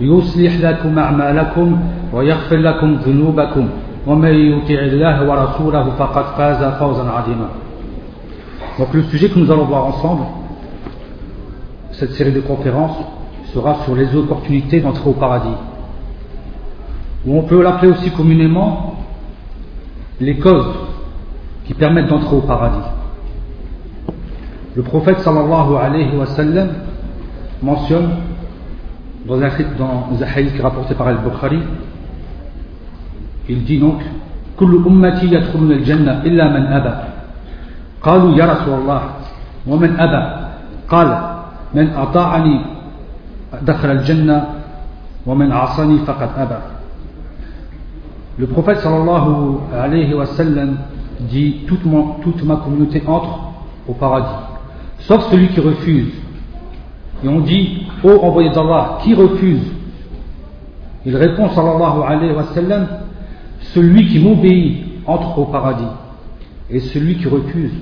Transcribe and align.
يصلح 0.00 0.60
لكم 0.60 0.98
أعمالكم 0.98 1.80
ويغفر 2.12 2.56
لكم 2.56 2.94
ذنوبكم 3.06 3.68
ومن 4.06 4.34
يطع 4.34 4.80
الله 4.80 5.28
ورسوله 5.28 5.90
فقد 5.98 6.24
فاز 6.36 6.64
فوزا 6.78 7.10
عظيما 7.10 7.48
Donc 8.78 8.94
le 8.94 9.02
sujet 9.02 9.28
que 9.28 9.38
nous 9.38 9.50
allons 9.50 9.64
voir 9.64 9.84
ensemble, 9.84 10.22
cette 11.92 12.12
série 12.12 12.32
de 12.32 12.40
conférences, 12.40 12.96
sera 13.52 13.74
sur 13.84 13.94
les 13.94 14.14
opportunités 14.16 14.80
d'entrer 14.80 15.10
au 15.10 15.12
paradis. 15.12 15.56
Ou 17.26 17.38
on 17.38 17.42
peut 17.42 17.62
l'appeler 17.62 17.92
aussi 17.92 18.10
communément 18.12 18.94
les 20.20 20.38
causes 20.38 20.72
qui 21.66 21.74
permettent 21.74 22.06
d'entrer 22.08 22.36
au 22.36 22.40
paradis. 22.40 22.86
Le 24.76 24.82
prophète 24.82 25.18
sallallahu 25.18 25.76
alayhi 25.80 26.16
wa 26.16 26.26
sallam 26.26 26.68
mentionne 27.62 28.10
dans 29.27 29.41
un, 29.41 29.49
dans 29.77 30.07
un 30.21 30.27
hadith 30.35 30.61
rapporté 30.61 30.93
par 30.95 31.07
Al-Bukhari, 31.07 31.59
il 33.49 33.63
dit 33.63 33.79
donc 33.79 34.01
كل 34.59 34.83
أمتي 34.87 35.25
يدخلون 35.25 35.71
الجنة 35.71 36.23
إلا 36.23 36.45
من 36.47 36.63
أبى 36.65 36.95
قالوا 38.01 38.35
يا 38.39 38.45
رسول 38.45 38.73
الله 38.79 39.01
ومن 39.67 39.99
أبى 39.99 40.23
قال 40.89 41.09
من 41.73 41.89
أطاعني 41.89 42.61
دخل 43.61 43.91
الجنة 43.91 44.45
ومن 45.25 45.51
عصاني 45.51 45.97
فقد 46.07 46.29
أبى 46.37 46.59
Le 48.37 48.47
prophète 48.47 48.79
sallallahu 48.79 49.59
alayhi 49.73 50.13
wa 50.13 50.25
sallam 50.25 50.75
dit 51.21 51.63
toute, 51.67 51.85
mon, 51.85 52.19
toute 52.19 52.43
ma 52.43 52.57
communauté 52.57 53.01
entre 53.07 53.53
au 53.87 53.93
paradis, 53.93 54.27
sauf 54.99 55.31
celui 55.31 55.47
qui 55.47 55.61
refuse. 55.61 56.11
Et 57.23 57.27
on 57.27 57.39
dit, 57.39 57.87
ô 58.03 58.09
oh, 58.09 58.25
envoyé 58.25 58.49
d'Allah, 58.49 58.99
qui 59.03 59.13
refuse? 59.13 59.71
Il 61.05 61.15
répond 61.15 61.49
sallallahu 61.49 62.01
alayhi 62.05 62.33
wa 62.33 62.43
sallam, 62.53 62.87
celui 63.73 64.07
qui 64.07 64.19
m'obéit 64.19 64.83
entre 65.05 65.37
au 65.37 65.45
paradis, 65.45 65.83
et 66.69 66.79
celui 66.79 67.15
qui 67.15 67.27
refuse. 67.27 67.73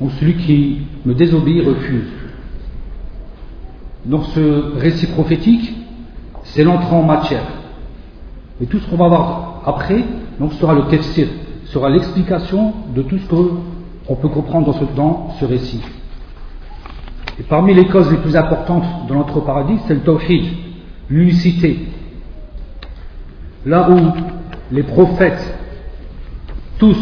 Donc 0.00 0.10
celui 0.18 0.36
qui 0.36 0.78
me 1.04 1.14
désobéit 1.14 1.66
refuse. 1.66 2.08
Donc 4.04 4.24
ce 4.34 4.76
récit 4.78 5.06
prophétique, 5.08 5.74
c'est 6.44 6.64
l'entrée 6.64 6.94
en 6.94 7.02
matière. 7.02 7.44
Et 8.60 8.66
tout 8.66 8.78
ce 8.78 8.88
qu'on 8.88 8.96
va 8.96 9.08
voir 9.08 9.62
après, 9.66 10.04
donc 10.38 10.52
sera 10.54 10.74
le 10.74 10.82
tafsir, 10.82 11.28
sera 11.66 11.88
l'explication 11.90 12.72
de 12.94 13.02
tout 13.02 13.18
ce 13.18 13.28
qu'on 13.28 14.16
peut 14.16 14.28
comprendre 14.28 14.66
dans 14.66 14.72
ce, 14.72 14.84
dans 14.96 15.30
ce 15.38 15.44
récit. 15.44 15.80
Et 17.38 17.42
parmi 17.44 17.74
les 17.74 17.86
causes 17.86 18.10
les 18.10 18.18
plus 18.18 18.36
importantes 18.36 18.84
de 19.08 19.14
au 19.14 19.40
paradis, 19.40 19.78
c'est 19.86 19.94
le 19.94 20.00
tawhid, 20.00 20.44
l'unicité. 21.08 21.88
Là 23.64 23.90
où 23.90 23.98
les 24.70 24.82
prophètes, 24.82 25.58
tous, 26.78 26.98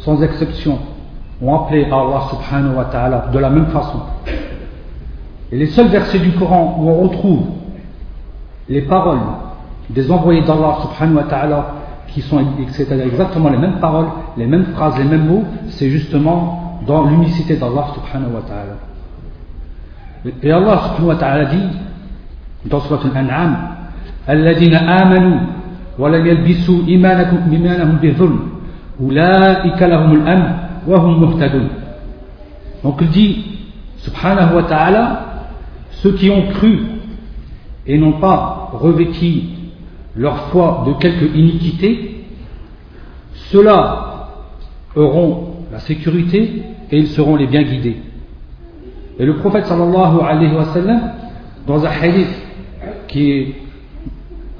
sans 0.00 0.22
exception, 0.22 0.78
ont 1.42 1.54
appelé 1.54 1.84
Allah 1.84 2.28
subhanahu 2.30 2.76
wa 2.76 2.84
ta'ala 2.86 3.28
de 3.32 3.38
la 3.38 3.50
même 3.50 3.66
façon. 3.66 4.00
Et 5.52 5.56
les 5.56 5.66
seuls 5.66 5.88
versets 5.88 6.18
du 6.18 6.32
Coran 6.32 6.76
où 6.80 6.88
on 6.88 7.08
retrouve 7.08 7.42
les 8.68 8.82
paroles 8.82 9.20
des 9.90 10.10
envoyés 10.10 10.42
d'Allah 10.42 10.78
subhanahu 10.82 11.16
wa 11.16 11.24
ta'ala 11.24 11.66
qui 12.08 12.20
sont 12.22 12.42
exactement 12.58 13.50
les 13.50 13.58
mêmes 13.58 13.78
paroles, 13.80 14.08
les 14.36 14.46
mêmes 14.46 14.66
phrases, 14.74 14.98
les 14.98 15.04
mêmes 15.04 15.26
mots, 15.26 15.44
c'est 15.68 15.90
justement 15.90 16.80
dans 16.86 17.04
l'unicité 17.04 17.56
d'Allah 17.56 17.88
subhanahu 17.94 18.32
wa 18.34 18.42
ta'ala. 18.42 18.76
Et 20.42 20.50
Allah 20.50 20.90
subhanahu 20.96 21.08
wa 21.08 21.16
ta'ala 21.16 21.44
dit 21.46 21.68
dans 22.64 22.80
Surat 22.80 23.00
Al-An'am 23.04 23.56
Alladina 24.26 24.78
amanu 24.78 25.36
wa 25.98 26.10
lam 26.10 26.26
yalbisu 26.26 26.82
imanakum 26.88 27.52
imanahum 27.52 27.98
bidhulm 27.98 28.40
ulaika 29.00 29.86
lahum 29.86 30.20
al-amn. 30.22 30.54
Hum 30.88 31.32
Donc 32.82 32.98
il 33.00 33.08
dit 33.08 33.44
subhanahu 33.98 34.56
wa 34.56 34.62
ta'ala 34.64 35.26
ceux 35.90 36.12
qui 36.12 36.30
ont 36.30 36.48
cru 36.52 36.78
et 37.86 37.98
n'ont 37.98 38.20
pas 38.20 38.70
revêtu 38.72 39.42
leur 40.16 40.48
foi 40.48 40.84
de 40.86 40.92
quelque 40.94 41.36
iniquité, 41.36 42.24
ceux-là 43.50 44.28
auront 44.94 45.54
la 45.72 45.78
sécurité 45.80 46.62
et 46.90 46.98
ils 46.98 47.08
seront 47.08 47.36
les 47.36 47.46
bien 47.46 47.62
guidés. 47.62 47.96
Et 49.19 49.25
le 49.25 49.37
prophète 49.37 49.65
sallallahu 49.65 50.19
alayhi 50.21 50.55
wa 50.55 50.65
sallam, 50.65 51.01
dans 51.67 51.85
un 51.85 51.89
hadith 51.89 52.29
qui 53.07 53.31
est 53.31 53.55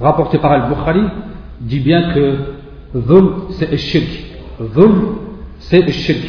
rapporté 0.00 0.38
par 0.38 0.52
Al-Bukhari, 0.52 1.02
dit 1.60 1.80
bien 1.80 2.12
que 2.12 2.36
dhul 2.94 3.24
c'est 3.50 3.70
le 3.70 3.76
shirk. 3.76 4.08
Dhul 4.74 4.92
c'est 5.58 5.80
le 5.80 5.90
shirk. 5.90 6.22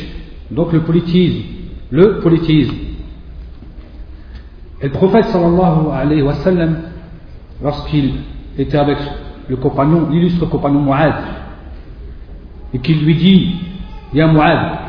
Donc 0.52 0.74
le 0.74 0.82
politisme. 0.82 1.42
Le 1.92 2.20
politisme. 2.20 2.76
Et 4.82 4.86
le 4.86 4.92
prophète 4.92 5.26
sallallahu 5.26 5.92
alayhi 5.94 6.22
wa 6.22 6.34
sallam, 6.34 6.78
lorsqu'il 7.62 8.14
était 8.58 8.78
avec 8.78 8.98
le 9.48 9.58
compagnon, 9.58 10.10
l'illustre 10.10 10.46
compagnon 10.48 10.82
Mu'ad, 10.82 11.14
et 12.74 12.80
qu'il 12.80 13.04
lui 13.06 13.16
dit, 13.16 13.56
Ya 14.14 14.28
Mu'ad, 14.28 14.80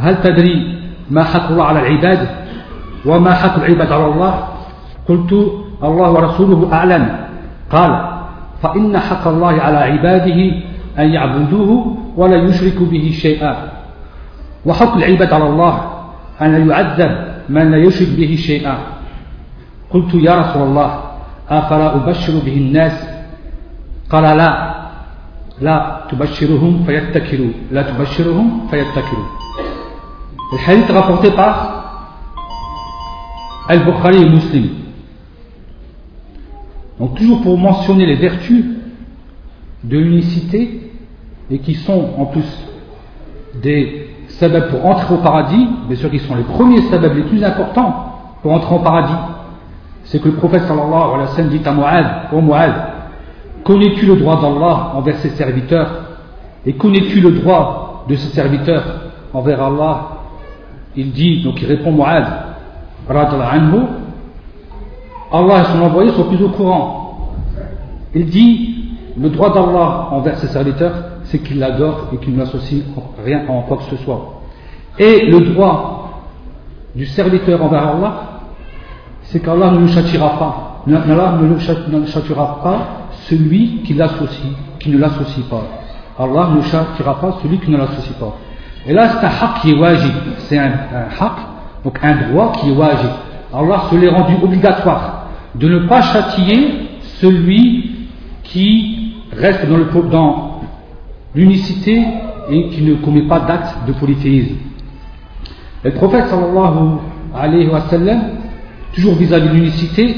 هل 0.00 0.22
تدري 0.22 0.76
ما 1.10 1.24
حق 1.24 1.50
الله 1.50 1.64
على 1.64 1.80
العباد 1.80 2.28
وما 3.05 3.33
حق 3.33 3.55
العباد 3.55 3.91
على 3.91 4.05
الله 4.05 4.47
قلت 5.09 5.31
الله 5.83 6.11
ورسوله 6.11 6.73
أعلم. 6.73 7.03
قال 7.71 7.91
فإن 8.63 8.97
حق 8.97 9.27
الله 9.27 9.61
على 9.61 9.77
عباده 9.77 10.39
أن 10.99 11.07
يعبدوه 11.09 11.97
ولا 12.17 12.35
يشركوا 12.35 12.85
به 12.85 13.05
شيئا. 13.13 13.55
وحق 14.65 14.93
العباد 14.97 15.33
على 15.33 15.47
الله 15.49 15.91
أن 16.41 16.69
يعذب 16.69 17.11
من 17.49 17.71
لا 17.71 17.77
يشرك 17.77 18.17
به 18.17 18.35
شيئا. 18.35 18.77
قلت 19.93 20.13
يا 20.13 20.33
رسول 20.41 20.63
الله 20.63 20.99
أفلا 21.49 21.95
أبشر 21.95 22.33
به 22.45 22.57
الناس؟ 22.57 23.07
قال 24.09 24.37
لا. 24.37 24.75
لا 25.61 26.01
تبشرهم 26.11 26.83
فيتكلوا 26.83 27.71
لا 27.71 27.81
تبشرهم 27.81 28.67
فيتكلوا 28.67 29.27
الحديث 30.53 30.91
rapporté 30.91 31.31
par 31.31 31.84
Al-Bukhari 33.67 34.21
et 34.21 34.29
Muslim. 34.29 34.69
Donc 36.99 37.15
toujours 37.15 37.41
pour 37.41 37.57
mentionner 37.57 38.05
les 38.05 38.15
vertus 38.15 38.63
de 39.83 39.97
l'unicité 39.97 40.91
et 41.51 41.59
qui 41.59 41.75
sont 41.75 42.09
en 42.17 42.25
plus 42.25 42.45
des 43.61 44.09
sabab 44.27 44.69
pour 44.69 44.85
entrer 44.85 45.13
au 45.13 45.17
paradis, 45.17 45.67
bien 45.87 45.97
sûr 45.97 46.09
qui 46.09 46.19
sont 46.19 46.35
les 46.35 46.43
premiers 46.43 46.81
sabab 46.83 47.15
les 47.15 47.23
plus 47.23 47.43
importants 47.43 48.13
pour 48.41 48.51
entrer 48.51 48.75
au 48.75 48.79
paradis, 48.79 49.13
c'est 50.05 50.21
que 50.21 50.27
le 50.27 50.35
prophète 50.35 50.63
sallallahu 50.63 50.93
alayhi 50.93 51.21
wa 51.21 51.27
sallam 51.27 51.49
dit 51.49 51.61
à 51.65 51.71
Mu'ad, 51.71 52.05
ô 52.31 52.41
Mu'ad, 52.41 52.73
connais-tu 53.63 54.05
le 54.05 54.15
droit 54.17 54.39
d'Allah 54.39 54.91
envers 54.95 55.17
ses 55.17 55.29
serviteurs? 55.29 56.03
Et 56.65 56.73
connais-tu 56.73 57.21
le 57.21 57.31
droit 57.31 58.05
de 58.07 58.15
ses 58.15 58.29
serviteurs 58.29 58.83
envers 59.33 59.61
Allah? 59.61 60.07
Il 60.95 61.11
dit, 61.11 61.43
donc 61.43 61.61
il 61.61 61.67
répond 61.67 61.91
Mu'ad, 61.91 62.25
anhu, 63.09 63.81
Allah 65.31 65.61
et 65.61 65.63
son 65.65 65.81
envoyé 65.81 66.11
sont 66.11 66.23
plus 66.25 66.43
au 66.43 66.49
courant. 66.49 67.31
Il 68.13 68.27
dit, 68.27 68.75
le 69.19 69.29
droit 69.29 69.53
d'Allah 69.53 70.09
envers 70.11 70.37
ses 70.37 70.47
serviteurs, 70.47 70.93
c'est 71.25 71.39
qu'il 71.39 71.59
l'adore 71.59 72.07
et 72.13 72.17
qu'il 72.17 72.33
ne 72.33 72.39
l'associe 72.39 72.83
rien 73.23 73.43
en 73.47 73.61
quoi 73.63 73.77
que 73.77 73.95
ce 73.95 73.97
soit. 74.03 74.41
Et 74.97 75.25
le 75.25 75.41
droit 75.53 76.21
du 76.95 77.05
serviteur 77.05 77.63
envers 77.63 77.87
Allah, 77.87 78.13
c'est 79.23 79.39
qu'Allah 79.41 79.71
ne 79.71 79.79
le 79.79 79.87
châtira 79.87 80.29
pas. 80.37 80.83
Allah 80.87 81.37
ne 81.41 81.47
le 81.47 82.05
châtira 82.05 82.59
pas 82.63 82.87
celui 83.27 83.81
qui 83.83 83.93
l'associe, 83.95 84.53
qui 84.79 84.89
ne 84.91 84.97
l'associe 84.99 85.45
pas. 85.47 85.63
Allah 86.17 86.49
ne 86.55 86.61
châtira 86.61 87.19
pas 87.19 87.37
celui 87.41 87.59
qui 87.59 87.71
ne 87.71 87.77
l'associe 87.77 88.15
pas. 88.17 88.33
Et 88.87 88.93
là, 88.93 89.09
c'est 89.09 89.25
un 89.25 89.29
haq 89.29 89.61
qui 89.61 89.71
est 89.71 89.79
wajib. 89.79 90.13
C'est 90.37 90.57
un, 90.57 90.71
un 90.71 91.07
haq, 91.19 91.33
donc 91.85 91.99
un 92.01 92.29
droit 92.29 92.51
qui 92.53 92.69
est 92.69 92.73
wajib. 92.73 93.11
Allah 93.53 93.83
se 93.89 93.95
l'est 93.95 94.09
rendu 94.09 94.33
obligatoire 94.43 95.27
de 95.53 95.69
ne 95.69 95.87
pas 95.87 96.01
châtier 96.01 96.89
celui 97.21 97.91
qui 98.43 99.13
reste 99.31 99.65
dans 100.11 100.61
l'unicité 101.33 102.03
et 102.49 102.69
qui 102.69 102.81
ne 102.81 102.95
commet 102.95 103.27
pas 103.27 103.39
d'acte 103.39 103.87
de 103.87 103.93
polythéisme. 103.93 104.55
Et 105.83 105.89
le 105.89 105.93
prophète 105.93 106.27
sallallahu 106.27 106.97
alayhi 107.33 107.67
wa 107.67 107.81
sallam, 107.81 108.21
toujours 108.93 109.13
vis-à-vis 109.15 109.47
-vis 109.47 109.51
de 109.51 109.55
l'unicité, 109.55 110.15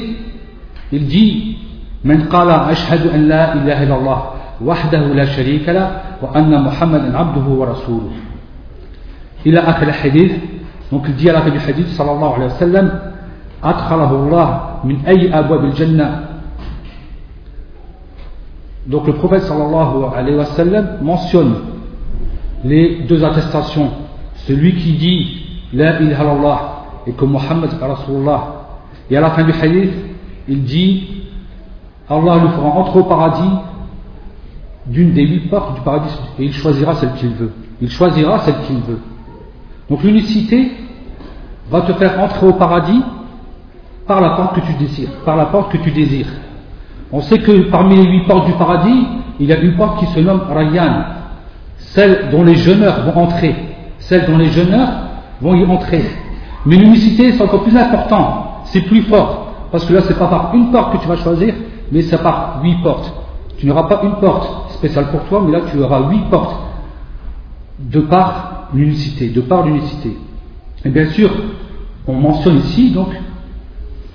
il 0.90 1.06
dit 1.06 1.58
من 2.04 2.22
قال 2.28 2.50
أشهد 2.50 3.06
أن 3.06 3.28
لا 3.28 3.54
إله 3.54 3.82
إلا 3.82 3.96
الله 3.96 4.30
وحده 4.64 5.02
لا 5.14 5.24
شريك 5.24 5.68
له 5.68 6.00
وأن 6.22 6.62
محمدا 6.62 7.18
عبده 7.18 7.46
ورسوله 7.50 8.10
إلى 9.46 9.58
آخر 9.58 9.88
الحديث 9.88 10.32
donc 10.90 11.04
il 11.08 11.14
dit 11.14 11.28
à 11.28 11.34
la 11.34 11.42
fin 11.42 11.50
du 11.50 11.58
hadith, 11.58 11.88
sallallahu 11.88 12.34
alayhi 12.36 12.52
wa 12.52 12.58
sallam, 12.58 13.00
Allah 13.62 14.80
min 14.84 14.96
ay 15.06 15.30
abwab 15.32 15.64
al-jannah. 15.64 16.20
Donc 18.86 19.06
le 19.06 19.14
prophète 19.14 19.42
sallallahu 19.42 20.04
alayhi 20.16 20.36
wa 20.36 20.44
sallam 20.46 20.86
mentionne 21.02 21.54
les 22.64 23.02
deux 23.08 23.22
attestations. 23.24 23.90
Celui 24.46 24.74
qui 24.76 24.92
dit 24.92 25.44
La 25.72 26.00
ilaha 26.00 26.24
illallah 26.24 26.60
et 27.06 27.12
que 27.12 27.24
Muhammad 27.24 27.70
Rasulullah. 27.80 28.54
Et 29.10 29.16
à 29.16 29.20
la 29.20 29.30
fin 29.30 29.44
du 29.44 29.52
hadith, 29.52 29.92
il 30.48 30.64
dit 30.64 31.18
Allah 32.08 32.38
nous 32.40 32.48
fera 32.48 32.68
entrer 32.68 33.00
au 33.00 33.04
paradis 33.04 33.50
d'une 34.86 35.12
des 35.12 35.26
huit 35.26 35.50
portes 35.50 35.74
du 35.74 35.80
paradis 35.82 36.14
et 36.38 36.44
il 36.44 36.52
choisira 36.52 36.94
celle 36.94 37.12
qu'il 37.12 37.30
veut. 37.30 37.52
Il 37.82 37.90
choisira 37.90 38.38
celle 38.38 38.56
qu'il 38.66 38.78
veut. 38.78 39.00
Donc 39.88 40.02
l'unicité 40.02 40.72
va 41.70 41.82
te 41.82 41.92
faire 41.94 42.20
entrer 42.20 42.46
au 42.46 42.52
paradis 42.54 43.02
par 44.06 44.20
la 44.20 44.30
porte 44.30 44.56
que 44.56 44.60
tu 44.60 44.72
désires, 44.74 45.10
par 45.24 45.36
la 45.36 45.46
porte 45.46 45.72
que 45.72 45.78
tu 45.78 45.90
désires. 45.90 46.28
On 47.12 47.20
sait 47.20 47.38
que 47.38 47.70
parmi 47.70 47.96
les 47.96 48.04
huit 48.04 48.26
portes 48.26 48.46
du 48.46 48.52
paradis, 48.52 49.06
il 49.40 49.46
y 49.46 49.52
a 49.52 49.58
une 49.58 49.76
porte 49.76 50.00
qui 50.00 50.06
se 50.06 50.20
nomme 50.20 50.42
Rayyan, 50.50 51.04
celle 51.78 52.28
dont 52.30 52.42
les 52.42 52.56
jeûneurs 52.56 53.04
vont 53.04 53.22
entrer, 53.22 53.54
celle 53.98 54.26
dont 54.26 54.36
les 54.36 54.48
jeûneurs 54.48 54.88
vont 55.40 55.54
y 55.54 55.64
entrer. 55.64 56.04
Mais 56.66 56.76
l'unicité, 56.76 57.32
c'est 57.32 57.42
encore 57.42 57.62
plus 57.62 57.76
important, 57.76 58.62
c'est 58.64 58.82
plus 58.82 59.02
fort, 59.02 59.52
parce 59.70 59.84
que 59.84 59.94
là, 59.94 60.00
c'est 60.02 60.18
pas 60.18 60.26
par 60.26 60.54
une 60.54 60.70
porte 60.70 60.92
que 60.92 60.98
tu 60.98 61.08
vas 61.08 61.16
choisir, 61.16 61.54
mais 61.92 62.02
c'est 62.02 62.22
par 62.22 62.60
huit 62.62 62.82
portes. 62.82 63.12
Tu 63.58 63.66
n'auras 63.66 63.84
pas 63.84 64.00
une 64.04 64.16
porte 64.16 64.72
spéciale 64.72 65.10
pour 65.10 65.22
toi, 65.24 65.42
mais 65.44 65.52
là, 65.52 65.60
tu 65.70 65.78
auras 65.80 66.08
huit 66.10 66.28
portes 66.30 66.56
de 67.78 68.00
par 68.00 68.57
l'unicité, 68.74 69.28
de 69.28 69.40
par 69.40 69.64
l'unicité. 69.66 70.16
Et 70.84 70.88
bien 70.90 71.06
sûr, 71.10 71.30
on 72.06 72.14
mentionne 72.14 72.58
ici 72.58 72.90
donc 72.90 73.08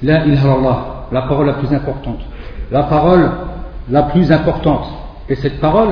la 0.02 0.26
la 0.26 1.22
parole 1.24 1.48
la 1.48 1.54
plus 1.54 1.74
importante 1.74 2.20
la 2.74 2.84
parole 2.84 3.30
la 3.90 4.04
plus 4.04 4.32
importante. 4.32 4.86
Et 5.30 5.36
cette 5.36 5.60
parole, 5.60 5.90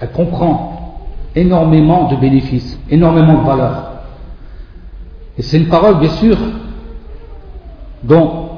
elle 0.00 0.10
comprend 0.12 1.00
énormément 1.34 2.08
de 2.08 2.16
bénéfices, 2.16 2.78
énormément 2.90 3.42
de 3.42 3.46
valeurs. 3.46 3.90
Et 5.38 5.42
c'est 5.42 5.58
une 5.58 5.68
parole, 5.68 5.98
bien 5.98 6.10
sûr, 6.10 6.36
dont, 8.02 8.48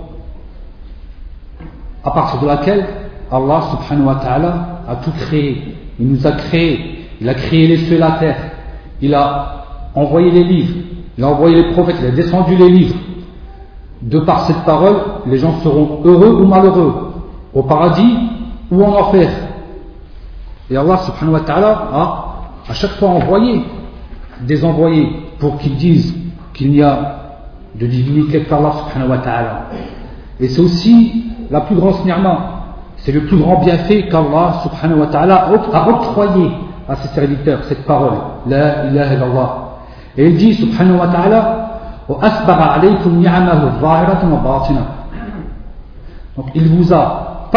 à 2.04 2.10
partir 2.10 2.40
de 2.40 2.46
laquelle 2.46 2.86
Allah 3.30 3.62
subhanahu 3.70 4.06
wa 4.06 4.14
ta'ala 4.16 4.82
a 4.88 4.96
tout 4.96 5.12
créé. 5.12 5.76
Il 5.98 6.08
nous 6.08 6.26
a 6.26 6.32
créé, 6.32 6.95
il 7.20 7.28
a 7.28 7.34
créé 7.34 7.66
les 7.66 7.76
cieux 7.78 7.96
et 7.96 7.98
la 7.98 8.12
terre, 8.12 8.36
il 9.00 9.14
a 9.14 9.64
envoyé 9.94 10.30
les 10.30 10.44
livres, 10.44 10.74
il 11.16 11.24
a 11.24 11.28
envoyé 11.28 11.56
les 11.56 11.72
prophètes, 11.72 11.96
il 12.00 12.06
a 12.06 12.10
descendu 12.10 12.56
les 12.56 12.68
livres, 12.68 12.96
de 14.02 14.20
par 14.20 14.46
cette 14.46 14.64
parole, 14.64 14.96
les 15.26 15.38
gens 15.38 15.58
seront 15.60 16.00
heureux 16.04 16.42
ou 16.42 16.46
malheureux, 16.46 17.12
au 17.54 17.62
paradis 17.62 18.16
ou 18.70 18.84
en 18.84 18.94
enfer. 19.00 19.28
Et 20.70 20.76
Allah 20.76 20.98
subhanahu 20.98 21.34
wa 21.34 21.40
ta'ala 21.40 21.88
a 21.92 22.26
à 22.68 22.74
chaque 22.74 22.92
fois 22.92 23.10
envoyé 23.10 23.62
des 24.42 24.64
envoyés 24.64 25.08
pour 25.38 25.58
qu'ils 25.58 25.76
disent 25.76 26.14
qu'il 26.52 26.72
n'y 26.72 26.82
a 26.82 27.16
de 27.74 27.86
divinité 27.86 28.42
qu'Allah 28.42 28.72
subhanahu 28.84 29.10
wa 29.10 29.18
ta'ala. 29.18 29.66
Et 30.40 30.48
c'est 30.48 30.60
aussi 30.60 31.24
la 31.50 31.60
plus 31.62 31.76
grande 31.76 32.04
ni'ma, 32.04 32.38
c'est 32.98 33.12
le 33.12 33.24
plus 33.24 33.36
grand 33.36 33.60
bienfait 33.60 34.08
qu'Allah 34.08 34.60
subhanahu 34.62 35.00
wa 35.00 35.06
ta'ala 35.06 35.48
a 35.72 35.88
octroyé 35.88 36.50
à 36.88 36.96
ses 36.96 37.08
serviteurs, 37.08 37.64
cette 37.64 37.84
parole, 37.84 38.14
La 38.46 38.86
ilaha 38.86 39.14
illallah. 39.14 39.62
Et 40.16 40.28
il 40.28 40.36
dit 40.36 40.54
subhanahu 40.54 40.98
wa 40.98 41.08
ta'ala, 41.08 41.66
donc 46.36 46.46
il 46.54 46.68
vous 46.68 46.94
a 46.94 47.48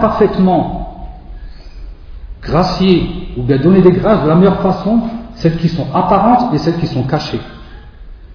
parfaitement 0.00 1.04
gracié 2.40 3.34
ou 3.36 3.42
bien 3.42 3.58
donné 3.58 3.82
des 3.82 3.92
grâces 3.92 4.22
de 4.22 4.28
la 4.28 4.34
meilleure 4.34 4.60
façon, 4.60 5.00
celles 5.34 5.56
qui 5.56 5.68
sont 5.68 5.86
apparentes 5.94 6.54
et 6.54 6.58
celles 6.58 6.78
qui 6.78 6.86
sont 6.86 7.02
cachées. 7.02 7.40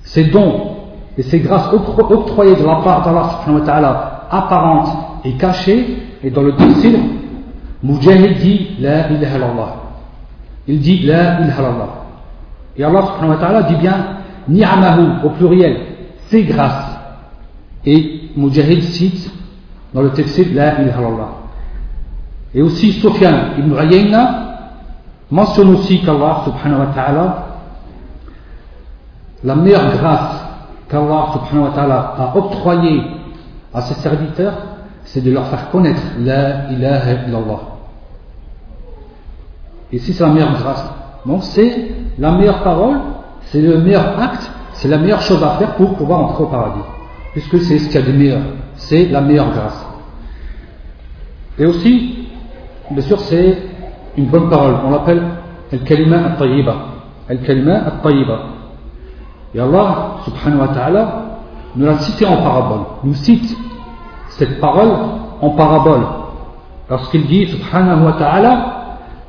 Ces 0.04 0.26
dons 0.26 0.76
et 1.18 1.24
ces 1.24 1.40
grâces 1.40 1.70
octroyées 1.74 2.56
de 2.56 2.66
la 2.66 2.76
part 2.76 3.02
d'Allah 3.02 3.30
subhanahu 3.40 3.62
wa 3.62 3.66
ta'ala 3.66 4.28
apparentes 4.30 4.90
et 5.26 5.34
cachées, 5.34 6.04
et 6.24 6.30
dans 6.30 6.44
le 6.44 6.56
tafsir, 6.56 7.00
Mujahid 7.82 8.38
dit 8.40 8.76
La 8.80 9.10
ilaha 9.10 9.38
illallah. 9.38 9.83
Il 10.68 10.80
dit 10.80 11.00
La 11.00 11.42
ilaha. 11.42 12.06
Et 12.76 12.84
Allah 12.84 13.02
subhanahu 13.02 13.30
wa 13.30 13.38
ta'ala 13.38 13.64
dit 13.64 13.76
bien 13.76 13.96
ni'amahu 14.48 15.26
au 15.26 15.30
pluriel, 15.32 15.78
c'est 16.28 16.44
grâce. 16.44 16.98
Et 17.86 18.30
Mujahid 18.36 18.82
cite 18.82 19.32
dans 19.94 20.02
le 20.02 20.12
texte 20.12 20.38
La 20.54 20.82
ilaha 20.82 21.02
illallah. 21.02 21.30
Et 22.56 22.62
aussi 22.62 22.94
Sufyan 22.94 23.58
ibn 23.58 23.74
Uyayna 23.74 24.44
mentionne 25.32 25.76
aussi 25.76 26.02
qu'Allah 26.02 26.44
subhanahu 26.46 26.80
wa 26.80 26.94
ta'ala, 26.94 27.46
la 29.44 29.56
meilleure 29.56 29.92
grâce 29.98 30.46
qu'Allah 30.90 31.34
subhanahu 31.34 31.70
wa 31.70 31.76
ta'ala 31.76 32.14
a 32.18 32.38
octroyée 32.38 33.02
à 33.74 33.82
ses 33.82 33.96
serviteurs, 33.96 34.54
c'est 35.04 35.22
de 35.22 35.32
leur 35.32 35.48
faire 35.48 35.70
connaître 35.72 36.02
La 36.20 36.72
ilaha 36.72 37.12
illallah. 37.28 37.73
Et 39.94 40.00
si 40.00 40.12
c'est 40.12 40.24
la 40.26 40.32
meilleure 40.32 40.54
grâce, 40.54 40.84
donc 41.26 41.44
c'est 41.44 41.92
la 42.20 42.32
meilleure 42.32 42.64
parole 42.64 42.98
c'est 43.54 43.62
le 43.62 43.78
meilleur 43.78 44.20
acte, 44.20 44.52
c'est 44.74 44.88
la 44.88 44.98
meilleure 44.98 45.22
chose 45.22 45.44
à 45.44 45.52
faire 45.52 45.76
pour 45.76 45.96
pouvoir 45.96 46.22
entrer 46.22 46.44
au 46.44 46.48
paradis. 46.48 46.82
Puisque 47.34 47.60
c'est 47.62 47.78
ce 47.78 47.88
qu'il 47.90 48.00
y 48.00 48.04
a 48.04 48.08
de 48.08 48.18
meilleur. 48.18 48.42
C'est 48.76 49.06
la 49.06 49.22
meilleure 49.22 49.52
grâce. 49.52 49.88
Et 51.60 51.66
aussi, 51.66 52.30
bien 52.90 53.04
sûr, 53.04 53.20
c'est 53.20 53.58
une 54.18 54.26
bonne 54.26 54.50
parole. 54.50 54.76
On 54.86 54.90
l'appelle 54.90 55.22
Al-Kalima 55.72 56.18
Al-Tayyiba. 56.32 56.76
Al-Kalima 57.30 57.76
Al-Tayyiba. 57.76 58.40
Et 59.54 59.60
Allah, 59.60 60.16
subhanahu 60.26 60.62
wa 60.62 60.68
ta'ala, 60.70 61.24
nous 61.76 61.86
l'a 61.86 61.98
cité 62.00 62.26
en 62.26 62.38
parabole. 62.38 62.86
Nous 63.04 63.14
cite 63.14 63.56
cette 64.30 64.60
parole 64.60 64.90
en 65.42 65.52
parabole. 65.52 66.02
Lorsqu'il 66.90 67.26
dit, 67.28 67.48
subhanahu 67.48 68.06
wa 68.06 68.14
ta'ala, 68.14 68.83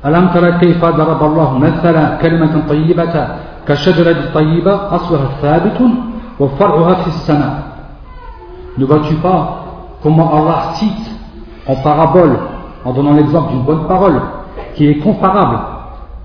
ألم 0.06 0.28
ترى 0.34 0.52
كيف 0.52 0.84
ضرب 0.84 1.22
الله 1.22 1.58
مثلا 1.58 2.16
كلمة 2.22 2.62
طيبة 2.68 3.14
ne 8.78 8.84
vois-tu 8.84 9.14
pas 9.16 9.64
comment 10.02 10.32
Allah 10.34 10.72
cite 10.74 11.10
en 11.66 11.76
parabole, 11.76 12.38
en 12.84 12.92
donnant 12.92 13.12
l'exemple 13.12 13.52
d'une 13.52 13.62
bonne 13.62 13.86
parole, 13.86 14.20
qui 14.74 14.86
est 14.86 14.96
comparable 14.96 15.58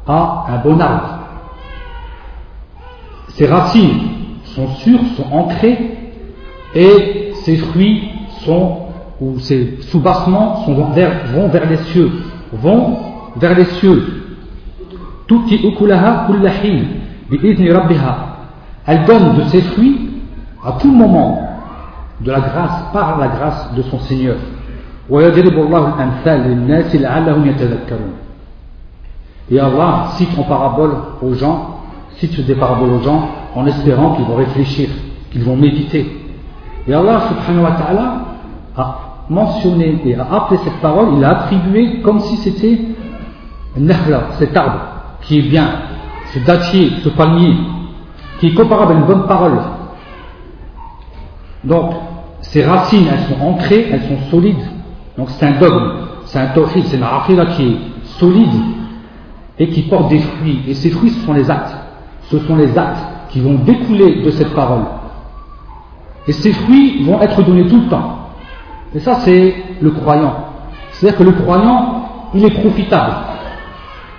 à 0.07 0.45
un 0.49 0.57
bon 0.59 0.79
arbre 0.79 1.19
Ses 3.29 3.47
racines 3.47 3.99
sont 4.45 4.67
sûres, 4.75 5.01
sont 5.17 5.31
ancrées, 5.33 5.97
et 6.73 7.33
ses 7.43 7.57
fruits 7.57 8.09
sont, 8.45 8.77
ou 9.19 9.39
ses 9.39 9.81
soubassements 9.81 10.63
sont 10.65 10.91
vers, 10.91 11.25
vont 11.33 11.49
vers 11.49 11.69
les 11.69 11.77
cieux, 11.77 12.11
vont 12.53 12.97
vers 13.36 13.54
les 13.56 13.64
cieux. 13.64 14.02
ukulaha 15.30 16.26
elle 18.86 19.04
donne 19.04 19.36
de 19.36 19.42
ses 19.44 19.62
fruits 19.62 20.10
à 20.64 20.72
tout 20.72 20.90
moment 20.90 21.38
de 22.20 22.30
la 22.30 22.40
grâce 22.40 22.84
par 22.92 23.18
la 23.18 23.28
grâce 23.28 23.72
de 23.74 23.82
son 23.82 23.98
Seigneur 24.00 24.36
Et 29.50 29.58
Allah 29.58 30.06
cite 30.12 30.38
en 30.38 30.42
parabole 30.44 30.92
aux 31.22 31.34
gens, 31.34 31.80
cite 32.18 32.46
des 32.46 32.54
paraboles 32.54 32.92
aux 32.92 33.02
gens 33.02 33.28
en 33.56 33.66
espérant 33.66 34.14
qu'ils 34.14 34.24
vont 34.26 34.36
réfléchir, 34.36 34.88
qu'ils 35.32 35.42
vont 35.42 35.56
méditer. 35.56 36.06
Et 36.86 36.94
Allah 36.94 37.22
subhanahu 37.28 37.64
wa 37.64 37.72
ta'ala 37.72 38.14
a 38.76 38.98
mentionné 39.28 40.00
et 40.04 40.14
a 40.14 40.26
appelé 40.32 40.60
cette 40.62 40.80
parole, 40.80 41.08
il 41.14 41.20
l'a 41.20 41.30
attribué 41.30 42.00
comme 42.00 42.20
si 42.20 42.36
c'était 42.36 42.78
nahla, 43.76 44.22
cet 44.38 44.56
arbre 44.56 44.80
qui 45.22 45.38
est 45.38 45.42
bien, 45.42 45.68
ce 46.32 46.38
dattier, 46.40 46.92
ce 47.02 47.08
palmier, 47.10 47.54
qui 48.38 48.48
est 48.48 48.54
comparable 48.54 48.92
à 48.92 48.96
une 48.96 49.04
bonne 49.04 49.26
parole. 49.26 49.58
Donc, 51.64 51.92
ces 52.40 52.64
racines, 52.64 53.06
elles 53.10 53.36
sont 53.36 53.44
ancrées, 53.44 53.88
elles 53.92 54.02
sont 54.02 54.30
solides. 54.30 54.64
Donc, 55.18 55.28
c'est 55.30 55.46
un 55.46 55.58
dogme, 55.58 55.92
c'est 56.24 56.38
un 56.38 56.46
tawhid, 56.46 56.84
c'est 56.86 56.96
une 56.96 57.02
aqidah 57.02 57.46
qui 57.46 57.66
est 57.66 57.76
solide 58.18 58.54
et 59.58 59.68
qui 59.68 59.82
porte 59.82 60.08
des 60.08 60.20
fruits. 60.20 60.62
Et 60.66 60.74
ces 60.74 60.90
fruits, 60.90 61.10
ce 61.10 61.20
sont 61.26 61.34
les 61.34 61.50
actes. 61.50 61.76
Ce 62.30 62.38
sont 62.38 62.56
les 62.56 62.76
actes 62.78 63.04
qui 63.28 63.40
vont 63.40 63.54
découler 63.54 64.22
de 64.22 64.30
cette 64.30 64.54
parole. 64.54 64.84
Et 66.26 66.32
ces 66.32 66.52
fruits 66.52 67.04
vont 67.04 67.20
être 67.20 67.42
donnés 67.42 67.66
tout 67.66 67.80
le 67.80 67.88
temps. 67.88 68.30
Et 68.94 69.00
ça, 69.00 69.16
c'est 69.20 69.54
le 69.80 69.90
croyant. 69.90 70.34
C'est-à-dire 70.92 71.18
que 71.18 71.24
le 71.24 71.32
croyant, 71.32 72.04
il 72.34 72.44
est 72.44 72.60
profitable. 72.60 73.14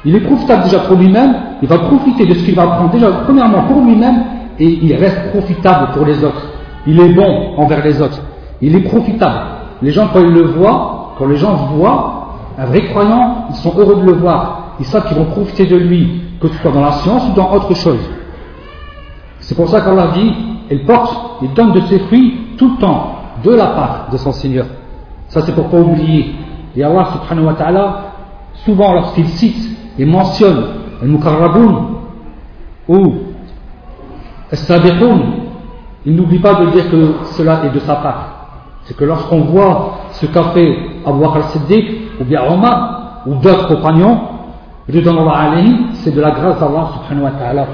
Il 0.04 0.16
est 0.16 0.22
profitable 0.22 0.64
déjà 0.64 0.80
pour 0.80 0.98
lui-même, 0.98 1.36
il 1.62 1.68
va 1.68 1.78
profiter 1.80 2.26
de 2.26 2.34
ce 2.34 2.44
qu'il 2.44 2.56
va 2.56 2.64
apprendre 2.64 2.92
déjà 2.92 3.12
premièrement 3.24 3.64
pour 3.64 3.82
lui-même 3.82 4.24
et 4.60 4.68
il 4.68 4.96
reste 4.96 5.30
profitable 5.32 5.92
pour 5.94 6.06
les 6.06 6.24
autres. 6.24 6.44
Il 6.88 7.00
est 7.00 7.10
bon 7.14 7.56
envers 7.58 7.84
les 7.84 8.02
autres. 8.02 8.20
Il 8.62 8.76
est 8.76 8.82
profitable. 8.82 9.40
Les 9.82 9.92
gens, 9.92 10.08
quand 10.12 10.20
ils 10.20 10.34
le 10.34 10.44
voient, 10.44 11.14
quand 11.18 11.28
les 11.28 11.38
gens 11.38 11.54
voient 11.76 12.22
un 12.58 12.66
vrai 12.66 12.88
croyant, 12.88 13.46
ils 13.50 13.56
sont 13.56 13.74
heureux 13.78 14.02
de 14.02 14.06
le 14.06 14.14
voir. 14.14 14.76
Ils 14.80 14.86
savent 14.86 15.08
qu'ils 15.08 15.18
vont 15.18 15.26
profiter 15.26 15.66
de 15.66 15.78
lui, 15.78 16.22
que 16.40 16.48
ce 16.48 16.56
soit 16.56 16.72
dans 16.72 16.82
la 16.82 16.92
science 16.94 17.24
ou 17.30 17.34
dans 17.34 17.52
autre 17.54 17.74
chose. 17.76 18.00
C'est 19.40 19.56
pour 19.56 19.70
ça 19.70 19.82
qu'Allah 19.82 20.08
dit, 20.14 20.34
il 20.70 20.86
porte, 20.86 21.40
il 21.42 21.54
donne 21.54 21.74
de 21.74 21.82
ses 21.82 22.00
fruits 22.00 22.56
tout 22.58 22.72
le 22.76 22.82
temps, 22.82 23.16
de 23.44 23.52
la 23.52 23.68
part 23.68 24.08
de 24.12 24.18
son 24.18 24.32
Seigneur. 24.32 24.66
Ça 25.28 25.42
c'est 25.42 25.54
pour 25.54 25.70
pas 25.70 25.78
oublier. 25.78 26.36
Et 26.76 26.84
Allah 26.84 27.08
subhanahu 27.14 27.48
wa 27.48 27.54
ta'ala, 27.54 28.02
souvent 28.66 28.94
lorsqu'il 28.94 29.28
cite 29.28 29.78
et 30.02 30.06
mentionne 30.06 30.64
al-mukarraboun 31.00 31.76
ou 32.88 33.14
al-sabiqoun, 34.52 35.22
il 36.08 36.16
n'oublie 36.16 36.40
pas 36.40 36.56
de 36.56 36.72
dire 36.72 36.90
que 36.90 37.14
cela 37.34 37.66
est 37.66 37.70
de 37.70 37.80
sa 37.82 37.96
part. 37.98 38.48
C'est 38.84 38.98
que 38.98 39.06
lorsqu'on 39.06 39.42
voit 39.42 40.00
ce 40.14 40.26
qu'a 40.26 40.46
fait 40.56 40.76
Abu 41.06 41.24
al-Siddiq 41.24 41.86
ou 42.20 42.24
bien 42.24 42.42
Omar 42.52 43.22
ou 43.28 43.36
d'autres 43.36 43.68
compagnons, 43.68 44.22
c'est 44.90 46.16
de 46.16 46.20
la 46.20 46.32
grâce 46.32 46.60
d'Allah 46.60 46.90
subhanahu 46.96 47.26
wa 47.26 47.32
ta'ala. 47.40 47.68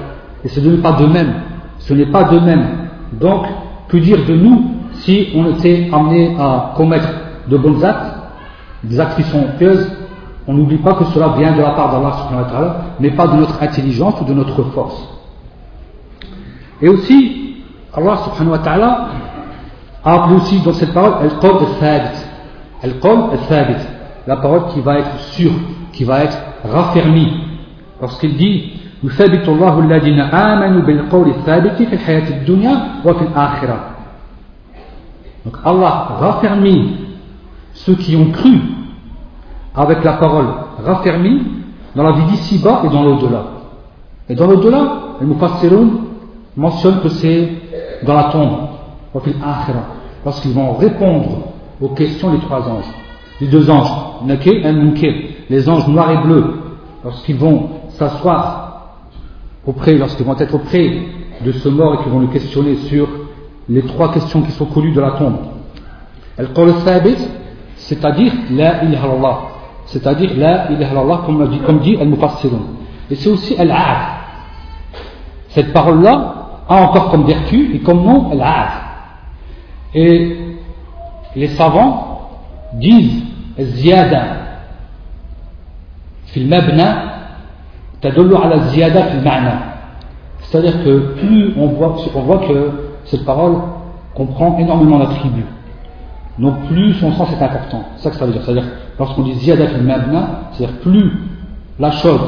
Et 0.44 0.50
ce 0.50 0.60
n'est 0.60 0.78
pas 0.82 0.92
de 0.92 1.06
même. 1.06 1.34
Ce 1.80 1.94
n'est 1.94 2.08
pas 2.08 2.26
de 2.26 2.40
même. 2.40 2.66
Donc, 3.14 3.46
que 3.88 3.96
dire 3.96 4.26
de 4.28 4.36
nous 4.36 4.66
si 4.96 5.30
on 5.34 5.46
était 5.52 5.90
amené 5.94 6.36
à 6.38 6.74
commettre 6.76 7.08
de 7.48 7.56
bons 7.56 7.82
actes, 7.86 8.18
des 8.84 9.00
actes 9.00 9.16
qui 9.16 9.24
sont 9.24 9.46
pieuses 9.58 9.97
on 10.47 10.55
n'oublie 10.55 10.79
pas 10.79 10.95
que 10.95 11.05
cela 11.07 11.29
vient 11.39 11.53
de 11.53 11.61
la 11.61 11.71
part 11.71 11.93
d'Allah 11.93 12.13
subhanahu 12.23 12.45
wa 12.45 12.51
ta'ala, 12.51 12.77
mais 12.99 13.11
pas 13.11 13.29
de 13.29 13.37
notre 13.37 13.63
intelligence 13.63 14.21
ou 14.21 14.25
de 14.25 14.35
notre 14.35 14.63
force. 14.65 15.09
Et 16.81 16.89
aussi, 16.89 17.57
Allah 17.95 18.17
subhanahu 18.25 18.53
wa 18.53 18.59
ta'ala 18.59 19.09
a 20.05 20.15
appelé 20.15 20.37
aussi 20.37 20.61
dans 20.61 20.73
cette 20.73 20.93
parole 20.93 21.15
Al-Qawl 21.23 21.59
al-Thabit. 21.59 22.19
Al-Qawl 22.83 23.19
al-Thabit. 23.33 23.87
La 24.27 24.37
parole 24.37 24.67
qui 24.73 24.81
va 24.81 24.99
être 24.99 25.19
sûre, 25.33 25.53
qui 25.93 26.05
va 26.05 26.25
être 26.25 26.39
raffermie. 26.65 27.33
Lorsqu'il 28.01 28.37
dit 28.37 28.73
يثبت 29.05 29.49
الله 29.49 29.79
الذين 29.79 30.21
آمنوا 30.21 30.83
بالقول 30.83 31.29
الثابت 31.29 31.83
في 31.83 31.93
الحياة 31.93 32.29
الدنيا 32.31 33.03
وفي 33.05 33.23
الآخرة. 33.23 33.77
Donc 35.45 35.57
Allah 35.65 36.07
raffermit 36.21 36.95
ceux 37.73 37.95
qui 37.95 38.15
ont 38.17 38.31
cru 38.31 38.61
avec 39.78 40.04
la 40.04 40.14
parole 40.14 40.48
raffermie 40.84 41.44
dans 41.96 42.04
la 42.04 42.12
vie 42.14 42.26
d'ici-bas 42.32 42.82
et 42.86 42.90
dans 42.90 43.04
l'au-delà. 43.04 43.44
Et 44.28 44.36
dans 44.36 44.48
l'au-delà, 44.48 45.00
les 45.22 45.28
Mufassirun 45.28 45.88
mentionne 46.58 47.00
que 47.02 47.10
c'est 47.10 47.50
dans 48.04 48.16
la 48.16 48.26
tombe, 48.26 48.58
lorsqu'ils 50.26 50.54
vont 50.54 50.74
répondre 50.74 51.54
aux 51.80 51.90
questions 51.90 52.32
des 52.32 52.40
trois 52.40 52.68
anges, 52.68 52.92
les 53.40 53.48
deux 53.48 53.70
anges, 53.70 53.92
les 55.50 55.70
anges 55.70 55.88
noirs 55.88 56.12
et 56.12 56.28
bleus, 56.28 56.54
lorsqu'ils 57.04 57.38
vont 57.38 57.70
s'asseoir 57.90 58.94
auprès, 59.66 59.94
lorsqu'ils 59.94 60.26
vont 60.26 60.38
être 60.38 60.56
auprès 60.56 60.92
de 61.46 61.52
ce 61.52 61.70
mort 61.70 61.94
et 61.96 61.98
qu'ils 62.04 62.12
vont 62.12 62.20
le 62.20 62.28
questionner 62.28 62.76
sur 62.78 63.08
les 63.70 63.84
trois 63.84 64.12
questions 64.12 64.42
qui 64.42 64.52
sont 64.52 64.66
connues 64.66 64.92
de 64.92 65.02
la 65.02 65.12
tombe. 65.12 65.38
c'est-à-dire 67.76 68.34
la 68.52 68.84
ilaha 68.84 69.57
c'est-à-dire 69.88 70.32
la 70.38 70.72
ilaha 70.72 71.00
Allah, 71.00 71.22
comme, 71.26 71.50
dit, 71.50 71.60
comme 71.60 71.80
dit 71.80 71.98
Al-Mufassirun. 72.00 72.62
Et 73.10 73.16
c'est 73.16 73.30
aussi 73.30 73.56
Al-Aad. 73.58 73.98
Cette 75.50 75.74
parole-là 75.74 76.34
a 76.68 76.82
encore 76.84 77.10
comme 77.10 77.26
vertu 77.26 77.74
et 77.74 77.80
comme 77.80 78.04
nom 78.04 78.32
Al-Aad. 78.32 78.70
Et 79.94 80.38
les 81.36 81.48
savants 81.50 82.30
disent 82.74 83.24
Ziyada. 83.58 84.26
Fil 86.26 86.48
Mabna, 86.48 87.04
tadullu 88.02 88.36
ala 88.36 88.60
Ziyada 88.68 89.04
fil 89.06 89.22
Ma'na. 89.22 89.60
C'est-à-dire 90.42 90.84
que 90.84 91.14
plus 91.16 91.54
on 91.58 91.68
voit, 91.68 91.96
on 92.14 92.22
voit 92.22 92.40
que 92.40 92.72
cette 93.06 93.26
parole 93.26 93.56
comprend 94.14 94.58
énormément 94.60 95.00
d'attributs 95.00 95.46
donc 96.40 96.66
plus 96.68 96.94
son 96.96 97.12
sens 97.14 97.30
est 97.32 97.44
important 97.44 97.84
c'est 97.96 98.04
ça 98.04 98.10
que 98.12 98.16
ça 98.18 98.26
veut 98.26 98.32
dire 98.32 98.42
c'est-à-dire 98.44 98.66
Lorsqu'on 99.00 99.24
dit 99.24 99.34
ziyadat 99.36 99.76
al-mabna, 99.76 100.28
c'est-à-dire 100.52 100.78
plus 100.80 101.12
la 101.80 101.92
chose, 101.92 102.20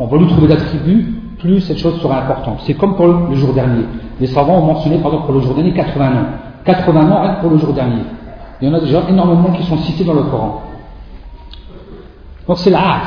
on 0.00 0.06
va 0.06 0.18
lui 0.18 0.26
trouver 0.26 0.48
d'attributs, 0.48 1.14
plus 1.38 1.60
cette 1.60 1.78
chose 1.78 2.00
sera 2.00 2.18
importante. 2.18 2.60
C'est 2.64 2.74
comme 2.74 2.96
pour 2.96 3.06
le 3.06 3.34
jour 3.36 3.52
dernier. 3.52 3.84
Les 4.20 4.26
savants 4.26 4.58
ont 4.58 4.66
mentionné, 4.66 4.96
par 4.98 5.12
exemple, 5.12 5.26
pour 5.26 5.34
le 5.34 5.40
jour 5.42 5.54
dernier, 5.54 5.72
80 5.72 6.10
noms. 6.10 6.26
80 6.64 7.04
noms 7.04 7.22
rien 7.22 7.34
pour 7.34 7.50
le 7.50 7.58
jour 7.58 7.72
dernier. 7.72 8.02
Il 8.60 8.68
y 8.68 8.70
en 8.70 8.74
a 8.74 8.80
déjà 8.80 9.02
énormément 9.08 9.50
qui 9.52 9.62
sont 9.64 9.76
cités 9.78 10.02
dans 10.02 10.14
le 10.14 10.22
Coran. 10.22 10.62
Donc 12.48 12.58
c'est 12.58 12.70
l'a'ad. 12.70 13.02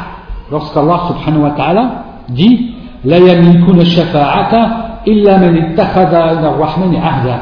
Lorsqu'Allah 0.51 1.01
subhanahu 1.08 1.44
wa 1.44 1.51
ta'ala 1.51 1.92
dit 2.30 2.75
La 3.04 3.20
yamlikuna 3.20 3.84
shafa'ata 3.84 5.01
illa 5.06 5.38
man 5.38 5.56
ittakhada 5.58 6.51
rahmani 6.51 6.98
ahda. 6.98 7.39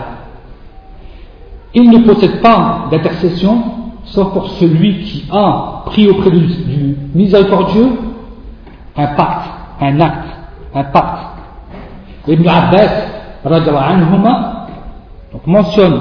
Il 1.73 1.89
ne 1.89 1.99
possède 1.99 2.41
pas 2.41 2.87
d'intercession 2.91 3.63
sauf 4.05 4.31
pour 4.31 4.49
celui 4.51 5.01
qui 5.01 5.25
a 5.31 5.83
pris 5.85 6.07
auprès 6.07 6.31
du, 6.31 6.39
du 6.39 6.97
miséricordieux 7.13 7.89
un 8.95 9.07
pacte, 9.07 9.49
un 9.81 9.99
acte, 9.99 10.27
un 10.73 10.83
pacte. 10.85 11.25
Ibn 12.27 12.47
Abbas 12.47 12.89
anhuma, 13.45 14.67
donc 15.31 15.45
mentionne 15.45 15.99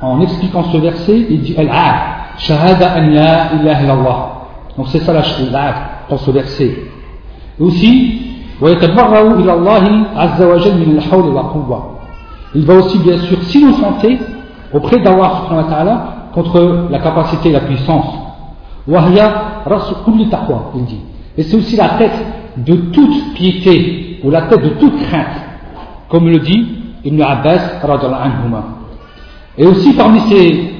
en 0.00 0.20
expliquant 0.20 0.62
ce 0.64 0.76
verset, 0.78 1.26
il 1.28 1.42
dit 1.42 1.54
Al-Aad, 1.58 1.96
Shahada 2.38 2.94
an 2.96 3.10
la 3.10 3.52
ilaha 3.54 3.82
illallah. 3.82 4.28
Donc 4.76 4.86
c'est 4.88 5.00
ça 5.00 5.12
l'Aad 5.12 5.74
dans 6.08 6.16
ce 6.16 6.30
verset. 6.30 6.84
Et 7.58 7.62
aussi, 7.62 8.22
il 8.62 8.68
va 12.66 12.74
aussi 12.74 12.98
bien 12.98 13.16
sûr 13.18 13.42
s'innocenter 13.44 14.18
auprès 14.72 14.98
d'Allah 15.00 16.28
contre 16.32 16.88
la 16.90 16.98
capacité 16.98 17.48
et 17.50 17.52
la 17.52 17.60
puissance. 17.60 18.06
Il 18.86 20.84
dit. 20.84 21.00
Et 21.36 21.42
c'est 21.42 21.56
aussi 21.56 21.76
la 21.76 21.90
tête 21.90 22.26
de 22.56 22.74
toute 22.74 23.34
piété, 23.34 24.20
ou 24.24 24.30
la 24.30 24.42
tête 24.42 24.62
de 24.62 24.70
toute 24.70 25.02
crainte, 25.06 25.40
comme 26.08 26.28
le 26.28 26.38
dit 26.38 26.66
Ibn 27.04 27.22
Abbas. 27.22 27.80
Et 29.58 29.66
aussi 29.66 29.92
parmi 29.94 30.20
ses 30.20 30.74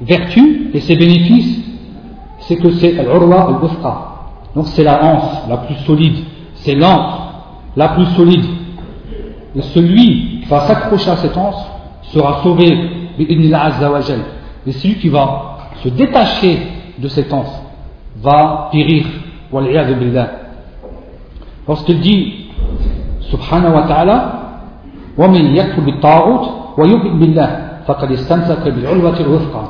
vertus 0.00 0.70
et 0.74 0.80
ses 0.80 0.96
bénéfices, 0.96 1.60
c'est 2.40 2.56
que 2.56 2.70
c'est 2.72 2.98
al-urwa 2.98 3.48
al 3.48 3.56
Donc 4.54 4.66
c'est 4.68 4.84
la 4.84 5.02
hanse 5.02 5.48
la 5.48 5.58
plus 5.58 5.76
solide, 5.86 6.24
c'est 6.54 6.74
l'anse 6.74 7.20
la 7.76 7.88
plus 7.88 8.06
solide. 8.16 8.44
Et 9.54 9.62
celui 9.62 10.40
qui 10.40 10.48
va 10.48 10.60
s'accrocher 10.60 11.10
à 11.10 11.16
cette 11.16 11.36
anse 11.36 11.75
sera 12.15 12.41
sauvé, 12.43 12.77
azza 13.53 13.91
wa 13.91 13.99
et 14.67 14.71
celui 14.71 14.95
qui 14.95 15.09
va 15.09 15.57
se 15.83 15.89
détacher 15.89 16.59
de 16.97 17.07
cette 17.07 17.33
anse 17.33 17.61
va 18.17 18.69
périr. 18.71 19.05
Lorsqu'il 21.67 21.99
dit, 21.99 22.33
subhanahu 23.21 23.75
wa 23.75 23.83
ta'ala, 23.83 24.37
ومن 25.17 25.55
يكفر 25.55 25.81
بالطاغوت 25.81 26.49
ويؤمن 26.77 27.19
بالله 27.19 27.49
فقد 27.87 28.11
استمسك 28.11 28.63
بالعروة 28.67 29.19
الوثقى 29.19 29.65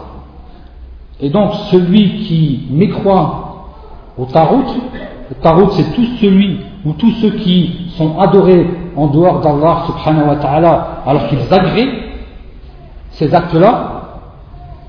Et 1.19 1.29
donc 1.29 1.53
celui 1.71 2.25
qui 2.25 2.67
mécroit 2.69 3.65
au 4.17 4.25
tarout 4.25 4.65
Le 5.31 5.35
Tarout, 5.41 5.71
c'est 5.71 5.93
tout 5.93 6.05
celui 6.19 6.59
ou 6.85 6.91
tous 6.93 7.11
ceux 7.21 7.29
qui 7.29 7.88
sont 7.95 8.19
adorés 8.19 8.67
en 8.97 9.07
dehors 9.07 9.39
d'Allah 9.39 9.83
subhanahu 9.88 10.27
wa 10.27 10.35
ta'ala 10.35 11.03
alors 11.05 11.27
qu'ils 11.27 11.53
agréent 11.53 11.88
ces 13.18 13.35
actes-là 13.35 14.02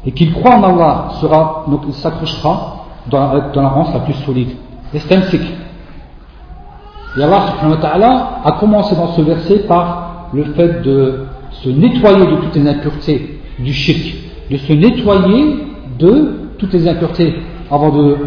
et 0.06 0.12
qu'ils 0.12 0.34
croient 0.34 0.56
en 0.56 0.64
Allah, 0.64 1.10
sera, 1.20 1.66
il 1.88 1.94
s'accrochera 1.94 2.86
dans, 3.10 3.52
dans, 3.54 3.62
la 3.62 3.70
range 3.70 3.94
la 3.94 4.02
plus 4.02 4.14
solide. 4.14 4.50
Et 4.94 5.00
c'est 5.00 5.16
un 5.16 5.22
cycle. 5.24 5.54
Et 7.18 7.24
Allah 7.24 7.46
subhanahu 7.52 7.80
ta'ala 7.80 8.40
a 8.44 8.52
commencé 8.54 8.96
dans 8.96 9.08
ce 9.08 9.22
verset 9.22 9.60
par 9.60 10.30
le 10.34 10.44
fait 10.54 10.82
de 10.82 11.26
se 11.52 11.70
nettoyer 11.70 12.26
de 12.26 12.36
toutes 12.36 12.56
les 12.56 12.70
impuretés 12.70 13.40
du 13.60 13.74
shirk, 13.74 14.16
de 14.52 14.58
se 14.58 14.74
nettoyer 14.74 15.66
de 15.98 16.52
toutes 16.58 16.74
les 16.74 16.88
impuretés 16.88 17.36
avant 17.72 17.90
de, 17.90 18.18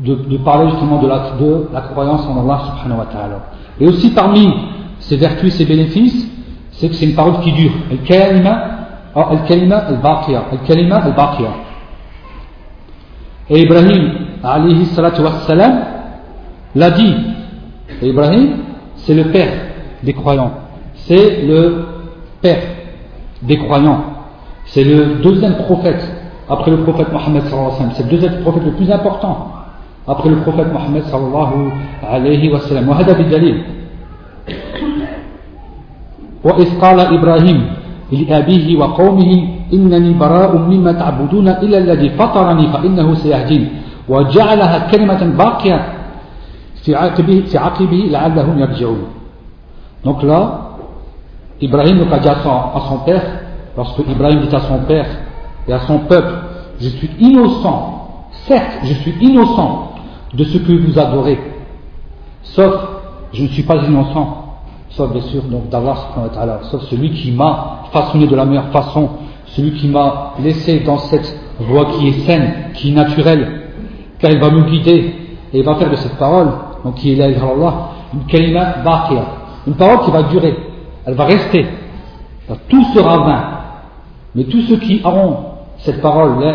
de, 0.00 0.36
parler 0.38 0.70
justement 0.70 1.00
de 1.00 1.06
la, 1.06 1.32
de 1.38 1.68
la 1.72 1.82
croyance 1.82 2.26
en 2.26 2.40
Allah 2.44 2.60
subhanahu 2.66 2.98
wa 2.98 3.06
ta'ala. 3.06 3.42
Et 3.80 3.86
aussi 3.86 4.10
parmi 4.10 4.52
ses 4.98 5.16
vertus 5.16 5.54
et 5.54 5.58
ses 5.58 5.64
bénéfices, 5.64 6.28
c'est 6.72 6.88
que 6.88 6.94
c'est 6.94 7.06
une 7.06 7.14
parole 7.14 7.40
qui 7.40 7.52
dure. 7.52 7.72
Al-kalima 9.17 9.77
al-kalima 9.77 9.77
al-baqiya. 9.77 10.43
Al-kalima 10.51 10.95
al-baqiya. 10.95 11.49
Et 13.49 13.61
Ibrahim, 13.61 14.15
alayhi 14.43 14.85
salatu 14.85 15.21
wassalam, 15.21 15.79
l'a 16.75 16.91
dit. 16.91 17.15
Et 18.01 18.09
Ibrahim, 18.09 18.57
c'est 18.95 19.13
le 19.13 19.25
père 19.25 19.51
des 20.01 20.13
croyants. 20.13 20.51
C'est 20.95 21.43
le 21.43 21.85
père 22.41 22.63
des 23.41 23.57
croyants. 23.57 24.03
C'est 24.65 24.83
le 24.83 25.21
deuxième 25.21 25.55
prophète 25.57 26.03
après 26.49 26.71
le 26.71 26.77
prophète 26.77 27.11
Mohammed 27.11 27.43
sallallahu 27.43 27.67
alayhi 27.67 27.69
wa 27.69 27.77
sallam. 27.77 27.91
C'est 27.95 28.03
le 28.03 28.09
deuxième 28.09 28.41
prophète 28.41 28.63
le 28.65 28.71
plus 28.71 28.91
important 28.91 29.51
après 30.07 30.29
le 30.29 30.37
prophète 30.37 30.71
Mohammed 30.71 31.03
sallallahu 31.03 31.71
alayhi 32.09 32.51
wa 32.51 32.59
sallam. 32.61 32.89
وهذا 32.89 33.13
بالدليل 33.13 33.63
وإذ 36.43 36.79
قال 36.79 36.99
إبراهيم 36.99 37.59
لأبيه 38.11 38.77
وقومه 38.77 39.47
إنني 39.73 40.13
براء 40.13 40.57
مما 40.57 40.91
تعبدون 40.91 41.47
إلا 41.47 41.77
الذي 41.77 42.09
فطرني 42.09 42.67
فإنه 42.67 43.13
سيهدين 43.13 43.69
وجعلها 44.09 44.91
كلمة 44.91 45.23
باقية 45.37 45.93
في 46.83 46.95
عقبه, 46.95 47.43
في 47.47 47.57
عقبه 47.57 48.01
لعلهم 48.11 48.59
يرجعون 48.59 49.03
Donc 50.03 50.21
là, 50.21 50.75
Ibrahim 51.61 52.05
a 52.11 52.19
dit 52.19 52.27
à 52.27 52.35
son, 52.43 52.49
à 52.49 52.81
son 52.89 52.97
père, 53.05 53.23
lorsque 53.77 53.99
Ibrahim 53.99 54.41
dit 54.41 54.53
à 54.53 54.59
son 54.59 54.79
père 54.79 55.07
et 55.65 55.71
à 55.71 55.79
son 55.79 55.99
peuple, 55.99 56.33
je 56.81 56.89
suis 56.89 57.09
innocent, 57.19 58.27
certes, 58.47 58.79
je 58.83 58.93
suis 58.95 59.15
innocent 59.21 59.93
de 60.33 60.43
ce 60.43 60.57
que 60.57 60.73
vous 60.73 60.99
adorez, 60.99 61.39
sauf, 62.41 62.73
je 63.31 63.43
ne 63.43 63.47
suis 63.47 63.63
pas 63.63 63.77
innocent, 63.77 64.46
sauf 64.90 65.12
bien 65.12 65.22
sûr 65.22 65.42
donc 65.42 65.68
d'Allah, 65.68 66.60
sauf 66.62 66.82
celui 66.84 67.10
qui 67.12 67.32
m'a 67.32 67.84
façonné 67.92 68.26
de 68.26 68.36
la 68.36 68.44
meilleure 68.44 68.70
façon, 68.70 69.08
celui 69.46 69.72
qui 69.72 69.88
m'a 69.88 70.34
laissé 70.42 70.80
dans 70.80 70.98
cette 70.98 71.38
voie 71.60 71.86
qui 71.86 72.08
est 72.08 72.20
saine, 72.20 72.54
qui 72.74 72.90
est 72.90 72.94
naturelle, 72.94 73.70
car 74.18 74.30
il 74.30 74.40
va 74.40 74.50
me 74.50 74.62
guider 74.62 75.14
et 75.52 75.58
il 75.58 75.64
va 75.64 75.74
faire 75.76 75.90
de 75.90 75.96
cette 75.96 76.16
parole, 76.16 76.48
donc 76.84 76.96
qui 76.96 77.12
est 77.12 77.16
la 77.16 77.28
une 77.28 78.24
kalima 78.26 78.76
baqiyah, 78.84 79.26
une 79.66 79.74
parole 79.74 80.04
qui 80.04 80.10
va 80.10 80.22
durer, 80.24 80.56
elle 81.04 81.14
va 81.14 81.24
rester, 81.24 81.66
tout 82.68 82.84
sera 82.94 83.18
vain, 83.18 83.44
mais 84.34 84.44
tous 84.44 84.62
ceux 84.62 84.76
qui 84.76 85.00
auront 85.04 85.36
cette 85.78 86.00
parole, 86.00 86.40
la 86.40 86.54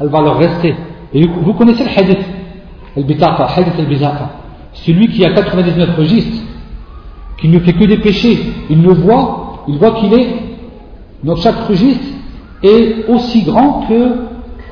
elle 0.00 0.08
va 0.08 0.20
leur 0.20 0.36
rester. 0.36 0.74
Et 1.12 1.26
vous 1.26 1.54
connaissez 1.54 1.84
le 1.84 1.90
hadith, 1.90 2.26
le 2.96 3.02
bitaqa, 3.02 3.46
hadith 3.56 3.78
al-bizaqa, 3.78 4.30
celui 4.72 5.08
qui 5.08 5.24
a 5.24 5.32
99 5.32 5.96
registres, 5.96 6.42
qui 7.38 7.48
ne 7.48 7.58
fait 7.60 7.72
que 7.72 7.84
des 7.84 7.98
péchés, 7.98 8.52
il 8.70 8.82
le 8.82 8.92
voit, 8.94 9.64
il 9.68 9.78
voit 9.78 9.92
qu'il 9.92 10.12
est, 10.14 10.28
donc 11.22 11.38
chaque 11.38 11.58
registre 11.68 12.04
est 12.62 13.08
aussi 13.08 13.42
grand 13.42 13.86
que 13.88 14.16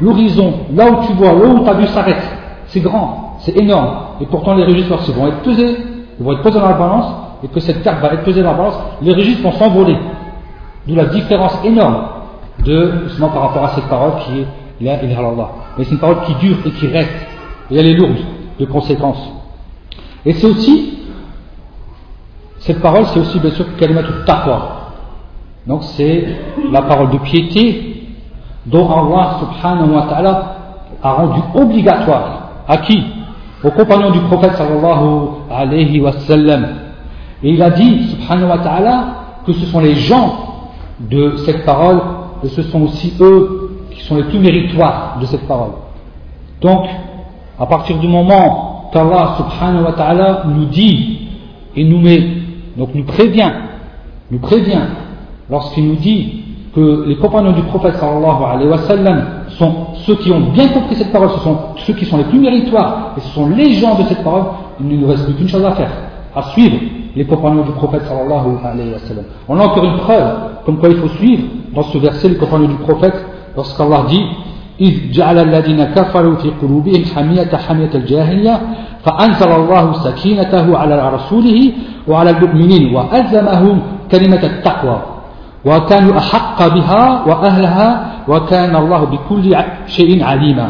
l'horizon, 0.00 0.52
là 0.74 0.90
où 0.90 1.06
tu 1.06 1.12
vois, 1.14 1.32
là 1.32 1.48
où 1.48 1.60
ta 1.60 1.74
vue 1.74 1.86
s'arrête, 1.88 2.22
c'est 2.66 2.80
grand, 2.80 3.36
c'est 3.40 3.56
énorme, 3.56 3.90
et 4.20 4.26
pourtant 4.26 4.54
les 4.54 4.64
registres 4.64 4.96
vont 5.12 5.28
être 5.28 5.42
pesés, 5.42 5.76
ils 6.18 6.24
vont 6.24 6.32
être 6.32 6.42
pesés 6.42 6.58
dans 6.58 6.68
la 6.68 6.74
balance, 6.74 7.06
et 7.42 7.48
que 7.48 7.60
cette 7.60 7.82
carte 7.82 8.00
va 8.00 8.14
être 8.14 8.24
pesée 8.24 8.42
dans 8.42 8.52
la 8.52 8.56
balance, 8.56 8.78
les 9.02 9.12
registres 9.12 9.42
vont 9.42 9.52
s'envoler. 9.52 9.96
D'où 10.86 10.94
la 10.94 11.06
différence 11.06 11.58
énorme 11.64 12.04
de, 12.64 13.04
justement 13.06 13.28
par 13.28 13.42
rapport 13.42 13.64
à 13.64 13.68
cette 13.70 13.84
parole 13.84 14.12
qui 14.24 14.40
est 14.40 14.46
la 14.80 15.02
ilaha. 15.02 15.50
Mais 15.76 15.84
c'est 15.84 15.92
une 15.92 15.98
parole 15.98 16.22
qui 16.26 16.34
dure 16.34 16.56
et 16.64 16.70
qui 16.70 16.86
reste, 16.88 17.10
et 17.70 17.76
elle 17.76 17.86
est 17.86 17.94
lourde 17.94 18.18
de 18.58 18.64
conséquences. 18.66 19.30
Et 20.26 20.32
c'est 20.32 20.46
aussi 20.46 20.98
cette 22.64 22.80
parole, 22.80 23.04
c'est 23.08 23.20
aussi 23.20 23.38
bien 23.40 23.50
sûr 23.50 23.76
kalimat 23.76 24.02
taqwa. 24.24 24.92
Donc 25.66 25.82
c'est 25.84 26.26
la 26.72 26.80
parole 26.80 27.10
de 27.10 27.18
piété 27.18 28.06
dont 28.64 28.88
Allah 28.88 29.38
subhanahu 29.40 29.90
wa 29.90 30.02
ta'ala 30.08 30.56
a 31.02 31.12
rendu 31.12 31.40
obligatoire. 31.54 32.48
À 32.66 32.78
qui? 32.78 33.04
Aux 33.62 33.70
compagnons 33.70 34.10
du 34.12 34.20
prophète 34.20 34.54
sallallahu 34.54 35.28
alayhi 35.50 36.00
wa 36.00 36.12
sallam. 36.12 36.66
Et 37.42 37.50
il 37.50 37.62
a 37.62 37.68
dit 37.68 38.08
subhanahu 38.08 38.48
wa 38.48 38.58
ta'ala 38.58 39.04
que 39.46 39.52
ce 39.52 39.66
sont 39.66 39.80
les 39.80 39.96
gens 39.96 40.34
de 41.00 41.36
cette 41.44 41.66
parole 41.66 42.00
et 42.42 42.48
ce 42.48 42.62
sont 42.62 42.80
aussi 42.80 43.12
eux 43.20 43.88
qui 43.90 44.00
sont 44.04 44.16
les 44.16 44.24
plus 44.24 44.38
méritoires 44.38 45.18
de 45.20 45.26
cette 45.26 45.46
parole. 45.46 45.72
Donc, 46.62 46.86
à 47.60 47.66
partir 47.66 47.98
du 47.98 48.08
moment 48.08 48.88
qu'Allah 48.90 49.34
subhanahu 49.36 49.84
wa 49.84 49.92
ta'ala 49.92 50.44
nous 50.46 50.64
dit 50.64 51.28
et 51.76 51.84
nous 51.84 52.00
met 52.00 52.43
donc 52.77 52.89
nous 52.93 53.03
prévient, 53.03 53.51
nous 54.31 54.39
prévient, 54.39 54.81
lorsqu'il 55.49 55.87
nous 55.87 55.95
dit 55.95 56.43
que 56.75 57.05
les 57.07 57.15
compagnons 57.17 57.51
du 57.51 57.63
prophète 57.63 57.95
sallallahu 57.95 58.43
alayhi 58.43 58.69
wa 58.69 58.77
sallam 58.79 59.25
sont 59.49 59.73
ceux 60.05 60.15
qui 60.15 60.31
ont 60.31 60.51
bien 60.51 60.67
compris 60.69 60.95
cette 60.95 61.11
parole, 61.11 61.29
ce 61.31 61.39
sont 61.39 61.57
ceux 61.77 61.93
qui 61.93 62.05
sont 62.05 62.17
les 62.17 62.25
plus 62.25 62.39
méritoires, 62.39 63.13
et 63.17 63.21
ce 63.21 63.29
sont 63.29 63.49
les 63.49 63.73
gens 63.73 63.95
de 63.95 64.03
cette 64.03 64.23
parole, 64.23 64.43
il 64.79 64.87
ne 64.87 64.97
nous 64.97 65.07
reste 65.07 65.25
plus 65.25 65.33
qu'une 65.33 65.49
chose 65.49 65.65
à 65.65 65.71
faire, 65.71 65.91
à 66.35 66.43
suivre 66.51 66.77
les 67.15 67.25
compagnons 67.25 67.63
du 67.63 67.71
prophète 67.71 68.03
sallallahu 68.03 68.57
alayhi 68.63 68.91
wa 68.91 68.99
sallam. 68.99 69.25
On 69.47 69.59
a 69.59 69.63
encore 69.63 69.83
une 69.83 69.97
preuve, 69.97 70.35
comme 70.65 70.77
quoi 70.77 70.89
il 70.89 70.97
faut 70.97 71.09
suivre 71.09 71.43
dans 71.73 71.83
ce 71.83 71.97
verset 71.97 72.29
les 72.29 72.35
compagnons 72.35 72.67
du 72.67 72.75
prophète, 72.75 73.25
lorsqu'Allah 73.55 74.05
dit 74.07 74.23
إذ 74.81 75.11
جعل 75.11 75.37
الذين 75.39 75.83
كفروا 75.83 76.35
في 76.35 76.49
قلوبهم 76.61 77.03
حمية 77.15 77.55
حمية 77.55 77.89
الجاهلية 77.95 78.61
فأنزل 79.05 79.51
الله 79.51 79.93
سكينته 79.93 80.77
على 80.77 81.09
رسوله 81.09 81.71
وعلى 82.07 82.29
المؤمنين 82.29 82.95
وألزمهم 82.95 83.81
كلمة 84.11 84.43
التقوى 84.43 84.99
وكانوا 85.65 86.17
أحق 86.17 86.67
بها 86.67 87.23
وأهلها 87.27 87.87
وكان 88.27 88.75
الله 88.75 89.01
بكل 89.05 89.55
شيء 89.87 90.23
عليما 90.23 90.69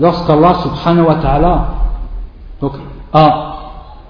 lorsqu'Allah 0.00 0.54
subhanahu 0.64 1.06
wa 1.12 1.16
ta'ala 1.20 1.54
donc, 2.62 2.72
a, 3.12 3.26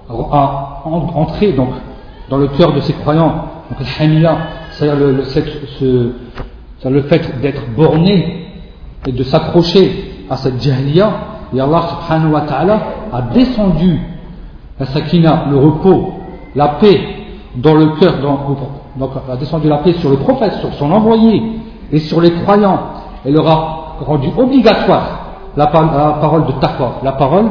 a 0.07 0.81
entré 0.85 1.51
donc, 1.51 1.69
dans 2.29 2.37
le 2.37 2.47
cœur 2.47 2.71
de 2.71 2.79
ses 2.79 2.93
croyants 2.93 3.49
donc 3.69 3.79
le 3.79 3.85
hamila 4.03 4.37
c'est-à-dire 4.71 4.99
le, 4.99 5.11
le, 5.19 5.23
ce, 5.25 6.89
le 6.89 7.01
fait 7.03 7.39
d'être 7.41 7.61
borné 7.75 8.47
et 9.05 9.11
de 9.11 9.23
s'accrocher 9.23 10.25
à 10.29 10.37
cette 10.37 10.61
jahiliya, 10.61 11.11
et 11.54 11.60
Allah 11.60 11.82
subhanahu 11.88 12.32
wa 12.32 12.40
ta'ala 12.42 12.78
a 13.12 13.22
descendu 13.32 14.00
la 14.78 14.86
sakina, 14.86 15.44
le 15.50 15.58
repos, 15.58 16.12
la 16.54 16.68
paix 16.68 17.00
dans 17.56 17.74
le 17.74 17.86
cœur, 17.98 18.14
donc 18.96 19.10
a 19.30 19.36
descendu 19.36 19.68
la 19.68 19.78
paix 19.78 19.92
sur 19.94 20.10
le 20.10 20.16
prophète, 20.16 20.54
sur 20.54 20.72
son 20.74 20.90
envoyé 20.90 21.42
et 21.92 21.98
sur 22.00 22.20
les 22.20 22.32
croyants, 22.32 22.80
et 23.24 23.30
leur 23.30 23.46
a 23.48 23.96
rendu 24.04 24.28
obligatoire 24.36 25.26
la, 25.56 25.66
parole 25.68 26.46
de 26.46 26.52
taqwa, 26.52 26.96
la 27.02 27.12
parole 27.12 27.46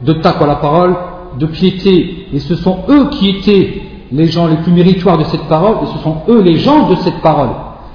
de 0.00 0.12
taqwa, 0.14 0.46
la 0.46 0.56
parole 0.56 0.94
de 1.38 1.46
piété, 1.46 2.28
et 2.32 2.38
ce 2.38 2.54
sont 2.56 2.78
eux 2.88 3.08
qui 3.10 3.30
étaient 3.30 3.82
les 4.10 4.26
gens 4.26 4.46
les 4.46 4.56
plus 4.56 4.72
méritoires 4.72 5.18
de 5.18 5.24
cette 5.24 5.44
parole, 5.44 5.76
et 5.82 5.86
ce 5.86 5.98
sont 5.98 6.16
eux 6.28 6.40
les 6.40 6.56
gens 6.56 6.88
de 6.88 6.94
cette 6.96 7.20
parole. 7.20 7.50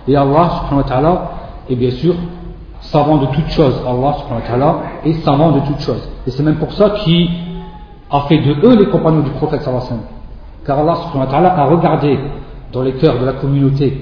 Et 0.08 0.16
Allah 0.16 0.50
subhanahu 0.60 0.78
wa 0.78 0.84
ta'ala 0.84 1.32
est 1.70 1.76
bien 1.76 1.92
sûr 1.92 2.14
savant 2.84 3.18
de 3.18 3.26
toutes 3.28 3.50
choses, 3.50 3.76
Allah 3.88 4.16
subhanahu 4.20 4.42
wa 4.42 4.48
ta'ala 4.48 4.76
est 5.06 5.14
savant 5.24 5.52
de 5.52 5.60
toutes 5.62 5.82
choses. 5.82 6.10
Et 6.28 6.32
c'est 6.32 6.44
même 6.44 6.58
pour 6.58 6.72
ça 6.74 6.92
qu'il 7.04 7.30
a 8.12 8.22
fait 8.22 8.40
de 8.40 8.52
eux 8.64 8.78
les 8.78 8.90
compagnons 8.90 9.22
du 9.22 9.32
prophète 9.32 9.62
sallallahu 9.62 9.86
alayhi 9.86 10.02
wa. 10.02 10.66
Car 10.66 10.80
Allah 10.80 10.96
subhanahu 10.96 11.44
wa 11.44 11.54
a 11.54 11.66
regardé 11.66 12.20
dans 12.72 12.82
les 12.82 12.94
cœurs 12.94 13.20
de 13.20 13.26
la 13.26 13.34
communauté 13.34 13.98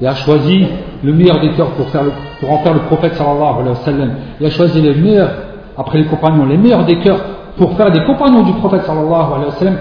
et 0.00 0.06
a 0.06 0.14
choisi 0.14 0.66
le 1.02 1.12
meilleur 1.12 1.40
des 1.40 1.50
cœurs 1.52 1.70
pour, 1.70 1.88
faire 1.88 2.04
pour 2.40 2.52
en 2.52 2.58
faire 2.58 2.74
le 2.74 2.80
prophète 2.80 3.14
sallallahu 3.14 3.60
alayhi 3.60 3.68
wa 3.68 3.74
sallam. 3.84 4.10
Il 4.40 4.46
a 4.46 4.50
choisi 4.50 4.80
les 4.80 4.94
meilleurs, 4.94 5.32
après 5.76 5.98
les 5.98 6.04
compagnons, 6.04 6.44
les 6.44 6.58
meilleurs 6.58 6.84
des 6.84 6.98
cœurs 7.00 7.20
pour 7.56 7.72
faire 7.76 7.90
des 7.90 8.04
compagnons 8.04 8.42
du 8.42 8.52
prophète 8.52 8.82
sallallahu 8.82 9.32
alayhi 9.34 9.46
wa 9.46 9.56
sallam 9.58 9.78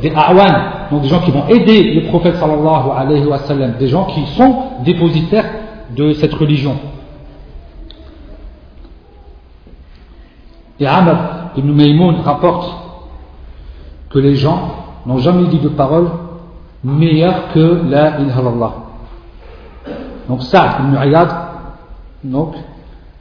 des 0.00 0.12
awan, 0.14 0.54
donc 0.90 1.02
des 1.02 1.08
gens 1.08 1.20
qui 1.20 1.30
vont 1.30 1.46
aider 1.48 1.94
le 1.94 2.08
prophète 2.08 2.36
sallallahu 2.36 2.90
alayhi 2.96 3.26
wa 3.26 3.38
sallam, 3.38 3.72
des 3.78 3.88
gens 3.88 4.04
qui 4.04 4.24
sont 4.36 4.54
dépositaires 4.84 5.46
de 5.96 6.12
cette 6.12 6.34
religion. 6.34 6.76
Et 10.78 10.86
Amr 10.86 11.16
ibn 11.56 11.72
Maymoun 11.72 12.16
rapporte 12.24 12.70
que 14.10 14.18
les 14.18 14.34
gens 14.34 14.70
n'ont 15.06 15.18
jamais 15.18 15.46
dit 15.48 15.58
de 15.58 15.68
parole 15.68 16.08
meilleure 16.84 17.52
que 17.52 17.82
la 17.88 18.20
ilaha. 18.20 18.74
Donc 20.28 20.42
Saad 20.42 20.84
ibn 20.84 20.96
Iyad 21.08 21.28
donc, 22.24 22.54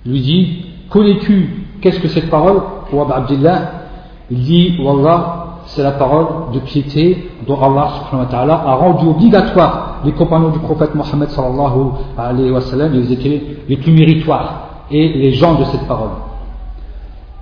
lui 0.05 0.21
dit 0.21 0.65
Connais-tu 0.89 1.67
qu'est-ce 1.81 1.99
que 1.99 2.07
cette 2.07 2.29
parole? 2.29 2.61
Abdullah 3.13 3.71
Il 4.31 4.39
dit 4.39 4.77
Wallah, 4.79 5.61
c'est 5.65 5.83
la 5.83 5.91
parole 5.91 6.51
de 6.53 6.59
piété 6.59 7.29
dont 7.47 7.59
Allah 7.61 7.89
subhanahu 8.09 8.47
wa 8.47 8.53
a 8.53 8.75
rendu 8.75 9.07
obligatoire 9.07 10.01
les 10.05 10.11
compagnons 10.13 10.49
du 10.49 10.59
prophète 10.59 10.93
Mohammed 10.95 11.29
sallallahu 11.29 11.91
alayhi 12.17 12.51
wa 12.51 12.61
sallam, 12.61 12.93
ils 12.95 13.11
étaient 13.11 13.41
les 13.67 13.77
plus 13.77 13.91
méritoires 13.91 14.85
et 14.91 15.09
les 15.13 15.33
gens 15.33 15.55
de 15.55 15.63
cette 15.65 15.87
parole. 15.87 16.09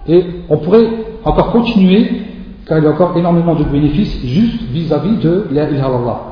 Et 0.06 0.24
on 0.48 0.58
pourrait 0.58 0.88
encore 1.24 1.52
continuer, 1.52 2.22
car 2.66 2.78
il 2.78 2.84
y 2.84 2.86
a 2.86 2.90
encore 2.90 3.16
énormément 3.16 3.54
de 3.54 3.64
bénéfices 3.64 4.20
juste 4.24 4.62
vis-à-vis 4.70 5.16
de 5.18 5.46
la 5.50 5.68
ilaha 5.70 6.22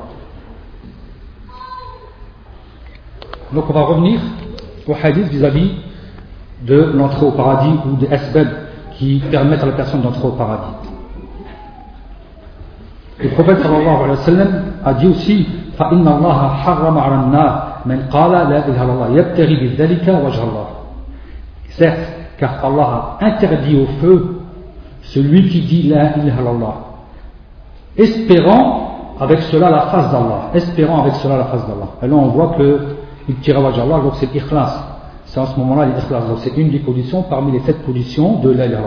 Donc 3.53 3.65
on 3.69 3.73
va 3.73 3.83
revenir 3.83 4.21
au 4.87 4.95
hadith 5.01 5.29
vis-à-vis 5.29 5.73
de 6.63 6.93
l'entrée 6.95 7.27
au 7.27 7.33
paradis 7.33 7.79
ou 7.87 7.97
des 7.97 8.09
asbab 8.09 8.49
qui 8.99 9.23
permettent 9.31 9.63
à 9.63 9.67
la 9.67 9.73
personne 9.73 10.01
d'entrer 10.03 10.27
au 10.27 10.33
paradis. 10.33 10.89
Le 13.23 13.29
prophète 13.31 13.59
sallallahu 13.63 13.87
alayhi 13.87 14.11
wa 14.11 14.17
sallam 14.17 14.63
a 14.85 14.95
dit 14.95 15.07
aussi 15.07 15.47
فإن 15.79 16.09
الله 16.09 16.49
حرم 16.49 16.99
على 16.99 17.15
النار 17.15 17.53
من 17.87 18.09
قال 18.11 18.33
لا 18.33 18.67
إله 18.69 18.83
إلا 18.83 18.93
الله 18.93 19.09
يبتغي 19.19 19.57
بذلك 19.57 20.09
وجه 20.09 20.43
الله 20.43 20.67
Certes, 21.77 22.09
car 22.42 22.66
Allah 22.66 23.18
a 23.20 23.26
interdit 23.26 23.78
au 23.80 23.86
feu 24.02 24.42
celui 25.04 25.48
qui 25.48 25.62
dit 25.62 25.84
La 25.84 26.18
ilaha 26.18 26.76
espérant 27.96 29.16
avec 29.20 29.42
cela 29.44 29.70
la 29.70 29.82
face 29.82 30.12
d'Allah, 30.12 30.50
espérant 30.56 31.02
avec 31.04 31.14
cela 31.16 31.38
la 31.38 31.46
face 31.46 31.68
d'Allah. 31.68 31.90
Et 32.02 32.08
là 32.08 32.16
on 32.16 32.30
voit 32.30 32.56
que 32.58 32.96
à 33.30 33.58
Allah, 33.58 34.00
donc 34.04 34.16
c'est 34.16 34.34
l'ikhlas. 34.34 34.88
C'est 35.26 35.40
en 35.40 35.46
ce 35.46 35.58
moment-là 35.60 35.86
l'ikhlas. 35.86 36.22
Donc 36.22 36.40
c'est 36.40 36.58
une 36.58 36.72
des 36.72 36.80
conditions 36.80 37.22
parmi 37.24 37.52
les 37.52 37.60
sept 37.60 37.86
conditions 37.86 38.40
de 38.40 38.50
la 38.50 38.66
ilaha. 38.66 38.82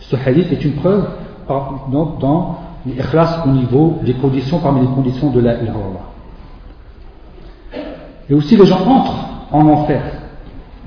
Ce 0.00 0.16
hadith 0.16 0.52
est 0.52 0.62
une 0.62 0.74
preuve 0.74 1.08
donc, 1.90 2.18
dans 2.18 2.56
l'ikhlas 2.84 3.44
au 3.46 3.48
niveau 3.48 3.98
des 4.02 4.12
conditions 4.12 4.58
parmi 4.58 4.82
les 4.82 4.94
conditions 4.94 5.30
de 5.30 5.40
la 5.40 5.54
ilaha. 5.54 5.78
Et 8.28 8.34
aussi 8.34 8.58
les 8.58 8.66
gens 8.66 8.86
entrent 8.86 9.28
en 9.52 9.66
enfer 9.68 10.02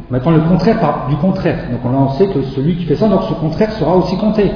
Maintenant, 0.10 0.32
le 0.32 0.42
contraire 0.42 1.06
du 1.10 1.16
contraire. 1.18 1.70
Donc 1.70 1.82
on 1.84 2.10
sait 2.12 2.28
que 2.28 2.42
celui 2.44 2.78
qui 2.78 2.86
fait 2.86 2.96
ça, 2.96 3.10
donc 3.10 3.24
ce 3.24 3.34
contraire 3.34 3.72
sera 3.74 3.96
aussi 3.96 4.18
compté. 4.18 4.52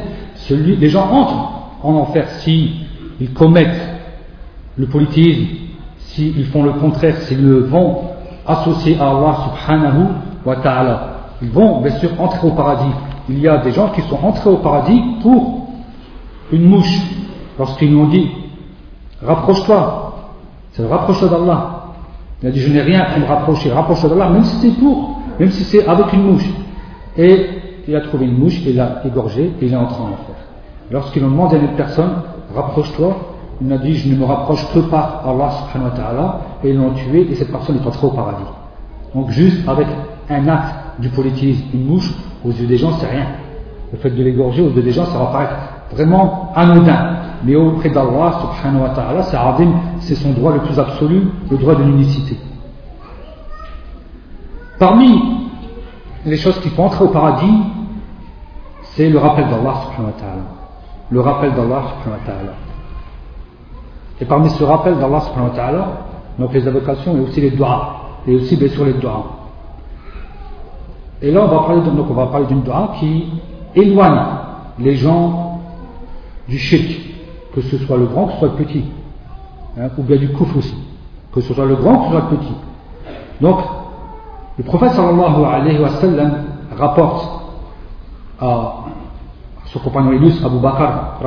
Les 0.50 0.90
gens 0.90 1.10
entrent 1.12 1.52
en 1.84 1.94
enfer 1.96 2.28
si 2.40 2.86
ils 3.20 3.34
commettent 3.34 4.00
le 4.78 4.88
politisme, 4.88 5.48
s'ils 5.98 6.46
font 6.46 6.64
le 6.64 6.72
contraire, 6.74 7.18
s'ils 7.18 7.46
le 7.46 7.60
vont 7.60 8.02
associer 8.48 8.98
à 9.00 9.10
Allah 9.10 9.36
subhanahu 9.44 10.08
wa 10.46 10.56
ta'ala. 10.56 11.08
Ils 11.42 11.50
vont 11.50 11.82
bien 11.82 11.92
sûr 11.98 12.10
entrer 12.20 12.48
au 12.48 12.52
paradis. 12.52 12.92
Il 13.30 13.40
y 13.40 13.48
a 13.48 13.58
des 13.58 13.72
gens 13.72 13.90
qui 13.90 14.02
sont 14.02 14.20
entrés 14.24 14.50
au 14.50 14.58
paradis 14.58 15.02
pour 15.22 15.68
une 16.52 16.64
mouche. 16.70 17.02
Lorsqu'ils 17.60 17.92
nous 17.92 18.04
ont 18.04 18.08
dit 18.08 18.30
rapproche-toi, 19.22 20.16
c'est 20.72 20.88
rapproche-toi 20.88 21.28
d'Allah. 21.28 21.84
Il 22.42 22.50
a 22.50 22.52
dit 22.52 22.60
je 22.60 22.72
n'ai 22.72 22.82
rien 22.82 23.04
à 23.04 23.20
me 23.20 23.26
rapprocher, 23.26 23.72
rapproche-toi 23.72 24.10
d'Allah, 24.10 24.30
même 24.30 24.44
si 24.44 24.56
c'est 24.58 24.80
pour 24.80 25.21
même 25.42 25.50
si 25.50 25.64
c'est 25.64 25.88
avec 25.88 26.14
une 26.14 26.22
mouche. 26.22 26.48
Et 27.18 27.48
il 27.88 27.96
a 27.96 28.02
trouvé 28.02 28.26
une 28.28 28.38
mouche, 28.38 28.62
il 28.64 28.76
l'a 28.76 29.02
égorgée 29.04 29.52
et 29.60 29.66
il 29.66 29.74
est 29.74 29.76
entré 29.76 30.00
en 30.00 30.10
enfer. 30.10 30.36
Lorsqu'il 30.92 31.24
demandé 31.24 31.56
à 31.56 31.60
une 31.60 31.76
personne, 31.76 32.12
rapproche-toi, 32.56 33.18
il 33.60 33.74
a 33.74 33.80
dit, 33.80 33.96
je 33.96 34.10
ne 34.10 34.20
me 34.20 34.26
rapproche 34.26 34.72
que 34.72 34.80
par 34.82 35.24
Allah 35.28 35.50
subhanahu 35.50 35.90
wa 35.90 35.98
ta'ala, 35.98 36.42
et 36.64 36.70
ils 36.70 36.78
l'ont 36.78 36.92
tué 36.92 37.28
et 37.32 37.34
cette 37.34 37.52
personne 37.52 37.78
est 37.78 37.88
entrée 37.88 38.06
au 38.06 38.12
paradis. 38.12 38.44
Donc 39.16 39.32
juste 39.32 39.68
avec 39.68 39.88
un 40.30 40.48
acte 40.48 40.76
du 41.00 41.10
politisme, 41.10 41.64
une 41.74 41.86
mouche, 41.88 42.14
aux 42.46 42.52
yeux 42.52 42.68
des 42.68 42.78
gens, 42.78 42.92
c'est 43.00 43.10
rien. 43.10 43.26
Le 43.92 43.98
fait 43.98 44.12
de 44.12 44.24
l'égorger 44.24 44.62
aux 44.62 44.70
yeux 44.70 44.84
des 44.84 44.92
gens, 44.92 45.06
ça 45.06 45.18
va 45.18 45.26
paraître 45.26 45.56
vraiment 45.92 46.52
anodin. 46.56 47.16
Mais 47.44 47.56
auprès 47.56 47.90
d'Allah 47.90 48.42
subhanahu 48.42 48.84
wa 48.84 48.90
ta'ala, 48.90 49.24
c'est 50.02 50.16
son 50.16 50.34
droit 50.34 50.54
le 50.54 50.60
plus 50.60 50.78
absolu, 50.78 51.30
le 51.50 51.58
droit 51.58 51.74
de 51.74 51.82
l'unicité. 51.82 52.38
Parmi 54.82 55.22
les 56.26 56.38
choses 56.38 56.60
qui 56.62 56.70
font 56.70 56.86
entrer 56.86 57.06
au 57.06 57.10
paradis, 57.10 57.54
c'est 58.82 59.10
le 59.10 59.20
rappel 59.20 59.48
d'Allah 59.48 59.76
subhanahu 59.84 60.12
wa. 60.12 60.28
Le 61.12 61.22
rappel 61.22 61.54
d'Allah 61.54 61.84
subhanahu. 62.02 62.48
Et 64.20 64.26
parmi 64.26 64.50
ce 64.50 64.63
rappel 64.63 64.98
d'Allah 64.98 65.20
subhanahu 65.20 65.50
wa 65.52 65.56
ta'ala, 65.56 65.88
donc 66.39 66.52
les 66.54 66.67
invocations 66.67 67.15
et 67.15 67.20
aussi 67.20 67.41
les 67.41 67.52
doigts, 67.52 67.94
et 68.26 68.34
aussi 68.34 68.56
bien 68.56 68.70
sûr 68.70 68.86
les 68.86 68.94
doigts. 68.94 69.52
Et 71.22 71.30
là, 71.30 71.44
on 71.44 71.48
va 71.48 71.60
parler, 71.60 71.82
donc 71.82 72.08
on 72.10 72.41
d'une 72.46 72.63
qui 73.00 73.26
éloigne 73.76 74.20
les 74.80 74.96
gens 74.96 75.60
du 76.48 76.58
shirk, 76.58 76.89
que 77.54 77.62
ce 77.62 77.78
soit 77.78 77.98
le 77.98 78.08
grand, 78.08 78.26
que 78.26 78.34
ce 78.34 78.39
soit 78.39 78.48
le 78.48 78.65
petit, 78.65 78.86
hein, 79.80 79.89
ou 79.96 80.02
bien 80.02 80.17
du 80.17 80.30
kouf 80.30 80.58
aussi, 80.58 80.76
que 81.32 81.39
ce 81.39 81.54
soit 81.54 81.65
le 81.65 81.76
grand, 81.76 82.00
que 82.00 82.06
ce 82.06 82.12
soit 82.13 82.32
le 82.32 82.38
petit. 82.38 82.56
Donc, 83.41 83.60
le 84.58 84.64
prophète 84.64 84.92
sallallahu 84.92 85.46
alayhi 85.46 85.80
wa 85.80 85.90
rapporte 86.78 87.42
à 88.40 88.74
son 89.66 89.80
compagnon 89.80 90.12
illustre 90.14 90.46
Abu 90.46 90.60
Bakr 90.60 91.22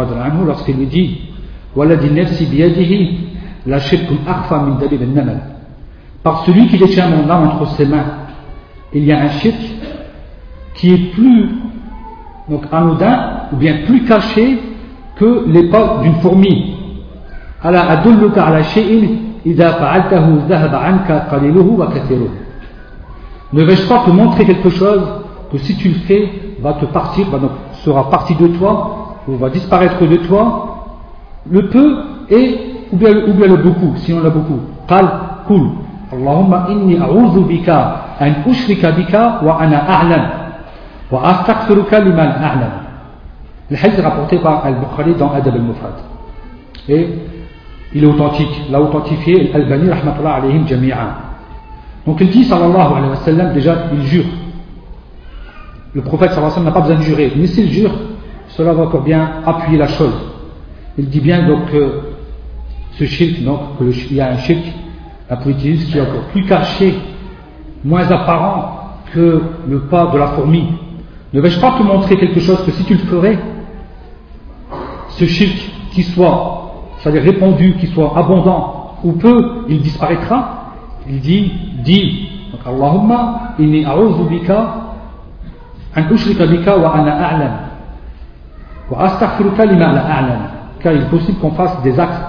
lorsqu'il 0.47 0.77
lui 0.77 0.87
dit 0.87 1.21
Waladi 1.75 2.11
nafsi 2.11 2.47
biyadihi 2.47 3.19
la 3.67 3.79
shirkun 3.79 4.17
akhfa 4.27 4.59
min 4.59 4.75
dalil 4.77 5.03
al-namal. 5.03 5.41
Par 6.23 6.45
celui 6.45 6.69
qui 6.69 6.79
détient 6.79 7.09
mon 7.09 7.29
âme 7.29 7.49
entre 7.49 7.67
ses 7.73 7.87
mains, 7.87 8.05
il 8.93 9.05
y 9.05 9.13
a 9.13 9.21
un 9.23 9.29
shirk 9.29 9.57
qui 10.75 10.93
est 10.93 11.13
plus 11.13 11.51
donc 12.49 12.65
anodin 12.71 13.49
ou 13.53 13.57
bien 13.57 13.79
plus 13.87 14.05
caché 14.05 14.59
que 15.17 15.45
les 15.47 15.63
d'une 16.03 16.15
fourmi. 16.21 16.77
Ala 17.63 18.03
Ne 23.53 23.63
vais-je 23.63 23.87
pas 23.89 24.05
te 24.07 24.11
montrer 24.11 24.45
quelque 24.45 24.71
chose 24.71 25.03
que 25.53 25.59
si 25.59 25.77
tu 25.77 25.89
le 25.89 25.95
fais, 25.95 26.29
va 26.61 26.75
te 26.75 26.87
partir, 26.87 27.27
donc, 27.27 27.51
sera 27.85 28.11
parti 28.11 28.35
de 28.35 28.49
toi, 28.49 29.17
ou 29.29 29.37
va 29.37 29.51
disparaître 29.51 30.05
de 30.07 30.17
toi, 30.17 30.87
le 31.49 31.69
peu 31.69 31.99
et 32.31 32.75
ou 32.93 32.97
bien, 32.97 33.13
le 33.13 33.57
beaucoup, 33.57 33.93
si 33.97 34.13
on 34.13 34.23
l'a 34.23 34.31
beaucoup. 34.31 34.61
Qal 34.87 35.09
kul. 35.47 35.63
Allahumma 36.13 36.67
inni 36.71 36.97
a'udhu 36.97 37.45
bika 37.45 37.97
an 38.21 38.33
ushrika 38.47 38.93
bika 38.93 39.41
wa 39.43 39.59
ana 39.61 39.79
a'lam 39.79 40.29
wa 41.11 41.23
astaghfiruka 41.25 42.01
liman 42.01 42.29
a'lam. 42.29 42.71
Le 43.71 43.77
hadith 43.77 44.01
rapporté 44.01 44.39
par 44.39 44.65
Al-Bukhari 44.65 45.15
dans 45.15 45.33
Adab 45.33 45.55
al-Mufrad. 45.55 45.95
Et 46.89 47.09
il 47.95 48.05
est 48.05 48.07
authentique, 48.07 48.63
l'a 48.71 48.81
authentifié 48.81 49.51
Al-Albani 49.55 49.91
rahmatullah 49.91 50.35
alayhim 50.35 50.67
jami'an. 50.67 51.09
Donc 52.07 52.21
il 52.21 52.29
dit, 52.29 52.45
sallallahu 52.45 52.97
alayhi 52.97 53.11
wa 53.11 53.17
sallam, 53.17 53.53
déjà, 53.53 53.87
il 53.95 54.03
jure. 54.03 54.25
Le 55.95 56.03
prophète 56.03 56.33
sallallahu 56.33 56.53
alayhi 56.53 56.65
wa 56.65 56.65
sallam 56.65 56.65
n'a 56.65 56.73
pas 56.73 56.81
besoin 56.81 56.97
de 56.97 57.03
jurer. 57.03 57.33
Mais 57.37 57.47
s'il 57.47 57.71
jure, 57.71 57.93
cela 58.49 58.73
va 58.73 58.83
encore 58.83 59.03
bien 59.03 59.41
appuyer 59.47 59.79
la 59.79 59.89
chose. 59.89 60.15
Il 60.99 61.09
dit 61.09 61.21
bien 61.21 61.47
donc 61.47 61.71
que 61.71 62.01
ce 62.93 63.05
shirk, 63.05 63.43
donc, 63.43 63.61
qu'il 63.79 64.17
y 64.17 64.21
a 64.21 64.31
un 64.31 64.39
shirk, 64.39 64.63
un 65.29 65.37
politisme 65.37 65.91
qui 65.91 65.99
est 65.99 66.01
encore 66.01 66.25
plus 66.33 66.45
caché, 66.45 66.95
moins 67.85 68.09
apparent 68.11 68.81
que 69.13 69.43
le 69.69 69.81
pas 69.81 70.07
de 70.07 70.19
la 70.19 70.29
fourmi. 70.29 70.69
Ne 71.33 71.41
vais-je 71.41 71.59
pas 71.59 71.73
te 71.79 71.83
montrer 71.83 72.17
quelque 72.17 72.41
chose 72.41 72.63
que 72.65 72.71
si 72.71 72.85
tu 72.85 72.95
le 72.95 73.01
ferais, 73.01 73.39
ce 75.09 75.25
shirk 75.25 75.57
qui 75.93 76.03
soit, 76.03 76.73
c'est-à-dire 76.99 77.23
répandu, 77.23 77.75
qui 77.81 77.87
soit 77.89 78.17
abondant 78.17 78.97
ou 79.03 79.13
peu, 79.13 79.65
il 79.69 79.81
disparaîtra 79.81 80.64
il 81.09 81.21
dit, 81.21 81.53
dis, 81.85 82.29
donc 82.53 82.61
Allahumma 82.67 83.55
inni 83.59 83.85
a'udhu 83.85 84.29
bika 84.29 84.75
an 85.95 86.03
ushrika 86.11 86.47
bika 86.47 86.77
wa 86.77 86.95
ana 86.95 87.13
a'lam 87.13 87.53
wa 88.91 89.01
astaghfiruka 89.05 89.67
lima 89.67 89.93
la 89.93 90.01
a'lam 90.01 90.39
car 90.81 90.93
il 90.93 91.03
est 91.03 91.11
possible 91.11 91.39
qu'on 91.39 91.53
fasse 91.53 91.81
des 91.83 91.99
actes 91.99 92.21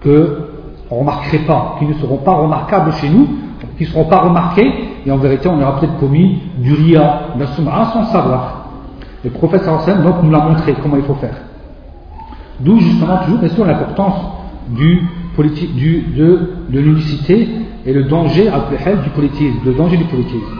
que 0.00 0.44
on 0.90 0.96
ne 0.96 1.00
remarquerait 1.00 1.40
pas, 1.40 1.76
qui 1.78 1.84
ne 1.84 1.92
seront 1.94 2.16
pas 2.16 2.32
remarquables 2.32 2.92
chez 2.94 3.10
nous, 3.10 3.28
qui 3.76 3.84
ne 3.84 3.88
seront 3.88 4.06
pas 4.06 4.20
remarqués, 4.20 4.72
et 5.04 5.10
en 5.10 5.18
vérité 5.18 5.48
on 5.48 5.60
aura 5.60 5.78
peut-être 5.78 5.98
commis 5.98 6.40
du 6.56 6.72
ria, 6.72 7.20
de 7.34 7.40
la 7.40 7.46
sans 7.46 8.04
savoir. 8.06 8.68
Le 9.22 9.30
prophète 9.30 9.64
sallallahu 9.64 10.02
donc 10.02 10.22
nous 10.22 10.30
l'a 10.30 10.38
montré 10.38 10.74
comment 10.82 10.96
il 10.96 11.02
faut 11.02 11.14
faire. 11.14 11.36
D'où 12.60 12.78
justement 12.78 13.18
toujours 13.18 13.40
bien 13.40 13.48
sûr 13.50 13.66
l'importance 13.66 14.16
du 14.68 15.02
du, 15.38 16.04
de 16.68 16.80
l'unicité 16.80 17.48
et 17.86 17.92
le 17.92 18.04
danger 18.04 18.50
du 19.04 19.10
politisme, 19.10 19.58
le 19.64 19.74
danger 19.74 19.96
du 19.96 20.04
politisme. 20.04 20.58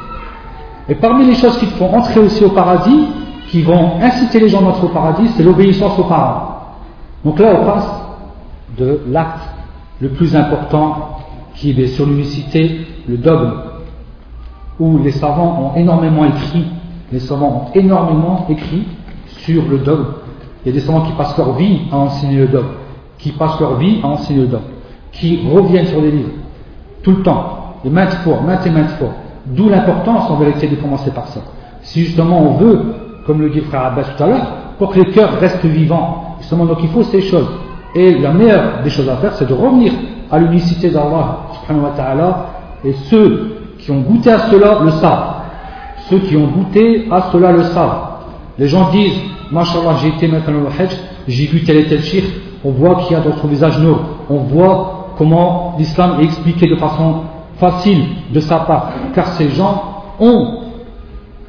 Et 0.88 0.94
parmi 0.94 1.26
les 1.26 1.34
choses 1.34 1.58
qui 1.58 1.66
font 1.66 1.94
entrer 1.94 2.20
aussi 2.20 2.44
au 2.44 2.50
paradis, 2.50 3.06
qui 3.48 3.62
vont 3.62 4.00
inciter 4.00 4.40
les 4.40 4.48
gens 4.48 4.64
à 4.64 4.68
entrer 4.68 4.86
au 4.86 4.90
paradis, 4.90 5.28
c'est 5.36 5.42
l'obéissance 5.42 5.98
aux 5.98 6.04
parents. 6.04 6.58
Donc 7.24 7.38
là, 7.38 7.58
on 7.60 7.64
passe 7.64 7.90
de 8.78 9.00
l'acte 9.08 9.42
le 10.00 10.10
plus 10.10 10.34
important 10.36 11.18
qui 11.54 11.70
est 11.70 11.86
sur 11.88 12.06
l'unicité, 12.06 12.86
le 13.08 13.16
dogme, 13.16 13.52
où 14.78 14.98
les 14.98 15.10
savants 15.10 15.72
ont 15.74 15.76
énormément 15.76 16.24
écrit, 16.24 16.64
les 17.12 17.18
savants 17.18 17.66
ont 17.66 17.78
énormément 17.78 18.46
écrit 18.48 18.86
sur 19.26 19.68
le 19.68 19.78
dogme. 19.78 20.06
Il 20.64 20.68
y 20.68 20.70
a 20.70 20.80
des 20.80 20.86
savants 20.86 21.02
qui 21.02 21.12
passent 21.12 21.36
leur 21.36 21.54
vie 21.54 21.80
à 21.90 21.96
enseigner 21.96 22.38
le 22.38 22.48
dogme, 22.48 22.68
qui 23.18 23.32
passent 23.32 23.58
leur 23.60 23.76
vie 23.76 23.98
à 24.02 24.06
enseigner 24.06 24.42
le 24.42 24.46
dogme, 24.46 24.64
qui 25.12 25.40
reviennent 25.52 25.86
sur 25.86 26.00
les 26.00 26.12
livres, 26.12 26.30
tout 27.02 27.12
le 27.12 27.22
temps, 27.22 27.76
et 27.84 27.90
maintes 27.90 28.14
fois, 28.24 28.40
maintes 28.46 28.66
et 28.66 28.70
maintes 28.70 28.90
fois. 28.92 29.10
D'où 29.46 29.68
l'importance 29.68 30.30
en 30.30 30.36
vérité 30.36 30.68
de 30.68 30.76
commencer 30.76 31.10
par 31.10 31.26
ça. 31.28 31.40
Si 31.82 32.04
justement 32.04 32.40
on 32.40 32.54
veut, 32.54 32.80
comme 33.26 33.40
le 33.40 33.50
dit 33.50 33.60
frère 33.60 33.86
Abbas 33.86 34.04
tout 34.16 34.22
à 34.22 34.26
l'heure, 34.26 34.46
pour 34.78 34.90
que 34.90 35.00
les 35.00 35.10
cœurs 35.10 35.38
restent 35.40 35.64
vivants, 35.64 36.36
justement 36.40 36.66
donc 36.66 36.78
il 36.82 36.88
faut 36.90 37.02
ces 37.02 37.22
choses. 37.22 37.48
Et 37.94 38.18
la 38.18 38.32
meilleure 38.32 38.82
des 38.84 38.90
choses 38.90 39.08
à 39.08 39.16
faire, 39.16 39.32
c'est 39.34 39.48
de 39.48 39.54
revenir 39.54 39.92
à 40.30 40.38
l'unicité 40.38 40.90
d'Allah 40.90 41.38
subhanahu 41.60 41.84
wa 41.84 41.90
ta'ala, 41.96 42.46
et 42.84 42.92
ceux 42.92 43.56
qui 43.78 43.90
ont 43.90 44.00
goûté 44.00 44.30
à 44.30 44.50
cela 44.50 44.80
le 44.82 44.90
savent. 44.90 45.34
Ceux 46.10 46.18
qui 46.20 46.36
ont 46.36 46.46
goûté 46.46 47.08
à 47.10 47.30
cela 47.32 47.52
le 47.52 47.62
savent. 47.62 48.00
Les 48.58 48.68
gens 48.68 48.90
disent, 48.90 49.18
Mashallah, 49.50 49.94
j'ai 50.02 50.08
été 50.08 50.28
maintenant 50.28 50.60
au 50.62 50.66
Hajj, 50.66 50.96
j'ai 51.26 51.46
vu 51.46 51.62
tel 51.62 51.76
et 51.76 51.86
tel 51.86 52.02
shir, 52.02 52.24
on 52.64 52.70
voit 52.70 52.96
qu'il 52.96 53.16
y 53.16 53.20
a 53.20 53.20
dans 53.20 53.36
son 53.36 53.46
visage 53.46 53.78
nour, 53.78 54.00
on 54.28 54.38
voit 54.38 54.97
comment 55.18 55.74
l'islam 55.76 56.20
est 56.20 56.24
expliqué 56.24 56.68
de 56.68 56.76
façon 56.76 57.22
facile 57.58 58.04
de 58.32 58.40
sa 58.40 58.60
part, 58.60 58.90
car 59.14 59.26
ces 59.28 59.48
gens 59.50 59.82
ont 60.20 60.60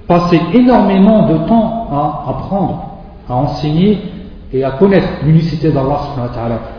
passé 0.07 0.41
énormément 0.53 1.27
de 1.27 1.37
temps 1.47 1.87
à 1.91 2.29
apprendre, 2.29 2.83
à 3.29 3.35
enseigner 3.35 4.01
et 4.51 4.63
à 4.63 4.71
connaître 4.71 5.07
l'unicité 5.23 5.71
d'Allah 5.71 5.99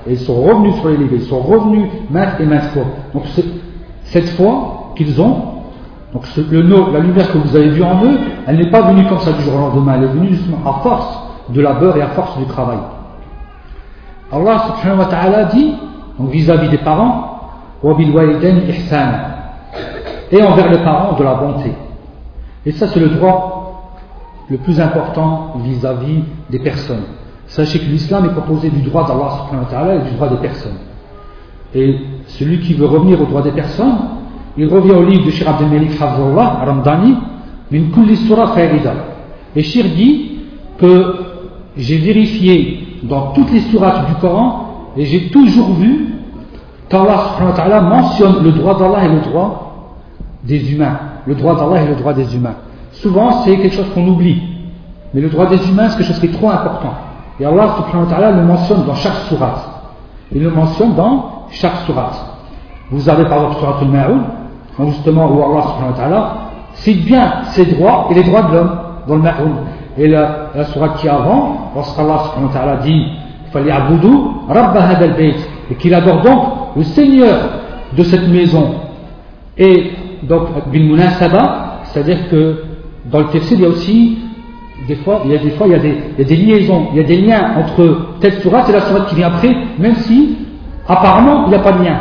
Et 0.06 0.12
ils 0.12 0.18
sont 0.18 0.42
revenus 0.42 0.74
sur 0.76 0.88
les 0.88 0.96
livres, 0.96 1.14
ils 1.14 1.22
sont 1.22 1.38
revenus 1.38 1.88
maintes 2.10 2.40
et 2.40 2.44
maintes 2.44 2.64
fois. 2.72 2.82
Donc 3.14 3.22
cette 4.04 4.28
fois 4.30 4.92
qu'ils 4.96 5.20
ont, 5.20 5.36
donc 6.12 6.24
la 6.36 6.98
lumière 6.98 7.32
que 7.32 7.38
vous 7.38 7.54
avez 7.54 7.68
vue 7.68 7.84
en 7.84 8.04
eux, 8.04 8.18
elle 8.48 8.56
n'est 8.56 8.70
pas 8.70 8.82
venue 8.82 9.06
comme 9.06 9.20
ça 9.20 9.32
du 9.32 9.42
jour 9.42 9.54
au 9.54 9.58
lendemain, 9.58 9.94
elle 9.96 10.04
est 10.04 10.08
venue 10.08 10.28
justement 10.30 10.58
à 10.66 10.80
force 10.82 11.20
de 11.50 11.60
labeur 11.60 11.96
et 11.96 12.02
à 12.02 12.08
force 12.08 12.36
du 12.36 12.44
travail. 12.46 12.78
Allah 14.32 14.64
subhanahu 14.66 14.98
wa 14.98 15.04
ta'ala 15.06 15.44
dit, 15.44 15.74
vis-à-vis 16.18 16.68
des 16.68 16.78
parents, 16.78 17.40
et 20.32 20.42
envers 20.42 20.70
les 20.70 20.78
parents 20.78 21.16
de 21.16 21.24
la 21.24 21.34
bonté. 21.34 21.72
Et 22.66 22.72
ça, 22.72 22.88
c'est 22.88 23.00
le 23.00 23.08
droit 23.08 23.96
le 24.48 24.58
plus 24.58 24.80
important 24.80 25.54
vis-à-vis 25.64 26.24
des 26.50 26.58
personnes. 26.58 27.04
Sachez 27.46 27.78
que 27.78 27.86
l'islam 27.86 28.26
est 28.26 28.34
composé 28.34 28.68
du 28.70 28.82
droit 28.82 29.06
d'Allah 29.06 29.94
et 29.94 30.08
du 30.08 30.14
droit 30.16 30.28
des 30.28 30.36
personnes. 30.36 30.76
Et 31.74 31.96
celui 32.26 32.60
qui 32.60 32.74
veut 32.74 32.86
revenir 32.86 33.20
au 33.20 33.24
droit 33.24 33.42
des 33.42 33.52
personnes, 33.52 33.96
il 34.56 34.68
revient 34.68 34.92
au 34.92 35.04
livre 35.04 35.24
de 35.24 35.30
Shir 35.30 35.48
Abdel 35.48 35.68
Malik 35.68 35.98
Ramdani, 35.98 37.16
min 37.70 37.90
kulli 37.94 38.16
surah 38.16 38.54
Et 39.56 39.62
Shir 39.62 39.84
dit 39.96 40.38
que 40.78 41.14
j'ai 41.76 41.98
vérifié 41.98 42.98
dans 43.04 43.32
toutes 43.32 43.52
les 43.52 43.60
sourates 43.60 44.06
du 44.08 44.14
Coran 44.16 44.69
et 44.96 45.04
j'ai 45.04 45.28
toujours 45.30 45.72
vu 45.74 46.14
qu'Allah 46.88 47.80
mentionne 47.80 48.42
le 48.42 48.52
droit 48.52 48.76
d'Allah 48.76 49.04
et 49.04 49.08
le 49.08 49.20
droit 49.20 49.96
des 50.44 50.72
humains. 50.72 50.98
Le 51.26 51.34
droit 51.34 51.54
d'Allah 51.54 51.82
et 51.82 51.86
le 51.86 51.94
droit 51.94 52.12
des 52.12 52.34
humains. 52.34 52.56
Souvent, 52.92 53.42
c'est 53.42 53.56
quelque 53.56 53.74
chose 53.74 53.90
qu'on 53.94 54.06
oublie. 54.08 54.42
Mais 55.14 55.20
le 55.20 55.28
droit 55.28 55.46
des 55.46 55.68
humains, 55.68 55.88
c'est 55.88 55.98
quelque 55.98 56.08
chose 56.08 56.18
qui 56.18 56.26
est 56.26 56.32
trop 56.32 56.50
important. 56.50 56.94
Et 57.38 57.44
Allah 57.44 57.68
le 58.32 58.42
mentionne 58.42 58.84
dans 58.86 58.94
chaque 58.94 59.14
sourate. 59.28 59.68
Il 60.32 60.42
le 60.42 60.50
mentionne 60.50 60.94
dans 60.94 61.46
chaque 61.50 61.76
sourate. 61.86 62.26
Vous 62.90 63.08
avez 63.08 63.24
par 63.24 63.38
exemple 63.38 63.58
surat 63.60 63.78
al-Ma'oud, 63.80 64.22
justement 64.88 65.30
où 65.30 65.42
Allah 65.42 66.34
cite 66.74 67.04
bien 67.04 67.42
ses 67.50 67.66
droits 67.66 68.08
et 68.10 68.14
les 68.14 68.24
droits 68.24 68.42
de 68.42 68.54
l'homme 68.54 68.78
dans 69.06 69.16
le 69.16 69.22
Ma'oud. 69.22 69.52
Et 69.96 70.08
la, 70.08 70.50
la 70.54 70.64
sourate 70.64 70.96
qui 70.98 71.08
avant, 71.08 71.72
lorsqu'Allah 71.74 72.76
dit 72.82 73.06
et 75.70 75.74
qu'il 75.74 75.94
adore 75.94 76.22
donc 76.22 76.42
le 76.76 76.82
Seigneur 76.82 77.38
de 77.96 78.02
cette 78.02 78.28
maison. 78.28 78.74
Et 79.58 79.90
donc, 80.22 80.48
c'est-à-dire 81.84 82.28
que 82.30 82.62
dans 83.10 83.20
le 83.20 83.26
tafsir, 83.26 83.58
il 83.58 83.62
y 83.62 83.66
a 83.66 83.68
aussi 83.68 84.18
des 84.88 84.96
fois, 84.96 85.22
il 85.24 85.32
y 85.32 85.34
a 85.34 85.38
des 85.38 85.50
fois, 85.50 85.66
il 85.66 85.72
y 85.72 85.76
a 85.76 86.24
des, 86.24 86.36
liaisons, 86.36 86.88
il 86.92 86.96
y 86.96 87.00
a 87.00 87.06
des 87.06 87.20
liens 87.20 87.54
entre 87.58 88.16
telle 88.20 88.40
sourate 88.40 88.68
et 88.70 88.72
la 88.72 88.80
sourate 88.80 89.08
qui 89.08 89.14
vient 89.16 89.28
après, 89.28 89.54
même 89.78 89.94
si 89.96 90.36
apparemment 90.88 91.44
il 91.46 91.50
n'y 91.50 91.54
a 91.54 91.60
pas 91.60 91.72
de 91.72 91.84
lien. 91.84 91.98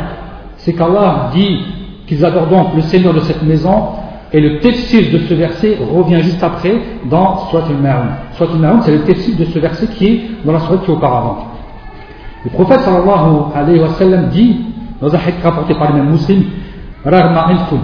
C'est 0.56 0.72
qu'Allah 0.72 1.30
dit 1.32 1.60
qu'ils 2.06 2.24
adorent 2.24 2.48
donc 2.48 2.74
le 2.74 2.82
Seigneur 2.82 3.14
de 3.14 3.20
cette 3.20 3.42
maison, 3.42 3.88
et 4.32 4.40
le 4.40 4.60
tafsir 4.60 5.12
de 5.12 5.18
ce 5.18 5.34
verset 5.34 5.78
revient 5.80 6.20
juste 6.22 6.42
après 6.42 6.74
dans 7.06 7.48
Surat 7.48 7.64
al-Ma'un. 7.68 8.10
Surat 8.32 8.50
al-Ma'un, 8.52 8.80
c'est 8.82 8.92
le 8.92 9.02
tafsir 9.02 9.36
de 9.36 9.44
ce 9.44 9.58
verset 9.58 9.88
qui 9.88 10.06
est 10.06 10.20
dans 10.44 10.52
la 10.52 10.60
sourate 10.60 10.84
qui 10.84 10.90
est 10.90 10.94
auparavant. 10.94 11.46
Le 12.44 12.50
prophète 12.50 12.80
sallallahu 12.80 13.52
alayhi 13.54 13.80
wa 13.80 13.88
sallam 13.88 14.28
dit, 14.28 14.60
dans 15.00 15.12
un 15.14 15.18
hadith 15.18 15.42
rapporté 15.42 15.74
par 15.74 15.92
le 15.92 16.02
même 16.02 16.12
muslim, 16.12 16.44
Rahma 17.04 17.48
infum, 17.48 17.80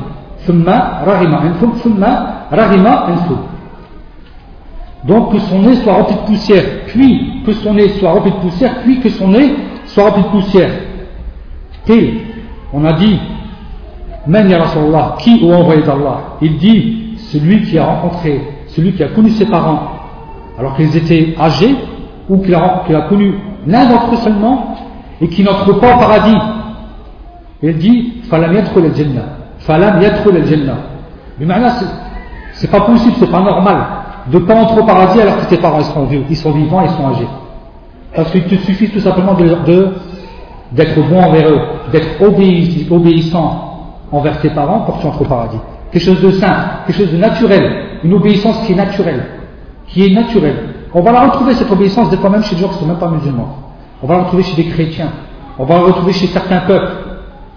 thumma 0.47 1.03
rahima 1.05 1.41
infum, 1.41 1.73
thumma 1.83 2.47
rahima 2.51 3.07
infum. 3.09 3.39
Donc 5.05 5.33
que 5.33 5.39
son 5.39 5.61
nez 5.63 5.77
soit 5.77 5.95
rempli 5.95 6.15
de 6.15 6.21
poussière, 6.21 6.65
puis 6.87 7.43
que 7.45 7.53
son 7.53 7.75
nez 7.75 7.89
soit 7.91 8.13
rempli 8.13 8.31
de 8.31 8.37
poussière, 8.37 8.83
puis 8.83 9.01
que 9.01 9.09
son 9.09 9.29
nez 9.29 9.55
soit 9.87 10.05
rempli 10.05 10.23
de 10.23 10.29
poussière. 10.29 10.71
Et 11.89 12.15
on 12.73 12.85
a 12.85 12.93
dit, 12.93 13.19
Men 14.27 14.49
ya 14.49 14.59
Rasulallah, 14.59 15.17
qui 15.19 15.41
ou 15.43 15.53
envoyé 15.53 15.83
d'Allah 15.83 16.37
Il 16.43 16.57
dit, 16.59 17.15
celui 17.17 17.63
qui 17.63 17.79
a 17.79 17.85
rencontré, 17.85 18.41
celui 18.69 18.93
qui 18.93 19.03
a 19.03 19.09
connu 19.09 19.31
ses 19.31 19.47
parents 19.47 19.81
alors 20.59 20.75
qu'ils 20.77 20.97
étaient 20.97 21.35
âgés, 21.39 21.77
ou 22.29 22.39
qu'il 22.39 22.55
a, 22.55 22.83
a, 22.89 23.01
connu 23.09 23.35
l'un 23.67 23.87
d'entre 23.87 24.15
eux 24.15 24.17
seulement 24.17 24.75
et 25.21 25.29
qui 25.29 25.45
n'entre 25.45 25.79
pas 25.79 25.95
au 25.95 25.99
paradis. 25.99 26.37
Il 27.63 27.77
dit 27.79 28.15
Falam 28.29 28.53
yadkhul 28.55 28.87
al-jannah. 28.87 29.23
Falam 29.59 30.01
yadkhul 30.03 30.37
al-jannah. 30.37 30.79
Mais 31.39 31.47
maintenant, 31.47 31.71
c'est 32.53 32.71
pas 32.71 32.81
possible, 32.81 33.15
c'est 33.19 33.31
pas 33.31 33.41
normal 33.41 33.77
de 34.31 34.39
ne 34.39 34.45
pas 34.45 34.55
entrer 34.55 34.81
au 34.81 34.85
paradis 34.85 35.21
alors 35.21 35.37
que 35.39 35.47
tes 35.47 35.59
parents 35.59 35.79
ils 35.79 35.85
sont, 35.85 36.09
ils 36.29 36.37
sont 36.37 36.51
vivants, 36.53 36.83
ils 36.83 36.91
sont 36.91 37.07
âgés. 37.09 37.29
Parce 38.15 38.31
qu'il 38.31 38.45
te 38.45 38.55
suffit 38.57 38.89
tout 38.89 39.01
simplement 39.01 39.35
de, 39.35 39.89
d'être 40.73 41.09
bon 41.09 41.21
envers 41.21 41.49
eux, 41.49 41.61
d'être 41.93 42.21
obéissant 42.91 43.66
envers 44.13 44.41
tes 44.41 44.51
parents 44.51 44.81
pour 44.81 44.97
que 44.97 45.01
tu 45.03 45.07
entres 45.07 45.23
au 45.23 45.25
paradis. 45.25 45.59
Quelque 45.91 46.05
chose 46.05 46.21
de 46.21 46.31
sain, 46.33 46.55
quelque 46.87 46.99
chose 46.99 47.13
de 47.13 47.17
naturel, 47.17 47.85
une 48.05 48.15
obéissance 48.15 48.59
qui 48.67 48.73
est 48.73 48.77
naturelle, 48.77 49.27
qui 49.89 50.07
est 50.07 50.15
naturelle. 50.15 50.75
On 50.95 51.03
va 51.03 51.13
la 51.13 51.29
retrouver 51.29 51.55
cette 51.55 51.71
obéissance 51.71 52.11
des 52.11 52.17
fois 52.17 52.31
même 52.31 52.43
chez 52.43 52.55
des 52.55 52.63
gens 52.63 52.69
qui 52.69 52.75
ne 52.77 52.81
sont 52.81 52.87
même 52.87 52.99
pas 52.99 53.09
musulmans. 53.09 53.57
On 54.03 54.07
va 54.07 54.17
la 54.17 54.23
retrouver 54.23 54.43
chez 54.43 54.57
des 54.57 54.69
chrétiens. 54.69 55.11
On 55.59 55.65
va 55.65 55.75
la 55.75 55.81
retrouver 55.83 56.13
chez 56.13 56.27
certains 56.27 56.61
peuples. 56.61 56.93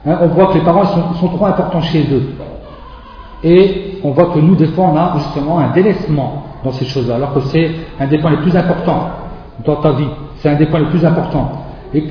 Hein, 0.06 0.18
on 0.22 0.28
voit 0.28 0.48
que 0.48 0.54
les 0.56 0.64
parents 0.64 0.86
sont, 0.86 1.28
trop 1.28 1.46
importants 1.46 1.82
chez 1.82 2.08
eux. 2.12 2.36
Et 3.44 4.00
on 4.04 4.12
voit 4.12 4.28
que 4.34 4.40
nous, 4.40 4.56
des 4.56 4.68
fois, 4.68 4.92
on 4.94 4.98
a 4.98 5.14
justement 5.18 5.60
un 5.60 5.70
délaissement 5.72 6.44
dans 6.64 6.72
ces 6.72 6.86
choses-là, 6.86 7.16
alors 7.16 7.34
que 7.34 7.42
c'est 7.42 7.72
un 8.00 8.08
des 8.08 8.18
points 8.20 8.32
les 8.32 8.38
plus 8.38 8.56
importants 8.56 9.10
dans 9.66 9.78
ta 9.78 9.92
vie. 9.92 10.08
C'est 10.38 10.50
un 10.50 10.56
des 10.56 10.66
points 10.66 10.80
les 10.80 10.88
plus 10.88 11.06
importants. 11.06 11.52
Et 11.94 12.04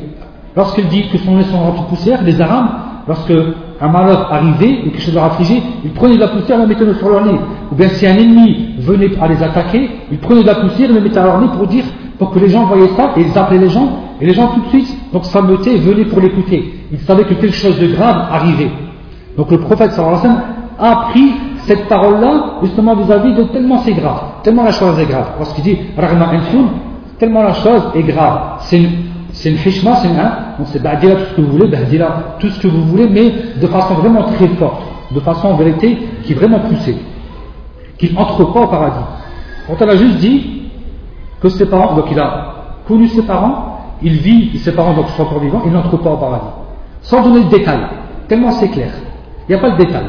lorsqu'il 0.57 0.89
dit 0.89 1.09
que 1.09 1.19
son 1.19 1.37
nez 1.37 1.45
sont 1.45 1.59
remplis 1.59 1.83
de 1.83 1.87
poussière, 1.87 2.23
les 2.23 2.41
Arabes, 2.41 2.69
lorsque 3.09 3.33
un 3.81 3.89
malheur 3.89 4.33
arrivait 4.33 4.81
ou 4.81 4.91
quelque 4.91 5.01
chose 5.01 5.15
leur 5.15 5.25
affligeait, 5.25 5.63
ils 5.85 5.91
prenaient 5.93 6.17
de 6.17 6.21
la 6.21 6.29
poussière 6.29 6.59
et 6.59 6.61
la 6.63 6.67
mettaient 6.67 6.95
sur 6.95 7.09
leur 7.09 7.25
nez. 7.25 7.39
Ou 7.73 7.75
bien 7.75 7.89
si 7.89 8.07
un 8.07 8.17
ennemi 8.17 8.75
venait 8.79 9.11
à 9.21 9.27
les 9.27 9.43
attaquer, 9.43 9.91
ils 10.13 10.19
prenaient 10.19 10.43
de 10.43 10.47
la 10.47 10.57
poussière 10.57 10.91
et 10.91 10.93
le 10.93 11.01
mettaient 11.01 11.19
à 11.19 11.25
leur 11.25 11.41
nez 11.41 11.49
pour 11.57 11.67
dire, 11.67 11.85
pour 12.19 12.31
que 12.31 12.39
les 12.39 12.49
gens 12.49 12.67
voyaient 12.67 12.91
ça, 12.97 13.13
et 13.17 13.23
ils 13.23 13.39
appelaient 13.39 13.59
les 13.59 13.71
gens, 13.71 13.89
et 14.21 14.27
les 14.27 14.35
gens 14.35 14.49
tout 14.49 14.61
de 14.61 14.69
suite, 14.69 15.13
donc 15.13 15.25
s'ametaient 15.25 15.75
et 15.75 15.79
venaient 15.79 16.05
pour 16.05 16.21
l'écouter. 16.21 16.75
Ils 16.93 17.01
savaient 17.01 17.25
que 17.25 17.35
quelque 17.35 17.55
chose 17.55 17.79
de 17.79 17.87
grave 17.87 18.29
arrivait. 18.31 18.71
Donc 19.37 19.51
le 19.51 19.59
prophète 19.59 19.93
sallallahu 19.93 20.19
alayhi 20.19 20.29
wa 20.29 20.35
sallam 20.35 20.43
a 20.81 20.97
pris 21.11 21.33
cette 21.67 21.87
parole-là, 21.89 22.59
justement 22.63 22.95
vis-à-vis 22.97 23.35
de 23.35 23.45
tellement 23.45 23.79
c'est 23.79 23.93
grave, 23.93 24.21
tellement 24.43 24.65
la 24.65 24.73
chose 24.73 24.99
est 24.99 25.07
grave. 25.07 25.33
Parce 25.39 25.53
qu'il 25.53 25.65
dit, 25.65 25.77
tellement 27.19 27.43
la 27.43 27.53
chose 27.55 27.83
est 27.95 28.03
grave. 28.03 28.41
C'est 29.39 29.51
une 29.51 29.57
hishma, 29.57 29.95
c'est 29.97 30.09
un, 30.09 30.33
on 30.59 30.65
sait 30.65 30.81
tout 30.81 30.87
ce 30.91 31.37
que 31.37 31.41
vous 31.41 31.53
voulez, 31.53 31.69
bahdila, 31.69 32.37
tout 32.41 32.49
ce 32.49 32.61
que 32.61 32.67
vous 32.67 32.83
voulez, 32.87 33.09
mais 33.09 33.33
de 33.61 33.67
façon 33.69 33.95
vraiment 33.95 34.25
très 34.25 34.49
forte, 34.49 34.83
de 35.13 35.21
façon 35.21 35.49
en 35.49 35.55
vérité 35.55 35.97
qui 36.25 36.33
est 36.33 36.35
vraiment 36.35 36.59
poussée, 36.59 36.97
qui 37.99 38.13
n'entre 38.13 38.53
pas 38.53 38.63
au 38.63 38.67
paradis. 38.67 39.05
On 39.69 39.77
a 39.77 39.97
juste 39.97 40.17
dit 40.17 40.63
que 41.41 41.49
ses 41.51 41.67
parents, 41.67 41.95
donc 41.95 42.07
il 42.11 42.19
a 42.19 42.55
connu 42.89 43.07
ses 43.07 43.23
parents, 43.23 43.79
il 44.03 44.15
vit, 44.15 44.59
ses 44.59 44.73
parents 44.73 44.95
donc 44.95 45.09
sont 45.11 45.23
encore 45.23 45.39
vivants, 45.39 45.63
il 45.65 45.71
n'entre 45.73 45.97
pas 45.99 46.11
au 46.11 46.17
paradis. 46.17 46.51
Sans 47.03 47.23
donner 47.23 47.45
de 47.45 47.49
détails, 47.51 47.87
tellement 48.27 48.51
c'est 48.51 48.71
clair. 48.71 48.91
Il 49.49 49.53
n'y 49.53 49.55
a 49.57 49.63
pas 49.63 49.71
de 49.71 49.77
détail. 49.77 50.07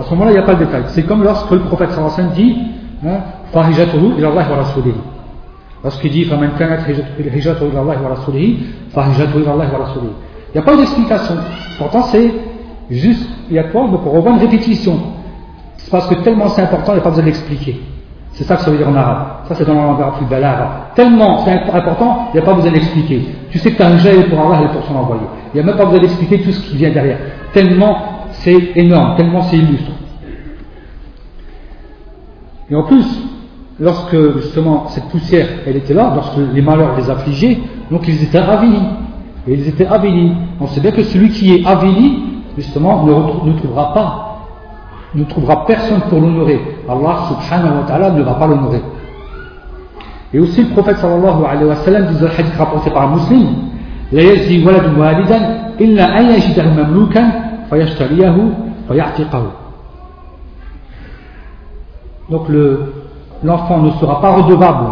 À 0.00 0.02
ce 0.02 0.10
moment-là, 0.10 0.32
il 0.32 0.34
n'y 0.34 0.40
a 0.40 0.46
pas 0.46 0.54
de 0.54 0.64
détail. 0.64 0.82
C'est 0.88 1.04
comme 1.04 1.22
lorsque 1.22 1.52
le 1.52 1.60
prophète 1.60 1.92
sallallahu 1.92 2.34
dit, 2.34 2.56
hein, 3.06 3.20
Lorsqu'il 5.83 6.11
dit 6.11 6.25
فمن 6.25 6.49
كانت 6.59 6.81
هجرته 7.35 7.65
إلى 7.67 7.81
الله 7.81 8.03
ورسوله 8.03 8.57
فهجرته 8.93 9.37
إلى 9.37 9.53
الله 9.53 9.73
ورسوله 9.73 10.13
Il 10.53 10.57
n'y 10.57 10.61
a 10.61 10.63
pas 10.63 10.75
d'explication. 10.75 11.35
Pourtant, 11.77 12.01
c'est 12.03 12.31
juste, 12.89 13.29
il 13.49 13.55
y 13.55 13.59
a 13.59 13.65
quoi 13.65 13.87
Pour 13.87 14.13
revoir 14.13 14.33
une 14.35 14.41
répétition. 14.41 14.99
C'est 15.77 15.91
parce 15.91 16.07
que 16.07 16.15
tellement 16.15 16.47
c'est 16.49 16.61
important, 16.61 16.93
il 16.93 16.95
n'y 16.95 17.01
a 17.01 17.03
pas 17.03 17.09
besoin 17.09 17.25
d'expliquer. 17.25 17.79
C'est 18.31 18.43
ça 18.43 18.55
que 18.55 18.61
ça 18.61 18.71
veut 18.71 18.77
dire 18.77 18.89
en 18.89 18.95
arabe. 18.95 19.27
Ça, 19.47 19.55
c'est 19.55 19.65
dans 19.65 19.75
la 19.75 19.81
langue 19.81 20.17
plus 20.17 20.25
belle 20.25 20.43
arabe. 20.43 20.69
Tellement 20.95 21.39
c'est 21.45 21.51
important, 21.51 22.29
il 22.33 22.37
n'y 22.37 22.43
a 22.43 22.45
pas 22.45 22.53
besoin 22.53 22.71
d'expliquer. 22.71 23.27
Tu 23.51 23.59
sais 23.59 23.71
que 23.71 23.77
tu 23.77 23.83
as 23.83 23.87
un 23.87 23.97
gel 23.97 24.29
pour 24.29 24.39
Allah 24.39 24.65
et 24.65 24.73
pour 24.73 24.83
son 24.85 24.95
envoyé. 24.95 25.21
Il 25.53 25.57
n'y 25.57 25.61
a 25.61 25.63
même 25.63 25.77
pas 25.77 25.85
besoin 25.85 26.01
d'expliquer 26.01 26.41
tout 26.41 26.51
ce 26.51 26.59
qui 26.61 26.77
vient 26.77 26.91
derrière. 26.91 27.19
Tellement 27.53 27.97
c'est 28.31 28.71
énorme, 28.75 29.15
tellement 29.17 29.41
c'est 29.43 29.57
illustre. 29.57 29.91
Et 32.69 32.75
en 32.75 32.83
plus, 32.83 33.05
lorsque 33.79 34.15
justement 34.37 34.87
cette 34.89 35.05
poussière 35.05 35.47
elle 35.65 35.77
était 35.77 35.93
là, 35.93 36.11
lorsque 36.15 36.37
les 36.53 36.61
malheurs 36.61 36.95
les 36.97 37.09
affligeaient, 37.09 37.59
donc 37.91 38.07
ils 38.07 38.23
étaient 38.23 38.37
avilis. 38.39 38.83
Et 39.47 39.53
ils 39.53 39.67
étaient 39.67 39.87
avilis. 39.87 40.33
On 40.59 40.67
sait 40.67 40.81
bien 40.81 40.91
que 40.91 41.03
celui 41.03 41.29
qui 41.29 41.55
est 41.55 41.65
avili, 41.65 42.23
justement, 42.57 43.03
ne, 43.05 43.49
ne 43.49 43.57
trouvera 43.57 43.93
pas, 43.93 44.39
ne 45.15 45.23
trouvera 45.23 45.65
personne 45.65 46.01
pour 46.09 46.19
l'honorer. 46.19 46.59
Allah 46.87 47.23
subhanahu 47.29 47.77
wa 47.79 47.83
ta'ala 47.87 48.11
ne 48.11 48.21
va 48.21 48.33
pas 48.33 48.47
l'honorer. 48.47 48.81
Et 50.33 50.39
aussi 50.39 50.63
le 50.63 50.69
prophète 50.69 50.97
sallallahu 50.97 51.43
alayhi 51.49 51.65
wa 51.65 51.75
sallam 51.77 52.07
dit 52.07 52.19
dans 52.19 52.27
le 52.27 52.31
hadith 52.37 52.55
rapporté 52.57 52.91
par 52.91 53.03
un 53.03 53.15
musulman, 53.15 53.69
لا 54.11 54.21
يزني 54.21 54.65
ولد 54.65 54.97
والدا 54.97 55.37
إلا 55.81 56.19
أن 56.19 56.25
يجده 56.33 56.65
مملوكا 56.65 57.23
فيشتريه 57.69 58.35
فيعتقه 58.87 59.51
donc 62.29 62.45
l'enfant 63.44 63.78
ne 63.78 63.90
sera 63.92 64.20
pas 64.20 64.32
redevable 64.32 64.88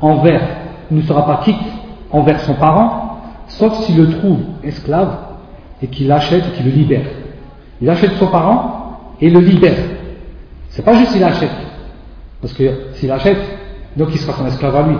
envers, 0.00 0.42
ne 0.90 1.00
sera 1.02 1.24
pas 1.24 1.40
quitte 1.44 1.56
envers 2.10 2.40
son 2.40 2.54
parent, 2.54 3.20
sauf 3.46 3.72
s'il 3.80 3.96
le 3.96 4.10
trouve 4.18 4.40
esclave 4.62 5.16
et 5.80 5.86
qu'il 5.86 6.08
l'achète 6.08 6.44
et 6.46 6.56
qu'il 6.56 6.66
le 6.66 6.72
libère. 6.72 7.06
Il 7.80 7.88
achète 7.88 8.12
son 8.14 8.26
parent 8.26 8.98
et 9.20 9.30
le 9.30 9.40
libère. 9.40 9.78
C'est 10.70 10.84
pas 10.84 10.94
juste 10.94 11.12
qu'il 11.12 11.24
achète, 11.24 11.50
parce 12.40 12.52
que 12.52 12.92
s'il 12.94 13.10
achète, 13.10 13.38
donc 13.96 14.08
il 14.12 14.18
sera 14.18 14.36
son 14.36 14.46
esclave 14.46 14.76
à 14.76 14.82
lui. 14.82 14.96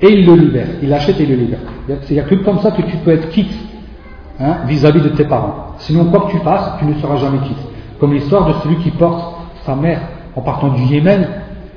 Et 0.00 0.10
il 0.10 0.26
le 0.26 0.34
libère, 0.34 0.66
il 0.82 0.88
l'achète 0.88 1.20
et 1.20 1.26
le 1.26 1.36
libère. 1.36 1.60
Il 1.88 2.14
n'y 2.14 2.20
a 2.20 2.24
que 2.24 2.34
comme 2.36 2.58
ça 2.60 2.70
que 2.72 2.82
tu 2.82 2.96
peux 2.98 3.12
être 3.12 3.28
quitte 3.28 3.54
hein, 4.40 4.58
vis-à-vis 4.66 5.00
-vis 5.00 5.04
de 5.04 5.08
tes 5.10 5.24
parents. 5.24 5.74
Sinon, 5.78 6.06
quoi 6.06 6.26
que 6.26 6.32
tu 6.32 6.38
fasses, 6.38 6.78
tu 6.78 6.84
ne 6.84 6.94
seras 6.94 7.16
jamais 7.16 7.38
quitte. 7.46 7.64
Comme 8.00 8.12
l'histoire 8.12 8.46
de 8.46 8.54
celui 8.62 8.76
qui 8.78 8.90
porte 8.90 9.36
sa 9.64 9.76
mère 9.76 10.00
en 10.34 10.40
partant 10.40 10.68
du 10.68 10.82
Yémen 10.82 11.28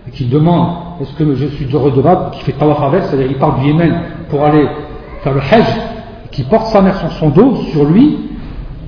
et 0.08 0.12
qui 0.12 0.26
demande 0.26 0.70
est-ce 1.02 1.14
que 1.14 1.36
je 1.36 1.48
suis 1.48 1.66
redevable, 1.76 2.32
qui 2.32 2.44
fait 2.44 2.54
tawaf 2.54 2.82
avec, 2.82 3.04
c'est-à-dire 3.04 3.28
il 3.30 3.38
part 3.38 3.60
du 3.60 3.68
Yémen 3.68 4.02
pour 4.30 4.44
aller 4.44 4.68
faire 5.22 5.34
le 5.34 5.42
Hajj, 5.42 5.66
qui 6.32 6.44
porte 6.44 6.68
sa 6.68 6.82
mère 6.82 6.98
sur 6.98 7.12
son 7.14 7.30
dos, 7.30 7.56
sur 7.72 7.86
lui, 7.86 8.18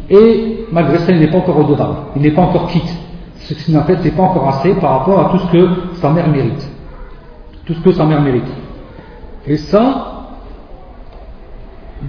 et 0.10 0.65
malgré 0.71 0.97
ça 0.99 1.12
il 1.12 1.19
n'est 1.19 1.27
pas 1.27 1.38
encore 1.38 1.58
redevable, 1.58 1.95
il 2.15 2.21
n'est 2.21 2.32
pas 2.32 2.43
encore 2.43 2.67
quitte. 2.67 2.97
Ce 3.38 3.53
qui 3.53 3.75
en 3.75 3.84
fait 3.84 4.03
n'est 4.03 4.12
pas 4.12 4.23
encore 4.23 4.47
assez 4.49 4.73
par 4.75 4.99
rapport 4.99 5.19
à 5.19 5.29
tout 5.32 5.39
ce 5.39 5.51
que 5.51 5.69
sa 5.95 6.10
mère 6.10 6.27
mérite. 6.27 6.69
Tout 7.65 7.73
ce 7.73 7.79
que 7.79 7.91
sa 7.91 8.05
mère 8.05 8.21
mérite. 8.21 8.51
Et 9.47 9.58
ça, 9.58 10.27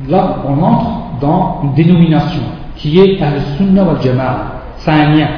là 0.08 0.36
on 0.46 0.62
entre 0.62 0.90
dans 1.20 1.60
une 1.62 1.74
dénomination 1.74 2.42
qui 2.76 2.98
est 3.00 3.22
Al-Sunnah 3.22 3.84
wal-Jama'a. 3.84 4.36
C'est 4.78 4.90
un 4.90 5.10
lien 5.10 5.28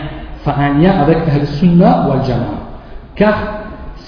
enfin 0.45 0.61
un 0.61 0.79
lien 0.79 0.93
avec 1.01 1.19
Ahl 1.29 1.47
Sunnah 1.47 2.09
ou 2.09 2.13
Al-Jama'a. 2.13 2.63
Car 3.15 3.35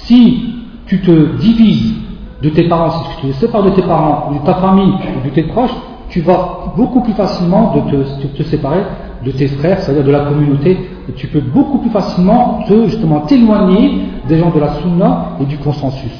si 0.04 0.54
tu 0.86 1.00
te 1.00 1.36
divises 1.36 1.94
de 2.42 2.48
tes 2.50 2.68
parents, 2.68 2.90
si 2.90 3.20
tu 3.20 3.28
te 3.28 3.32
sépares 3.34 3.62
de 3.62 3.70
tes 3.70 3.82
parents, 3.82 4.32
de 4.32 4.46
ta 4.46 4.54
famille 4.54 4.92
de 5.24 5.30
tes 5.30 5.44
proches, 5.44 5.74
tu 6.10 6.20
vas 6.20 6.72
beaucoup 6.76 7.00
plus 7.00 7.14
facilement 7.14 7.74
de 7.74 8.28
te, 8.36 8.42
séparer 8.42 8.80
de 9.24 9.30
tes 9.30 9.48
frères, 9.48 9.80
c'est-à-dire 9.80 10.04
de 10.04 10.10
la 10.10 10.20
communauté, 10.20 10.78
et 11.08 11.12
tu 11.12 11.26
peux 11.28 11.40
beaucoup 11.40 11.78
plus 11.78 11.90
facilement 11.90 12.60
te, 12.68 12.86
justement 12.86 13.20
t'éloigner 13.20 14.02
des 14.28 14.38
gens 14.38 14.50
de 14.50 14.60
la 14.60 14.74
sunna 14.74 15.30
et 15.40 15.44
du 15.44 15.56
consensus. 15.58 16.12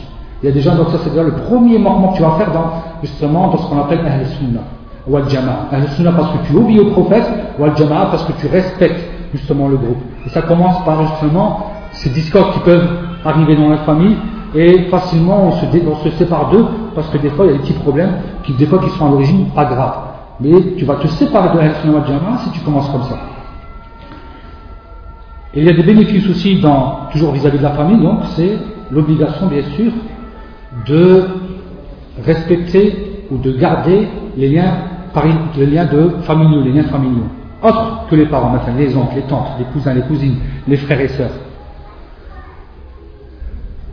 Il 0.43 0.47
y 0.47 0.49
a 0.49 0.53
des 0.53 0.61
gens, 0.61 0.75
donc 0.75 0.89
ça 0.91 0.99
c'est 1.03 1.11
déjà 1.11 1.23
le 1.23 1.33
premier 1.33 1.79
mouvement 1.79 2.09
que 2.09 2.17
tu 2.17 2.23
vas 2.23 2.37
faire 2.39 2.53
dans, 2.53 2.71
justement, 3.03 3.49
dans 3.49 3.59
ce 3.59 3.67
qu'on 3.69 3.81
appelle 3.81 4.01
Ahl 4.01 4.27
Sunnah 4.39 4.61
ou 5.07 5.17
Al-Jama'a. 5.17 5.69
Ahl 5.71 5.89
Sunnah 5.97 6.13
parce 6.13 6.33
que 6.33 6.47
tu 6.47 6.57
obéis 6.57 6.81
au 6.81 6.91
prophète, 6.91 7.29
ou 7.59 7.65
Al-Jama'a 7.65 8.07
parce 8.07 8.25
que 8.25 8.33
tu 8.41 8.47
respectes 8.47 9.01
justement 9.35 9.69
le 9.69 9.77
groupe. 9.77 9.99
Et 10.27 10.31
ça 10.31 10.43
commence 10.43 10.83
par 10.85 11.07
justement 11.07 11.67
ces 11.93 12.11
discords 12.11 12.53
qui 12.55 12.61
peuvent 12.61 12.89
arriver 13.25 13.57
dans 13.57 13.69
la 13.69 13.79
famille 13.79 14.17
et 14.55 14.85
facilement 14.85 15.49
on 15.49 15.53
se, 15.53 16.11
sépare 16.11 16.51
d'eux 16.51 16.65
parce 16.95 17.09
que 17.09 17.19
des 17.19 17.31
fois 17.31 17.47
il 17.47 17.53
y 17.53 17.55
a 17.55 17.57
des 17.57 17.63
petits 17.63 17.73
problèmes 17.75 18.15
qui 18.45 18.53
des 18.55 18.67
fois 18.67 18.79
qui 18.79 18.91
sont 18.91 19.07
à 19.07 19.11
l'origine 19.11 19.47
pas 19.55 19.65
graves. 19.65 19.99
Mais 20.41 20.51
tu 20.77 20.85
vas 20.85 20.97
te 20.97 21.07
séparer 21.07 21.57
de 21.57 21.63
Jama 21.85 22.39
si 22.45 22.51
tu 22.51 22.61
commences 22.61 22.89
comme 22.91 23.05
ça. 23.05 23.17
Et 25.55 25.61
il 25.61 25.67
y 25.67 25.71
a 25.71 25.73
des 25.73 25.85
bénéfices 25.85 26.29
aussi 26.29 26.61
dans, 26.61 27.09
toujours 27.13 27.33
vis-à-vis 27.33 27.59
de 27.59 27.63
la 27.63 27.71
famille, 27.71 28.01
donc 28.01 28.21
c'est 28.35 28.59
l'obligation 28.91 29.47
bien 29.47 29.63
sûr 29.77 29.93
de 30.87 31.25
respecter 32.25 33.27
ou 33.31 33.39
de 33.39 33.53
garder 33.53 34.09
les 34.37 34.49
liens, 34.49 34.75
les 35.57 35.67
liens 35.67 35.85
de 35.85 36.17
familiaux, 36.25 36.63
les 36.63 36.73
liens 36.73 36.85
familiaux 36.85 37.29
autres 37.65 38.07
que 38.09 38.17
les 38.17 38.27
parents, 38.27 38.51
maintenant 38.51 38.75
les 38.77 38.97
oncles, 38.97 39.17
les 39.17 39.23
tantes, 39.23 39.49
les 39.59 39.65
cousins, 39.67 39.95
les 39.95 40.03
cousines, 40.03 40.37
les 40.69 40.77
frères 40.77 41.01
et 41.01 41.09
sœurs. 41.09 41.31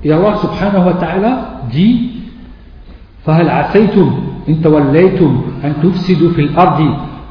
Et 0.04 0.12
Allah 0.12 0.36
subhanahu 0.38 0.86
wa 0.88 0.94
ta'ala 0.94 1.32
dit 1.72 2.22
فهل 3.22 3.50
عسيتم 3.50 4.08
إن 4.50 4.62
توليتم 4.62 5.42
أن 5.64 5.74
تفسدوا 5.84 6.30
في 6.34 6.42
الأرض 6.42 6.80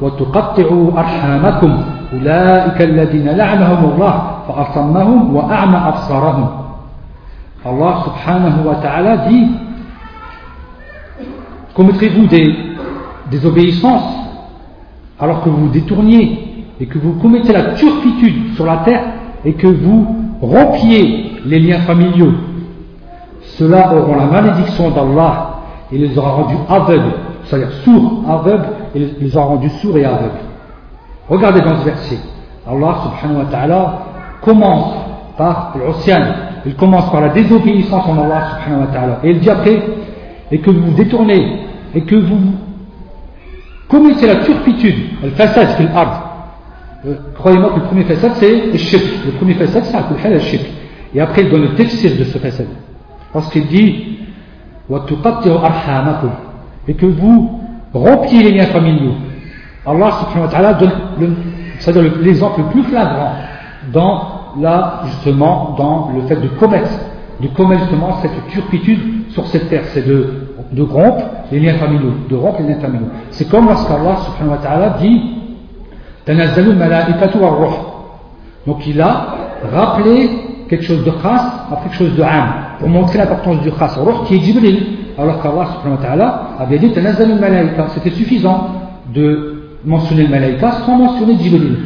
وتقطعوا 0.01 0.99
أرحامكم 0.99 1.71
أولئك 2.15 2.83
الذين 2.83 3.29
لعنهم 3.29 3.91
الله 3.91 4.15
فأصمهم 4.49 5.35
وأعمى 5.35 5.77
أبصارهم 5.77 6.49
Allah 7.61 7.95
subhanahu 8.09 8.69
wa 8.71 8.77
ta'ala 8.81 9.29
dit 9.29 9.51
Commettrez-vous 11.75 12.27
des 12.27 12.55
désobéissances 13.31 14.17
alors 15.19 15.43
que 15.43 15.51
vous 15.51 15.67
vous 15.67 15.73
détourniez 15.73 16.65
et 16.81 16.87
que 16.87 16.99
vous 16.99 17.13
commettez 17.15 17.53
la 17.53 17.75
turpitude 17.75 18.55
sur 18.55 18.65
la 18.65 18.79
terre 18.79 19.03
et 19.45 19.53
que 19.55 19.67
vous 19.67 20.17
rompiez 20.41 21.33
les 21.45 21.59
liens 21.61 21.81
familiaux, 21.81 22.33
ceux-là 23.61 23.93
auront 23.95 24.17
la 24.17 24.25
malédiction 24.25 24.91
d'Allah 24.91 25.51
et 25.93 25.99
les 25.99 26.17
aura 26.17 26.31
rendus 26.31 26.57
aveugles, 26.67 27.13
c'est-à-dire 27.45 27.71
sourds, 27.85 28.25
aveugles, 28.27 28.69
et 28.95 28.99
les 29.21 29.37
aura 29.37 29.47
rendus 29.47 29.69
sourds 29.83 29.99
et 29.99 30.05
aveugles. 30.05 30.31
Regardez 31.29 31.61
dans 31.61 31.79
ce 31.81 31.85
verset, 31.85 32.19
Allah 32.67 32.97
subhanahu 33.03 33.45
wa 33.45 33.51
ta'ala 33.51 33.93
commence 34.41 34.95
par 35.37 35.75
l'océan, 35.79 36.23
il 36.65 36.75
commence 36.75 37.11
par 37.11 37.21
la 37.21 37.29
désobéissance 37.29 38.07
en 38.09 38.19
Allah 38.19 38.43
subhanahu 38.57 38.87
wa 38.87 38.93
ta'ala, 38.93 39.19
et 39.25 39.31
il 39.31 39.41
dit 39.41 39.51
après, 39.51 39.83
et 40.51 40.59
que 40.59 40.71
vous 40.71 40.93
détournez, 40.93 41.61
et 41.95 42.01
que 42.01 42.17
vous 42.17 42.39
Commettez 43.91 44.29
la 44.29 44.37
turpitude, 44.37 44.95
le 45.21 45.31
fasad 45.31 45.71
fil 45.77 45.91
ard. 45.93 46.47
Euh, 47.05 47.15
croyez-moi 47.35 47.71
que 47.71 47.81
le 47.81 47.87
premier 47.87 48.05
fasad 48.05 48.31
c'est 48.37 48.67
le 48.71 48.79
shirk. 48.79 49.03
Le 49.27 49.33
premier 49.33 49.55
fasad 49.55 49.83
c'est 49.85 50.41
shirk. 50.41 50.65
Et 51.13 51.21
après 51.21 51.43
il 51.43 51.51
donne 51.51 51.63
le 51.63 51.75
tafsir 51.75 52.13
de 52.17 52.23
ce 52.23 52.39
fasad. 52.39 52.69
Parce 53.33 53.51
qu'il 53.51 53.67
dit 53.67 54.19
et 56.89 56.95
que 56.95 57.07
vous 57.07 57.61
rompiez 57.95 58.43
les 58.43 58.53
liens 58.53 58.67
familiaux. 58.67 59.15
Allah 59.87 60.11
subhanahu 60.11 60.47
wa 60.47 60.49
ta'ala 60.49 60.75
donne 60.75 60.93
l'exemple 62.23 62.61
le, 62.61 62.67
plus 62.67 62.83
flagrant 62.85 63.33
dans 63.93 64.41
justement, 65.07 65.77
dans 65.79 66.11
le 66.15 66.23
fait 66.23 66.37
de 66.37 66.49
commettre, 66.49 66.91
de 67.41 67.49
commettre 67.49 67.83
justement 67.83 68.21
cette 68.21 68.49
turpitude 68.49 69.31
sur 69.31 69.47
cette 69.47 69.69
terre. 69.69 69.85
C'est 69.93 70.07
de 70.07 70.51
de 70.73 70.83
rompre 70.83 71.25
les 71.51 71.61
liens 71.61 71.75
familiaux, 71.75 72.13
de 72.29 72.37
rompre 72.37 72.61
les 72.61 72.69
liens 72.75 72.81
familiaux. 72.81 73.09
C'est 73.31 73.49
comme 73.49 73.67
lorsqu'Allah 73.67 74.17
subhanahu 74.17 74.57
wa 74.57 74.63
ta'ala 74.63 74.91
dit 75.01 75.23
Donc 78.67 78.87
il 78.87 79.01
a 79.01 79.27
rappelé 79.73 80.31
quelque 80.71 80.85
chose 80.85 81.05
de 81.05 81.11
khas 81.11 81.67
après 81.71 81.91
quelque 81.91 81.99
chose 81.99 82.17
de 82.17 82.23
am, 82.23 82.53
pour 82.79 82.89
montrer 82.89 83.19
l'importance 83.19 83.61
du 83.61 83.73
khas. 83.73 83.99
Ruh 83.99 84.25
qui 84.27 84.37
est 84.37 84.41
Jibril, 84.41 84.87
alors 85.19 85.43
qu'Allah 85.43 85.69
subhanahu 85.75 86.01
ta'ala 86.01 86.43
avait 86.61 86.79
dit 86.79 86.93
C'était 87.95 88.11
suffisant 88.11 88.69
de 89.13 89.57
mentionner 89.85 90.23
le 90.23 90.29
malaïka 90.29 90.71
sans 90.87 90.97
mentionner 90.97 91.37
Jibril. 91.39 91.77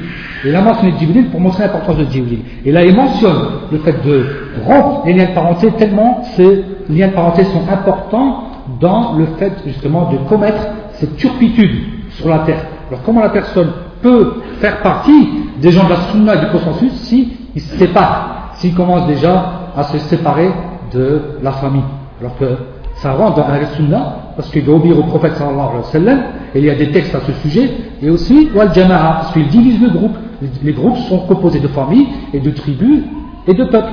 Et 0.45 0.49
il 0.51 0.55
a 0.55 0.61
mentionné 0.61 0.93
Jibril 0.99 1.31
pour 1.31 1.41
montrer 1.41 1.65
l'importance 1.65 1.97
de 1.97 2.05
Jibril. 2.05 2.41
Et 2.65 2.71
là, 2.71 2.85
il 2.85 2.95
mentionne 2.95 3.39
le 3.73 3.79
fait 3.79 4.05
de 4.05 4.27
rompre 4.67 5.07
les 5.07 5.15
liens 5.15 5.27
de 5.27 5.35
parenté 5.35 5.71
tellement 5.79 6.23
ces 6.37 6.65
liens 6.91 7.09
de 7.09 7.13
parenté 7.15 7.45
sont 7.45 7.63
importants 7.73 8.45
dans 8.81 9.15
le 9.15 9.27
fait 9.39 9.53
justement 9.67 10.11
de 10.11 10.19
commettre 10.29 10.67
cette 10.93 11.17
turpitude 11.17 11.85
sur 12.11 12.29
la 12.29 12.41
terre. 12.41 12.67
Alors 12.91 13.03
comment 13.05 13.23
la 13.23 13.31
personne 13.31 13.71
peut 14.03 14.35
faire 14.61 14.83
partie 14.83 15.29
des 15.61 15.71
gens 15.71 15.85
de 15.85 15.91
la 15.91 15.97
sunna 16.11 16.35
et 16.35 16.41
du 16.41 16.47
consensus 16.49 16.93
si 16.93 17.33
il 17.55 17.63
se 17.63 17.79
sépare, 17.79 18.34
s'il 18.57 18.75
commence 18.75 19.07
déjà 19.07 19.71
à 19.77 19.85
se 19.85 19.99
séparer 19.99 20.51
de 20.93 21.39
la 21.43 21.53
famille. 21.53 21.83
Alors 22.21 22.37
que 22.39 22.57
ça 22.97 23.13
rentre 23.13 23.37
dans 23.37 23.47
un 23.47 23.67
sunnah 23.77 24.17
parce 24.37 24.51
qu'il 24.51 24.65
doit 24.65 24.77
obéir 24.77 24.99
au 24.99 25.03
prophète 25.05 25.35
sallallahu 25.35 25.61
alayhi 25.61 25.77
wa 25.79 25.83
sallam, 25.85 26.23
et 26.55 26.59
il 26.59 26.65
y 26.65 26.71
a 26.71 26.75
des 26.75 26.91
textes 26.91 27.15
à 27.15 27.21
ce 27.21 27.33
sujet, 27.33 27.71
et 28.03 28.11
aussi 28.11 28.51
wal 28.55 28.71
parce 28.73 29.33
qu'il 29.33 29.49
divise 29.49 29.81
le 29.81 29.91
groupe. 29.91 30.17
Les 30.63 30.73
groupes 30.73 30.97
sont 31.09 31.21
composés 31.21 31.61
de 31.61 31.69
familles 31.69 32.09
et 32.33 32.41
de 32.41 32.51
tribus 32.51 33.05
et 33.47 33.55
de 33.55 33.65
peuples. 33.65 33.93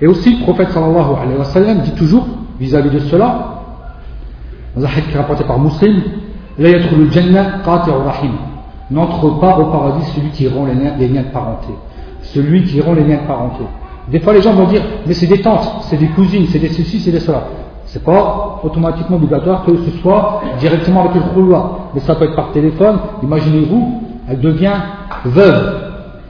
Et 0.00 0.06
aussi 0.06 0.36
le 0.38 0.44
prophète 0.44 0.70
sallallahu 0.70 1.14
alayhi 1.22 1.38
wa 1.38 1.44
sallam 1.44 1.80
dit 1.80 1.92
toujours 1.92 2.26
vis-à-vis 2.58 2.90
de 2.90 2.98
cela, 3.00 3.60
dans 4.76 4.84
un 4.84 4.88
hadith 4.88 5.14
rapporté 5.14 5.44
par 5.44 5.58
Muslim, 5.58 6.02
N'entre 8.90 9.40
pas 9.40 9.58
au 9.58 9.66
paradis 9.66 10.04
celui 10.14 10.28
qui 10.30 10.48
rompt 10.48 10.68
les 10.98 11.08
liens 11.08 11.22
de 11.22 11.28
parenté. 11.28 11.72
Celui 12.34 12.64
qui 12.64 12.80
rompt 12.80 12.96
les 12.96 13.04
liens 13.04 13.20
parenté. 13.26 13.64
Des 14.08 14.20
fois, 14.20 14.32
les 14.32 14.42
gens 14.42 14.54
vont 14.54 14.66
dire, 14.66 14.82
mais 15.06 15.14
c'est 15.14 15.26
des 15.26 15.40
tantes, 15.40 15.68
c'est 15.82 15.96
des 15.96 16.08
cousines, 16.08 16.46
c'est 16.50 16.58
des 16.58 16.68
ceci, 16.68 17.00
c'est 17.00 17.10
des 17.10 17.20
cela. 17.20 17.44
C'est 17.86 18.02
pas 18.02 18.60
automatiquement 18.62 19.16
obligatoire 19.16 19.64
que 19.64 19.76
ce 19.76 19.90
soit 19.98 20.42
directement 20.58 21.02
avec 21.02 21.14
le 21.14 21.20
khulwa. 21.34 21.90
Mais 21.94 22.00
ça 22.00 22.14
peut 22.14 22.24
être 22.24 22.34
par 22.34 22.52
téléphone. 22.52 22.98
Imaginez-vous, 23.22 24.02
elle 24.28 24.40
devient 24.40 24.72
veuve. 25.26 25.74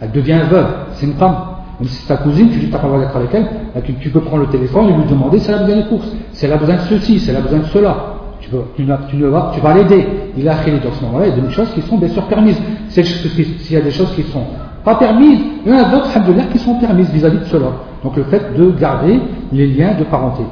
Elle 0.01 0.11
devient 0.11 0.41
veuve. 0.51 0.67
C'est 0.95 1.07
une 1.07 1.15
femme. 1.15 1.37
Même 1.79 1.89
si 1.89 1.95
c'est 1.95 2.09
ta 2.09 2.17
cousine, 2.17 2.51
tu 2.51 2.59
dis 2.59 2.67
pas 2.67 2.79
pas 2.79 2.99
d'être 2.99 3.17
avec 3.17 3.31
elle, 3.33 3.47
tu, 3.85 3.95
tu, 3.95 4.11
peux 4.11 4.21
prendre 4.21 4.43
le 4.43 4.49
téléphone 4.49 4.89
et 4.89 4.93
lui 4.93 5.05
demander 5.09 5.39
si 5.39 5.49
elle 5.51 5.57
a 5.57 5.63
besoin 5.63 5.83
de 5.83 5.89
courses, 5.89 6.13
si 6.33 6.45
elle 6.45 6.53
a 6.53 6.57
besoin 6.57 6.77
de 6.77 6.81
ceci, 6.81 7.19
si 7.19 7.31
elle 7.31 7.37
a 7.37 7.41
besoin 7.41 7.61
de 7.61 7.65
cela. 7.65 7.97
Tu 8.41 9.61
vas 9.61 9.75
l'aider. 9.75 10.07
Il 10.37 10.49
a 10.49 10.55
créé 10.57 10.79
dans 10.79 10.93
ce 10.93 11.05
moment-là, 11.05 11.27
il 11.29 11.37
y 11.37 11.39
a 11.39 11.43
des 11.43 11.53
choses 11.53 11.71
qui 11.73 11.83
sont 11.83 11.97
bien 11.97 12.09
sûr 12.09 12.25
permises. 12.27 12.61
S'il 12.89 13.73
y 13.73 13.77
a 13.77 13.81
des 13.81 13.91
choses 13.91 14.13
qui 14.15 14.23
sont 14.25 14.43
pas 14.84 14.96
permises, 14.96 15.40
il 15.66 15.72
y 15.72 15.76
en 15.76 15.80
a 15.80 15.90
d'autres, 15.90 16.10
qui 16.52 16.60
sont 16.60 16.76
permises 16.76 17.10
vis-à-vis 17.12 17.40
de 17.40 17.46
cela. 17.46 17.68
Donc 18.04 18.16
le 18.16 18.24
fait 18.24 18.58
de 18.58 18.72
garder 18.72 19.20
les 19.52 19.68
liens 19.68 19.96
de 19.98 20.04
parenté. 20.04 20.44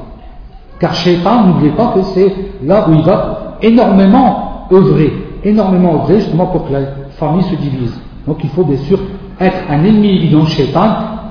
Car 0.80 0.94
Shaitan, 0.94 1.46
n'oubliez 1.46 1.72
pas 1.72 1.94
que 1.96 2.02
c'est 2.02 2.34
là 2.64 2.88
où 2.90 2.94
il 2.94 3.04
va 3.04 3.58
énormément 3.62 4.68
œuvrer, 4.72 5.14
énormément 5.44 5.96
œuvrer 5.96 6.20
justement 6.20 6.48
pour 6.48 6.68
que 6.68 6.74
la 6.74 6.80
famille 7.18 7.44
se 7.44 7.56
divise. 7.56 7.98
Donc 8.28 8.44
il 8.44 8.50
faut 8.50 8.64
bien 8.64 8.78
sûr 8.78 9.00
être 9.40 9.58
un 9.70 9.84
ennemi 9.84 10.16
évident 10.18 10.44
de 10.44 10.50
Shaitan 10.50 10.88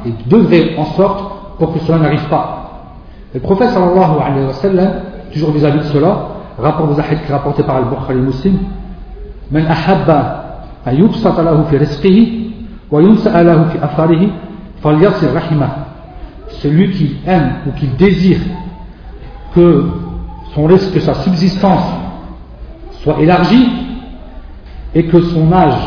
et 0.07 0.29
d'œuvrer 0.29 0.75
en 0.79 0.85
sorte 0.87 1.25
pour 1.59 1.75
que 1.75 1.81
cela 1.81 1.99
n'arrive 1.99 2.29
pas. 2.29 2.61
Le 3.35 3.41
prophète 3.41 3.71
sallallahu 3.71 4.21
alayhi 4.25 4.47
wa 4.47 4.53
sallam, 4.55 4.91
toujours 5.33 5.51
vis-à-vis 5.51 5.81
de 5.81 5.93
cela, 5.93 6.29
rapport 6.59 6.89
aux 6.89 6.99
hadiths 6.99 7.31
rapporté 7.31 7.63
par 7.65 7.77
Al-Bukhari 7.77 8.19
Muslim, 8.19 8.59
من 9.51 9.67
أحب 9.67 10.11
أن 10.89 10.95
يبسط 11.05 11.41
له 11.41 11.63
في 11.63 11.77
رزقه 11.77 12.27
celui 16.62 16.92
qui 16.92 17.18
aime 17.26 17.54
ou 17.68 17.72
qui 17.72 17.88
désire 17.88 18.40
que, 19.54 19.86
son, 20.54 20.66
reste, 20.66 20.94
que 20.94 21.00
sa 21.00 21.14
subsistance 21.16 21.84
soit 23.04 23.20
élargie 23.20 23.70
et 24.96 25.06
que 25.06 25.22
son 25.22 25.52
âge 25.54 25.80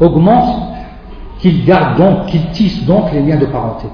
augmente, 0.00 0.74
qu'il 1.38 1.64
garde 1.64 1.98
donc, 1.98 2.26
qu'il 2.26 2.44
tisse 2.50 2.84
donc 2.84 3.12
les 3.12 3.22
liens 3.22 3.38
de 3.38 3.46
parenté. 3.46 3.86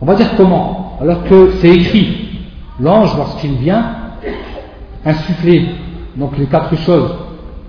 On 0.00 0.06
va 0.06 0.14
dire 0.14 0.34
comment? 0.36 0.98
Alors 1.00 1.24
que 1.24 1.52
c'est 1.60 1.70
écrit, 1.70 2.40
l'ange, 2.80 3.16
lorsqu'il 3.16 3.54
vient, 3.54 3.84
insuffler 5.04 5.74
donc 6.16 6.36
les 6.38 6.46
quatre 6.46 6.76
choses 6.76 7.14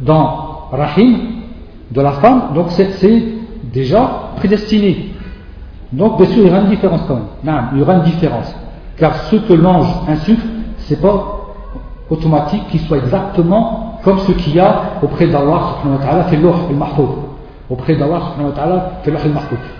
dans 0.02 0.68
Rahim, 0.72 1.33
de 1.94 2.02
la 2.02 2.12
femme, 2.14 2.54
donc 2.56 2.68
c'est 2.72 3.24
déjà 3.72 4.32
prédestiné. 4.38 5.14
Donc, 5.92 6.18
bien 6.18 6.26
sûr, 6.28 6.44
il 6.44 6.48
y 6.48 6.50
aura 6.50 6.62
une 6.62 6.70
différence 6.70 7.02
quand 7.08 7.16
même. 7.16 7.24
Non, 7.44 7.62
il 7.74 7.80
y 7.80 7.82
aura 7.82 7.96
une 7.96 8.04
différence. 8.04 8.54
Car 8.98 9.16
ce 9.16 9.36
que 9.36 9.54
l'ange 9.54 9.88
insuffle, 10.08 10.46
c'est 10.80 11.00
pas 11.00 11.40
automatique 12.10 12.68
qu'il 12.70 12.80
soit 12.82 12.98
exactement 12.98 14.00
comme 14.04 14.20
ce 14.20 14.32
qu'il 14.34 14.56
y 14.56 14.60
a 14.60 14.82
auprès 15.02 15.28
d'Allah 15.28 15.78
subhanahu 15.82 16.00
wa 16.00 16.06
ta'ala 16.06 16.24
fait 16.26 16.36
al. 16.36 16.46
Auprès 17.70 17.96
d'Allah 17.96 18.20
subhanahu 18.32 18.52
wa 18.52 18.56
ta'ala 18.56 18.92
fait 19.04 19.12
al. 19.12 19.18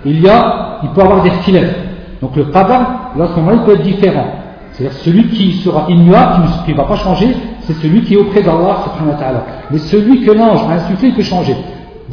Il 0.06 0.22
y 0.22 0.30
a, 0.30 0.80
il 0.84 0.90
peut 0.90 1.02
avoir 1.02 1.24
des 1.24 1.32
stylettes. 1.42 1.76
Donc 2.22 2.36
le 2.36 2.46
qadar, 2.46 3.12
là, 3.18 3.28
ce 3.34 3.40
moment-là, 3.40 3.58
il 3.58 3.64
peut 3.66 3.74
être 3.74 3.84
différent. 3.84 4.26
C'est-à-dire 4.72 4.98
celui 5.00 5.28
qui 5.30 5.54
sera 5.54 5.86
immuable, 5.90 6.46
qui 6.66 6.72
ne 6.72 6.78
va 6.78 6.84
pas 6.84 6.96
changer, 6.96 7.36
c'est 7.62 7.74
celui 7.74 8.02
qui 8.04 8.14
est 8.14 8.18
auprès 8.18 8.42
d'Allah 8.42 8.78
subhanahu 8.84 9.14
wa 9.14 9.20
ta'ala. 9.20 9.46
Mais 9.72 9.78
celui 9.80 10.22
que 10.22 10.32
l'ange 10.32 10.62
a 10.70 10.74
insufflé, 10.74 11.10
il 11.10 11.16
peut 11.16 11.24
changer. 11.24 11.56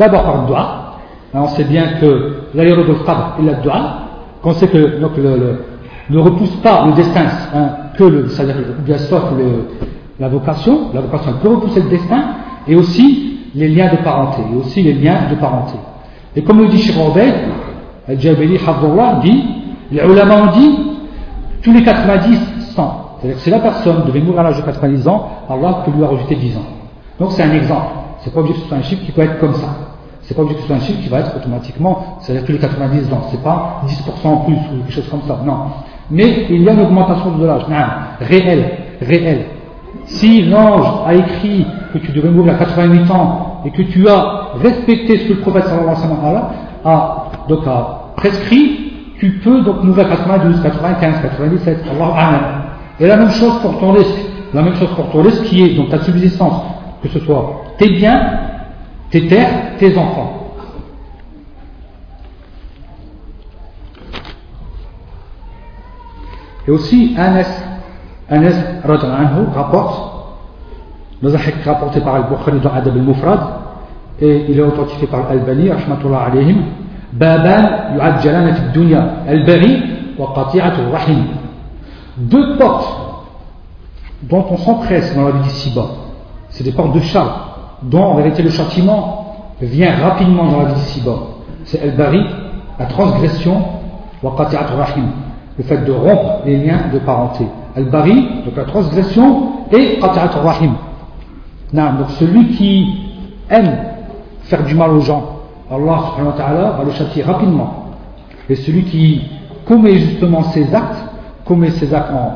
D'abord 0.00 0.22
par 0.22 0.40
le 0.40 0.46
doigt, 0.48 0.96
on 1.34 1.46
sait 1.48 1.64
bien 1.64 1.98
que 2.00 2.36
l'aéro 2.54 2.84
de 2.84 2.94
qadr 3.04 3.36
et 3.38 3.44
la 3.44 3.52
dua, 3.54 3.98
qu'on 4.42 4.54
sait 4.54 4.66
que 4.68 4.98
donc, 4.98 5.10
le, 5.18 5.58
ne 6.08 6.18
repousse 6.18 6.56
pas 6.62 6.86
le 6.86 6.92
destin, 6.92 7.26
hein, 7.54 7.68
que 7.98 8.04
le, 8.04 8.28
c'est-à-dire 8.28 8.56
bien 8.78 8.96
sûr 8.96 9.20
la 10.18 10.28
vocation, 10.28 10.86
la 10.94 11.02
vocation 11.02 11.34
peut 11.42 11.48
repousser 11.50 11.82
le 11.82 11.90
destin, 11.90 12.22
et 12.66 12.74
aussi 12.76 13.40
les 13.54 13.68
liens 13.68 13.90
de 13.92 13.98
parenté, 13.98 14.40
et 14.50 14.56
aussi 14.56 14.82
les 14.82 14.94
liens 14.94 15.28
de 15.30 15.34
parenté. 15.34 15.74
Et 16.34 16.42
comme 16.42 16.60
le 16.60 16.68
dit 16.68 16.78
Shir 16.78 16.94
Obeid, 17.06 17.34
Al-Jabali 18.08 18.58
dit, 19.22 19.44
les 19.92 20.02
ulama 20.02 20.44
ont 20.44 20.58
dit, 20.58 20.78
tous 21.62 21.74
les 21.74 21.82
90, 21.82 22.38
100. 22.74 23.18
C'est-à-dire 23.20 23.36
que 23.36 23.42
si 23.42 23.50
la 23.50 23.58
personne 23.58 24.04
devait 24.06 24.20
mourir 24.20 24.40
à 24.40 24.44
l'âge 24.44 24.56
de 24.56 24.62
90 24.62 25.08
ans, 25.08 25.28
Allah 25.46 25.82
peut 25.84 25.90
lui 25.94 26.02
rajouter 26.02 26.36
10 26.36 26.56
ans. 26.56 26.66
Donc 27.18 27.32
c'est 27.32 27.42
un 27.42 27.52
exemple. 27.52 28.00
C'est 28.20 28.32
pas 28.32 28.40
obligé 28.40 28.54
que 28.54 28.62
ce 28.62 28.68
soit 28.68 28.76
un 28.78 28.82
chiffre 28.82 29.04
qui 29.04 29.12
peut 29.12 29.22
être 29.22 29.38
comme 29.38 29.54
ça. 29.54 29.89
C'est 30.30 30.36
pas 30.36 30.42
ce 30.48 30.64
soit 30.64 30.76
un 30.76 30.80
chiffre 30.80 31.00
qui 31.02 31.08
va 31.08 31.18
être 31.18 31.36
automatiquement, 31.36 32.18
c'est-à-dire 32.20 32.46
tous 32.46 32.52
les 32.52 32.58
90 32.58 33.12
ans. 33.12 33.22
C'est 33.32 33.42
pas 33.42 33.82
10% 33.84 34.28
en 34.28 34.36
plus 34.44 34.54
ou 34.54 34.82
quelque 34.84 34.92
chose 34.92 35.08
comme 35.10 35.22
ça. 35.26 35.40
Non. 35.44 35.56
Mais 36.08 36.46
il 36.48 36.62
y 36.62 36.68
a 36.68 36.72
une 36.72 36.82
augmentation 36.82 37.36
de 37.36 37.44
l'âge. 37.44 37.62
Non. 37.68 37.76
Réel. 38.20 38.70
Réel. 39.02 39.46
Si 40.04 40.42
l'ange 40.42 40.86
a 41.04 41.14
écrit 41.14 41.66
que 41.92 41.98
tu 41.98 42.12
devais 42.12 42.30
mourir 42.30 42.54
à 42.54 42.58
88 42.58 43.10
ans 43.10 43.62
et 43.64 43.72
que 43.72 43.82
tu 43.82 44.08
as 44.08 44.52
respecté 44.62 45.18
ce 45.18 45.24
que 45.24 45.32
le 45.32 45.40
prophète 45.40 45.64
sallallahu 45.64 45.96
alayhi 45.96 46.34
wa 46.34 46.50
a, 46.84 47.26
donc 47.48 47.66
a 47.66 48.12
prescrit, 48.16 48.92
tu 49.18 49.40
peux 49.42 49.62
donc 49.62 49.82
mourir 49.82 50.06
à 50.06 50.10
92, 50.10 50.62
95, 50.62 51.22
97, 51.22 51.84
Allah 51.90 52.40
Et 53.00 53.08
la 53.08 53.16
même 53.16 53.30
chose 53.30 53.58
pour 53.62 53.80
ton 53.80 53.90
risque. 53.90 54.14
La 54.54 54.62
même 54.62 54.76
chose 54.76 54.90
pour 54.94 55.10
ton 55.10 55.22
risque 55.22 55.42
qui 55.42 55.64
est 55.64 55.74
donc 55.74 55.88
ta 55.88 55.98
subsistance, 55.98 56.62
que 57.02 57.08
ce 57.08 57.18
soit 57.18 57.62
tes 57.78 57.88
biens, 57.88 58.20
tes 59.10 59.26
terres, 59.26 59.76
tes 59.78 59.96
enfants. 59.96 60.36
Et 66.66 66.70
aussi, 66.70 67.14
Anas, 67.18 67.48
Anas 68.28 68.54
anhu, 68.84 69.46
rapporte, 69.54 70.10
dans 71.22 71.34
un 71.34 71.38
rapporté 71.64 72.00
par 72.00 72.14
Al-Bukhari 72.14 72.60
dans 72.60 72.72
Adab 72.72 72.96
al-Mufrad, 72.96 73.40
et 74.20 74.46
il 74.48 74.58
est 74.58 74.62
authentifié 74.62 75.06
par 75.06 75.28
Al-Bani, 75.30 75.70
rahmatullah 75.70 76.26
alayhim, 76.26 76.62
Baban 77.12 77.94
yu'ajjalana 77.96 78.54
fi 78.54 78.62
dunya, 78.72 79.04
al-bari 79.26 79.82
wa 80.16 80.32
qati'atu 80.34 80.80
rahim. 80.92 81.24
Deux 82.16 82.56
portes 82.56 82.96
dont 84.22 84.46
on 84.50 84.56
s'empresse 84.58 85.14
dans 85.16 85.24
la 85.24 85.30
vie 85.32 85.42
d'ici-bas, 85.48 85.88
c'est 86.50 86.62
des 86.62 86.72
portes 86.72 86.92
de 86.94 87.00
char 87.00 87.49
dont 87.82 88.02
en 88.02 88.14
vérité 88.14 88.42
le 88.42 88.50
châtiment 88.50 89.26
vient 89.60 89.94
rapidement 89.96 90.46
dans 90.46 90.58
la 90.62 90.64
vie 90.66 90.74
d'ici-bas. 90.74 91.18
C'est 91.64 91.82
El-Bari, 91.82 92.24
la 92.78 92.86
transgression, 92.86 93.62
rahim, 94.22 95.06
le 95.58 95.64
fait 95.64 95.84
de 95.84 95.92
rompre 95.92 96.40
les 96.46 96.58
liens 96.58 96.88
de 96.92 96.98
parenté. 96.98 97.44
El-Bari, 97.76 98.44
donc 98.44 98.56
la 98.56 98.64
transgression, 98.64 99.42
et 99.72 99.98
Qati'at 100.00 100.30
rahim. 100.42 100.72
Donc 101.72 102.10
celui 102.18 102.48
qui 102.56 102.98
aime 103.48 103.76
faire 104.42 104.64
du 104.64 104.74
mal 104.74 104.90
aux 104.90 105.00
gens, 105.00 105.22
Allah 105.70 105.98
subhanahu 106.08 106.32
wa 106.32 106.36
ta'ala 106.36 106.70
va 106.72 106.84
le 106.84 106.90
châtier 106.90 107.22
rapidement. 107.22 107.74
Et 108.48 108.56
celui 108.56 108.82
qui 108.84 109.22
commet 109.64 109.98
justement 109.98 110.42
ses 110.44 110.74
actes, 110.74 111.04
commet 111.44 111.70
ses 111.70 111.94
actes 111.94 112.12
en 112.12 112.32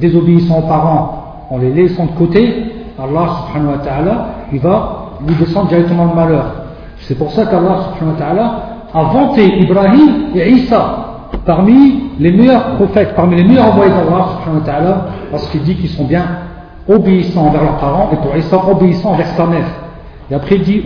désobéissant 0.00 0.60
aux 0.60 0.68
parents, 0.68 1.46
en 1.50 1.58
les 1.58 1.72
laissant 1.72 2.06
de 2.06 2.12
côté, 2.12 2.72
Allah 2.98 3.28
subhanahu 3.46 3.72
wa 3.72 3.78
ta'ala, 3.78 4.26
il 4.52 4.60
va 4.60 5.10
lui 5.26 5.34
descendre 5.34 5.68
directement 5.68 6.06
le 6.06 6.14
malheur. 6.14 6.44
C'est 7.00 7.16
pour 7.16 7.30
ça 7.32 7.46
qu'Allah 7.46 8.62
a 8.94 9.02
vanté 9.02 9.60
Ibrahim 9.60 10.30
et 10.34 10.50
Isa 10.50 11.04
parmi 11.44 12.10
les 12.18 12.32
meilleurs 12.32 12.76
prophètes, 12.76 13.14
parmi 13.14 13.36
les 13.36 13.44
meilleurs 13.44 13.66
envoyés 13.66 13.92
d'Allah 14.64 15.06
parce 15.30 15.48
qu'il 15.48 15.62
dit 15.62 15.76
qu'ils 15.76 15.90
sont 15.90 16.04
bien 16.04 16.24
obéissants 16.88 17.46
envers 17.46 17.62
leurs 17.62 17.76
parents 17.76 18.10
et 18.12 18.16
pour 18.16 18.36
Isa 18.36 18.56
obéissants 18.68 19.10
envers 19.12 19.28
sa 19.28 19.46
mère. 19.46 19.66
Et 20.30 20.34
après 20.34 20.56
il 20.56 20.62
dit, 20.62 20.82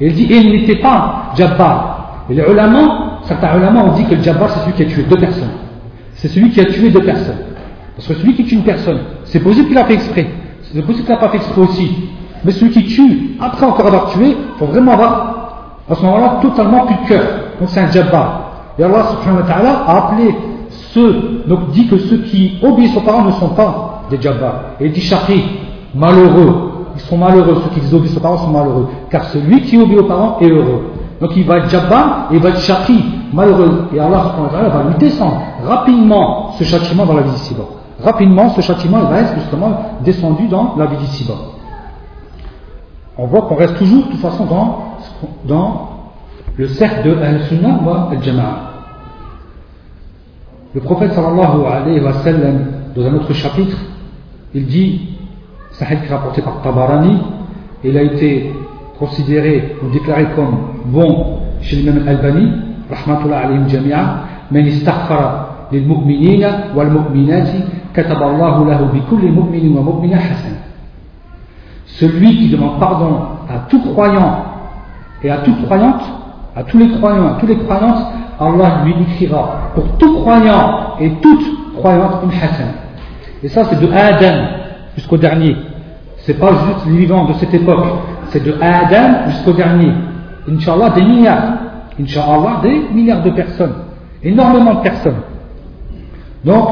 Et 0.00 0.06
il 0.06 0.14
dit, 0.14 0.26
il 0.30 0.52
n'était 0.52 0.80
pas 0.80 1.32
Jabbar. 1.34 2.24
Et 2.30 2.34
les 2.34 2.42
ulama, 2.42 3.18
certains 3.24 3.56
ulama 3.56 3.84
ont 3.84 3.92
dit 3.92 4.04
que 4.04 4.14
le 4.14 4.22
Jabbar 4.22 4.50
c'est 4.50 4.60
celui 4.60 4.72
qui 4.74 4.82
a 4.82 4.86
tué 4.86 5.02
deux 5.02 5.18
personnes. 5.18 5.50
C'est 6.14 6.28
celui 6.28 6.50
qui 6.50 6.60
a 6.60 6.64
tué 6.66 6.90
deux 6.90 7.02
personnes. 7.02 7.38
Parce 7.96 8.08
que 8.08 8.14
celui 8.14 8.34
qui 8.34 8.44
tue 8.44 8.54
une 8.54 8.62
personne, 8.64 9.00
c'est 9.24 9.40
possible 9.40 9.68
qu'il 9.68 9.78
a 9.78 9.84
fait 9.84 9.94
exprès. 9.94 10.26
C'est 10.74 10.82
possible 10.82 11.06
pas 11.06 11.28
fait 11.28 11.36
exprès 11.36 11.60
aussi. 11.60 12.08
Mais 12.44 12.52
celui 12.52 12.72
qui 12.72 12.84
tue, 12.86 13.36
après 13.40 13.66
encore 13.66 13.86
avoir 13.86 14.10
tué, 14.10 14.36
il 14.36 14.58
faut 14.58 14.66
vraiment 14.66 14.92
avoir, 14.92 15.84
à 15.88 15.94
ce 15.94 16.02
moment-là, 16.02 16.38
totalement 16.40 16.86
plus 16.86 16.96
de 16.96 17.08
cœur. 17.08 17.24
donc 17.60 17.68
c'est 17.68 17.80
un 17.80 17.90
jabbar. 17.90 18.40
Et 18.78 18.84
Allah 18.84 19.04
subhanahu 19.10 19.42
wa 19.42 19.46
ta'ala 19.46 19.70
a 19.86 19.96
appelé 19.98 20.34
ceux, 20.92 21.44
donc 21.46 21.70
dit 21.70 21.86
que 21.86 21.98
ceux 21.98 22.18
qui 22.18 22.58
obéissent 22.62 22.96
aux 22.96 23.00
parents 23.00 23.24
ne 23.24 23.32
sont 23.32 23.50
pas 23.50 24.02
des 24.10 24.20
jabbars. 24.20 24.62
Et 24.80 24.86
il 24.86 24.92
dit 24.92 25.00
shaqi, 25.00 25.42
malheureux. 25.94 26.70
Ils 26.94 27.00
sont 27.02 27.18
malheureux, 27.18 27.60
ceux 27.64 27.70
qui 27.74 27.80
désobéissent 27.80 28.16
aux 28.16 28.20
parents 28.20 28.38
sont 28.38 28.50
malheureux. 28.50 28.88
Car 29.10 29.24
celui 29.24 29.62
qui 29.62 29.78
obéit 29.78 29.98
aux 29.98 30.04
parents 30.04 30.38
est 30.40 30.48
heureux. 30.48 30.90
Donc 31.20 31.36
il 31.36 31.44
va 31.44 31.58
être 31.58 31.72
et 31.72 32.34
il 32.34 32.40
va 32.40 32.48
être 32.48 32.60
shaqi, 32.60 33.04
malheureux. 33.32 33.88
Et 33.94 34.00
Allah 34.00 34.24
subhanahu 34.24 34.46
wa 34.46 34.50
ta'ala 34.50 34.68
va 34.70 34.82
lui 34.88 34.94
descendre 34.98 35.40
rapidement 35.64 36.52
ce 36.58 36.64
châtiment 36.64 37.06
dans 37.06 37.14
la 37.14 37.22
vie 37.22 37.34
ici-bas 37.34 37.81
rapidement 38.02 38.50
ce 38.50 38.60
châtiment 38.60 38.98
il 39.02 39.08
va 39.08 39.20
être 39.20 39.34
justement 39.34 39.96
descendu 40.04 40.48
dans 40.48 40.76
la 40.76 40.86
vie 40.86 40.96
d'ici-bas. 40.96 41.52
On 43.18 43.26
voit 43.26 43.42
qu'on 43.42 43.56
reste 43.56 43.76
toujours 43.76 44.06
de 44.06 44.10
toute 44.12 44.20
façon 44.20 44.46
dans, 45.44 45.88
le 46.56 46.68
cercle 46.68 47.08
de 47.08 47.16
Al-Sunnah 47.16 47.80
wa 47.84 48.08
Al-Jama'a. 48.10 48.72
Le 50.74 50.80
prophète 50.80 51.12
sallallahu 51.12 51.64
alayhi 51.70 52.00
wa 52.00 52.12
dans 52.94 53.06
un 53.06 53.14
autre 53.14 53.32
chapitre, 53.32 53.76
il 54.54 54.66
dit, 54.66 55.08
Sahih 55.72 55.98
rapporté 56.10 56.42
par 56.42 56.60
Tabarani, 56.62 57.18
il 57.84 57.96
a 57.96 58.02
été 58.02 58.52
considéré 58.98 59.76
ou 59.82 59.90
déclaré 59.90 60.26
comme 60.34 60.56
bon 60.86 61.38
chez 61.60 61.76
l'imam 61.76 62.02
Al-Albani, 62.06 62.52
rahmatullah 62.90 63.38
alayhi 63.38 63.68
jami'a, 63.68 64.24
mais 64.50 64.60
il 64.60 64.84
للمؤمنين 65.71 66.45
والمؤمنات 66.75 67.49
كتب 67.93 68.23
الله 68.23 68.65
له 68.65 68.81
بكل 68.93 69.31
مؤمن 69.31 69.77
ومؤمنة 69.77 70.17
حسنة 70.17 70.67
celui 71.99 72.37
qui 72.37 72.49
demande 72.49 72.79
pardon 72.79 73.21
à 73.49 73.59
tout 73.69 73.81
croyant 73.91 74.43
et 75.23 75.31
à 75.31 75.37
toute 75.37 75.65
croyante, 75.65 76.01
à 76.55 76.63
tous 76.63 76.77
les 76.77 76.89
croyants, 76.91 77.27
à 77.27 77.39
toutes 77.39 77.49
les 77.49 77.57
croyantes, 77.57 78.05
Allah 78.39 78.83
lui 78.85 78.93
écrira 79.01 79.71
pour 79.73 79.97
tout 79.97 80.19
croyant 80.19 80.95
et 80.99 81.09
toute 81.21 81.43
croyante 81.75 82.23
une 82.23 82.31
hasana. 82.31 82.73
Et 83.41 83.47
ça, 83.49 83.63
c'est 83.65 83.79
de 83.79 83.91
Adam 83.91 84.47
jusqu'au 84.95 85.17
dernier. 85.17 85.55
C'est 86.17 86.39
pas 86.39 86.51
juste 86.51 86.85
les 86.87 86.97
vivants 86.97 87.25
de 87.25 87.33
cette 87.33 87.53
époque. 87.53 87.85
C'est 88.29 88.43
de 88.43 88.55
Adam 88.61 89.29
jusqu'au 89.29 89.53
dernier. 89.53 89.91
Inch'Allah, 90.49 90.89
des 90.89 91.03
milliards. 91.03 91.53
Inch'Allah, 91.99 92.59
des 92.61 92.89
milliards 92.93 93.23
de 93.23 93.31
personnes. 93.31 93.73
Énormément 94.23 94.75
de 94.75 94.81
personnes. 94.81 95.21
Donc, 96.44 96.68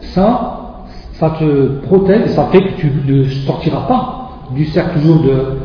ça, 0.00 0.84
ça 1.14 1.30
te 1.30 1.80
protège 1.86 2.28
ça 2.30 2.44
fait 2.52 2.62
que 2.62 2.80
tu 2.80 2.92
ne 3.06 3.24
sortiras 3.24 3.82
pas 3.82 4.30
du 4.54 4.64
cercle 4.66 5.00
toujours 5.00 5.22
de 5.22 5.58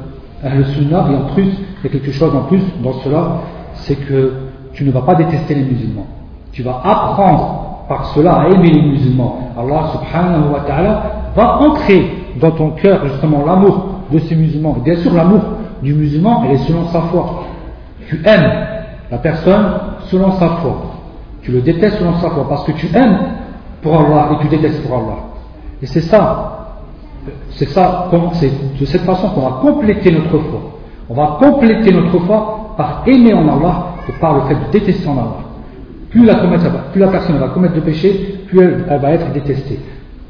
le 0.44 0.64
sunnah 0.66 1.06
et 1.12 1.16
en 1.16 1.34
plus, 1.34 1.46
il 1.46 1.84
y 1.84 1.88
a 1.88 1.90
quelque 1.90 2.12
chose 2.12 2.34
en 2.36 2.44
plus 2.44 2.62
dans 2.84 2.94
cela, 3.04 3.42
c'est 3.74 3.96
que 3.96 4.34
tu 4.74 4.84
ne 4.84 4.92
vas 4.92 5.02
pas 5.02 5.16
détester 5.16 5.56
les 5.56 5.64
musulmans. 5.64 6.08
Tu 6.52 6.64
vas 6.64 6.82
apprendre 6.84 7.86
par 7.88 8.06
cela 8.08 8.34
à 8.34 8.50
aimer 8.50 8.70
les 8.70 8.82
musulmans. 8.82 9.52
Allah 9.58 9.92
subhanahu 9.94 10.54
wa 10.54 10.60
ta'ala 10.62 11.04
va 11.36 11.62
ancrer 11.62 12.12
dans 12.40 12.52
ton 12.52 12.72
cœur 12.72 13.06
justement 13.08 13.46
l'amour 13.46 13.86
de 14.12 14.20
ces 14.20 14.36
musulmans. 14.36 14.78
Bien 14.84 14.96
sûr, 14.96 15.14
l'amour 15.14 15.42
du 15.82 15.94
musulman, 15.94 16.44
elle 16.46 16.56
est 16.56 16.58
selon 16.58 16.86
sa 16.88 17.02
foi. 17.02 17.44
Tu 18.08 18.22
aimes 18.26 18.52
la 19.12 19.18
personne 19.18 19.66
selon 20.10 20.32
sa 20.34 20.50
foi. 20.50 20.93
Tu 21.44 21.52
le 21.52 21.62
détestes 21.62 21.98
selon 22.00 22.14
sa 22.20 22.30
foi 22.30 22.48
parce 22.50 22.64
que 22.64 22.72
tu 22.74 22.88
aimes 22.96 23.20
pour 23.82 24.00
Allah 24.00 24.32
et 24.34 24.44
tu 24.44 24.48
détestes 24.48 24.82
pour 24.88 24.98
Allah. 24.98 25.18
Et 25.82 25.86
c'est 25.86 26.02
ça 26.02 26.64
c'est 27.52 27.70
ça, 27.70 28.10
de 28.12 28.86
cette 28.86 29.02
façon 29.02 29.30
qu'on 29.30 29.42
va 29.42 29.60
compléter 29.62 30.12
notre 30.12 30.38
foi. 30.40 30.60
On 31.10 31.14
va 31.14 31.38
compléter 31.40 31.92
notre 31.92 32.20
foi 32.20 32.74
par 32.78 33.04
aimer 33.06 33.34
en 33.34 33.48
Allah 33.48 33.96
et 34.10 34.12
par 34.14 34.36
le 34.36 34.42
fait 34.42 34.56
de 34.56 34.72
détester 34.72 35.08
en 35.08 35.14
Allah. 35.14 35.38
Plus 36.10 36.26
la, 36.26 36.36
plus 36.36 37.00
la 37.00 37.08
personne 37.08 37.38
va 37.38 37.50
commettre 37.50 37.76
de 37.76 37.80
péché, 37.80 38.40
plus 38.48 38.60
elle, 38.60 39.00
va 39.00 39.12
être 39.12 39.32
détestée. 39.32 39.80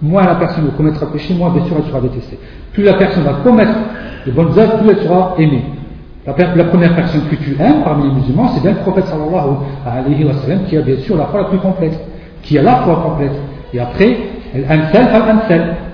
Moins 0.02 0.24
la 0.24 0.36
personne 0.36 0.66
va 0.66 0.72
commettre 0.72 1.00
de 1.00 1.12
péché, 1.12 1.34
moins 1.34 1.50
bien 1.50 1.66
sûr 1.66 1.76
elle 1.78 1.86
sera 1.86 2.02
détestée. 2.02 2.40
Plus 2.74 2.84
la 2.84 2.94
personne 2.94 3.24
va 3.24 3.34
commettre 3.44 3.74
de 4.26 4.32
bonnes 4.32 4.58
œuvres, 4.58 4.78
plus 4.80 4.90
elle 4.90 5.04
sera 5.04 5.36
aimée. 5.38 5.64
La, 6.26 6.34
première 6.34 6.96
personne 6.96 7.28
que 7.30 7.36
tu 7.36 7.58
aimes 7.60 7.84
parmi 7.84 8.08
les 8.08 8.14
musulmans, 8.16 8.48
c'est 8.54 8.62
bien 8.62 8.72
le 8.72 8.78
prophète 8.78 9.06
sallallahu 9.08 9.58
alayhi 9.86 10.24
wa 10.24 10.34
sallam 10.34 10.64
qui 10.70 10.78
a 10.78 10.82
bien 10.82 10.98
sûr 11.00 11.18
la 11.18 11.26
foi 11.26 11.42
la 11.42 11.48
plus 11.50 11.58
complète, 11.58 12.00
qui 12.42 12.58
a 12.58 12.62
la 12.62 12.78
foi 12.78 12.96
complète. 13.04 13.34
Et 13.74 13.80
après, 13.80 14.18
elle 14.54 14.66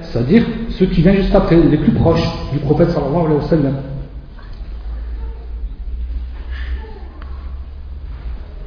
c'est-à-dire 0.02 0.44
ceux 0.70 0.86
qui 0.88 1.02
viennent 1.02 1.16
juste 1.16 1.34
après, 1.34 1.56
les 1.56 1.78
plus 1.78 1.94
proches 1.94 2.30
du 2.52 2.60
prophète 2.60 2.92
sallallahu 2.92 3.26
alayhi 3.26 3.42
wa 3.42 3.48
sallam. 3.48 3.74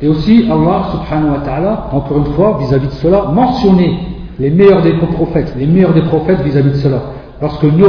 Et 0.00 0.08
aussi, 0.08 0.48
Allah 0.50 0.82
subhanahu 0.90 1.30
wa 1.30 1.40
ta'ala, 1.44 1.88
encore 1.92 2.18
une 2.18 2.32
fois, 2.32 2.58
vis-à-vis 2.60 2.88
de 2.88 2.92
cela, 2.92 3.26
mentionner 3.32 4.00
les 4.40 4.50
meilleurs 4.50 4.82
des 4.82 4.94
prophètes, 4.94 5.54
les 5.56 5.66
meilleurs 5.66 5.94
des 5.94 6.02
prophètes 6.02 6.40
vis-à-vis 6.40 6.70
de 6.70 6.76
cela. 6.76 7.02
Lorsque 7.40 7.62
Nuh, 7.62 7.84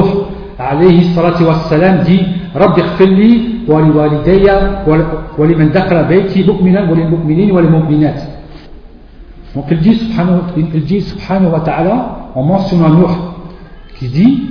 alayhi 0.60 1.06
salatu 1.16 1.44
wa 1.44 1.56
salam, 1.70 2.04
dit 2.04 2.24
Rabbi 2.54 2.82
wa 3.68 3.82
lil 6.96 7.08
mu'minin 7.10 7.52
wa 7.52 7.62
lil 7.62 7.70
mu'minat. 7.72 8.16
Donc 9.56 9.66
il 9.70 9.80
dit 9.80 10.02
il 10.58 10.84
dit 10.86 11.02
subhanahu 11.02 11.52
wa 11.52 11.60
ta'ala, 11.60 12.18
en 12.36 12.44
mentionnant 12.44 12.90
Nuh, 12.90 13.06
qui 14.00 14.08
dit 14.08 14.48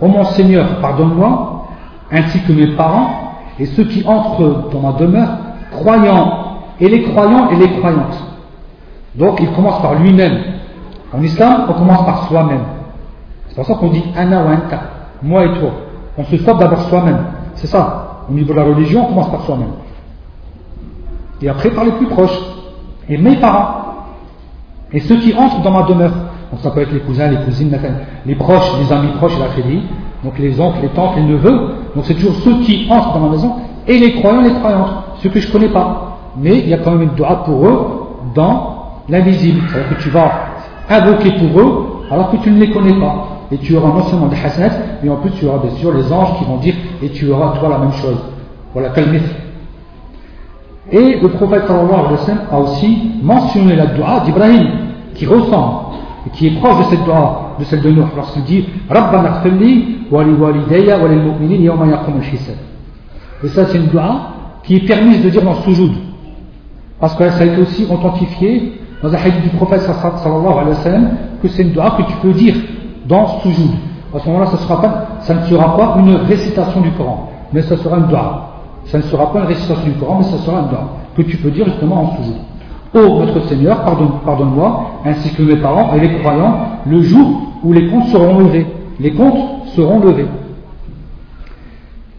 Ô 0.00 0.06
mon 0.06 0.24
Seigneur, 0.24 0.80
pardonne-moi, 0.80 1.66
ainsi 2.12 2.40
que 2.42 2.52
mes 2.52 2.68
parents 2.68 3.10
et 3.58 3.66
ceux 3.66 3.84
qui 3.84 4.06
entrent 4.06 4.70
dans 4.70 4.80
ma 4.80 4.92
demeure, 4.92 5.28
croyants, 5.72 6.60
et 6.80 6.88
les 6.88 7.02
croyants 7.02 7.50
et 7.50 7.56
les 7.56 7.70
croyantes. 7.78 8.22
Donc 9.14 9.40
il 9.40 9.50
commence 9.52 9.82
par 9.82 9.94
lui-même. 9.94 10.38
En 11.12 11.22
islam, 11.22 11.66
on 11.68 11.72
commence 11.72 12.04
par 12.04 12.28
soi-même. 12.28 12.62
C'est 13.48 13.56
pour 13.56 13.66
ça 13.66 13.74
qu'on 13.74 13.88
dit 13.88 14.04
Ana 14.16 14.44
wa 14.44 14.52
anta, 14.52 14.80
moi 15.22 15.44
et 15.44 15.52
toi. 15.58 15.70
On 16.16 16.24
se 16.24 16.36
stoppe 16.36 16.60
d'abord 16.60 16.82
soi-même. 16.82 17.18
C'est 17.54 17.66
ça. 17.66 18.07
Au 18.28 18.32
niveau 18.32 18.52
de 18.52 18.58
la 18.58 18.64
religion, 18.64 19.04
on 19.04 19.08
commence 19.08 19.30
par 19.30 19.42
soi-même. 19.42 19.72
Et 21.40 21.48
après 21.48 21.70
par 21.70 21.84
les 21.84 21.92
plus 21.92 22.06
proches. 22.06 22.38
Et 23.08 23.16
mes 23.16 23.36
parents. 23.36 24.04
Et 24.92 25.00
ceux 25.00 25.16
qui 25.16 25.34
entrent 25.34 25.62
dans 25.62 25.70
ma 25.70 25.82
demeure. 25.84 26.12
Donc 26.50 26.60
ça 26.60 26.70
peut 26.70 26.80
être 26.80 26.92
les 26.92 27.00
cousins, 27.00 27.28
les 27.28 27.44
cousines, 27.44 27.76
les 28.24 28.34
proches, 28.34 28.70
les 28.80 28.92
amis 28.92 29.12
proches, 29.18 29.38
la 29.38 29.48
fédérie, 29.48 29.82
donc 30.24 30.38
les 30.38 30.58
oncles, 30.58 30.78
les 30.82 30.88
tantes, 30.88 31.16
les 31.16 31.22
neveux. 31.22 31.74
Donc 31.94 32.04
c'est 32.04 32.14
toujours 32.14 32.36
ceux 32.36 32.60
qui 32.60 32.86
entrent 32.90 33.12
dans 33.12 33.20
ma 33.20 33.30
maison 33.30 33.54
et 33.86 33.98
les 33.98 34.14
croyants, 34.14 34.40
les 34.40 34.52
croyantes, 34.52 34.90
ceux 35.22 35.28
que 35.28 35.40
je 35.40 35.48
ne 35.48 35.52
connais 35.52 35.68
pas. 35.68 36.18
Mais 36.38 36.58
il 36.58 36.68
y 36.68 36.74
a 36.74 36.78
quand 36.78 36.92
même 36.92 37.02
une 37.02 37.14
dua 37.14 37.42
pour 37.44 37.66
eux 37.66 37.86
dans 38.34 39.02
l'invisible. 39.08 39.60
C'est-à-dire 39.68 39.96
que 39.96 40.02
tu 40.02 40.10
vas 40.10 40.30
invoquer 40.88 41.32
pour 41.32 41.60
eux 41.60 41.86
alors 42.10 42.30
que 42.30 42.36
tu 42.38 42.50
ne 42.50 42.58
les 42.58 42.70
connais 42.70 42.98
pas. 42.98 43.37
Et 43.50 43.58
tu 43.58 43.76
auras 43.76 43.88
non 43.88 44.02
seulement 44.02 44.26
des 44.26 44.36
hasanats, 44.36 44.76
mais 45.02 45.08
en 45.08 45.16
plus 45.16 45.30
tu 45.30 45.46
auras 45.46 45.58
bien 45.58 45.70
sûr 45.76 45.92
les 45.92 46.12
anges 46.12 46.38
qui 46.38 46.44
vont 46.44 46.58
dire 46.58 46.74
et 47.02 47.08
tu 47.08 47.30
auras 47.30 47.58
toi 47.58 47.68
la 47.70 47.78
même 47.78 47.92
chose. 47.92 48.18
Voilà, 48.74 48.90
calme 48.90 49.18
Et 50.92 51.18
le 51.20 51.28
prophète 51.28 51.64
a 51.70 52.58
aussi 52.58 53.12
mentionné 53.22 53.74
la 53.76 53.86
dua 53.86 54.20
d'Ibrahim 54.24 54.68
qui 55.14 55.26
ressemble 55.26 55.88
et 56.26 56.30
qui 56.30 56.48
est 56.48 56.60
proche 56.60 56.78
de 56.78 56.90
cette 56.90 57.04
dua, 57.04 57.54
de 57.58 57.64
celle 57.64 57.80
de 57.80 57.90
Nuh, 57.90 58.02
lorsqu'il 58.14 58.44
dit 58.44 58.66
Rabbana 58.88 59.42
wa 60.10 60.24
li 60.24 60.32
walidayya 60.32 60.98
wa 60.98 61.08
lil 61.08 61.18
mu'minin 61.18 61.62
yawma 61.62 61.86
yaqum 61.86 62.14
al-hisab. 62.16 62.56
Et 63.42 63.48
ça, 63.48 63.66
c'est 63.66 63.78
une 63.78 63.86
dua 63.86 64.32
qui 64.64 64.76
est 64.76 64.86
permise 64.86 65.22
de 65.22 65.30
dire 65.30 65.42
dans 65.42 65.54
Soujoud. 65.62 65.92
Parce 67.00 67.14
que 67.14 67.30
ça 67.30 67.42
a 67.42 67.44
été 67.46 67.60
aussi 67.60 67.86
authentifié 67.90 68.80
dans 69.02 69.12
un 69.12 69.16
hadith 69.16 69.42
du 69.42 69.50
prophète 69.50 69.80
sallallahu 69.80 70.46
alayhi 70.46 70.70
wa 70.70 71.10
que 71.40 71.48
c'est 71.48 71.62
une 71.62 71.70
dua 71.70 71.92
que 71.96 72.02
tu 72.02 72.16
peux 72.20 72.32
dire 72.32 72.54
dans 73.07 73.27
Soujoud. 73.39 73.71
À 74.15 74.19
ce 74.19 74.27
moment-là, 74.27 74.47
ça, 74.47 74.57
sera 74.57 74.81
pas, 74.81 75.05
ça 75.21 75.33
ne 75.33 75.45
sera 75.45 75.75
pas 75.75 75.95
une 75.99 76.15
récitation 76.15 76.81
du 76.81 76.91
Coran, 76.91 77.29
mais 77.51 77.61
ça 77.63 77.77
sera 77.77 77.97
une 77.97 78.07
dua. 78.07 78.49
Ça 78.85 78.97
ne 78.97 79.03
sera 79.03 79.31
pas 79.31 79.39
une 79.39 79.45
récitation 79.45 79.85
du 79.85 79.93
Coran, 79.93 80.17
mais 80.19 80.25
ça 80.25 80.37
sera 80.37 80.59
une 80.59 80.67
dua 80.67 80.83
que 81.15 81.21
tu 81.23 81.37
peux 81.37 81.51
dire 81.51 81.65
justement 81.65 82.03
en 82.03 82.15
Soujoud. 82.15 82.35
Ô 82.93 83.19
notre 83.19 83.41
Seigneur, 83.47 83.81
pardonne-moi, 84.23 84.85
ainsi 85.05 85.33
que 85.33 85.41
mes 85.41 85.55
parents 85.55 85.95
et 85.95 85.99
les 85.99 86.19
croyants, 86.19 86.57
le 86.85 87.01
jour 87.01 87.41
où 87.63 87.73
les 87.73 87.89
comptes 87.89 88.07
seront 88.07 88.39
levés. 88.39 88.67
Les 88.99 89.11
comptes 89.13 89.65
seront 89.75 89.99
levés. 89.99 90.27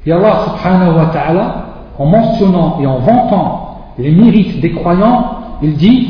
Et 0.05 0.13
Allah 0.13 0.47
subhanahu 0.47 0.97
wa 0.97 1.07
ta'ala, 1.07 1.67
en 1.99 2.07
mentionnant 2.07 2.79
et 2.81 2.87
en 2.87 2.99
vantant 2.99 3.79
les 3.99 4.11
mérites 4.11 4.61
des 4.61 4.73
croyants, 4.73 5.27
il 5.63 5.75
dit 5.75 6.09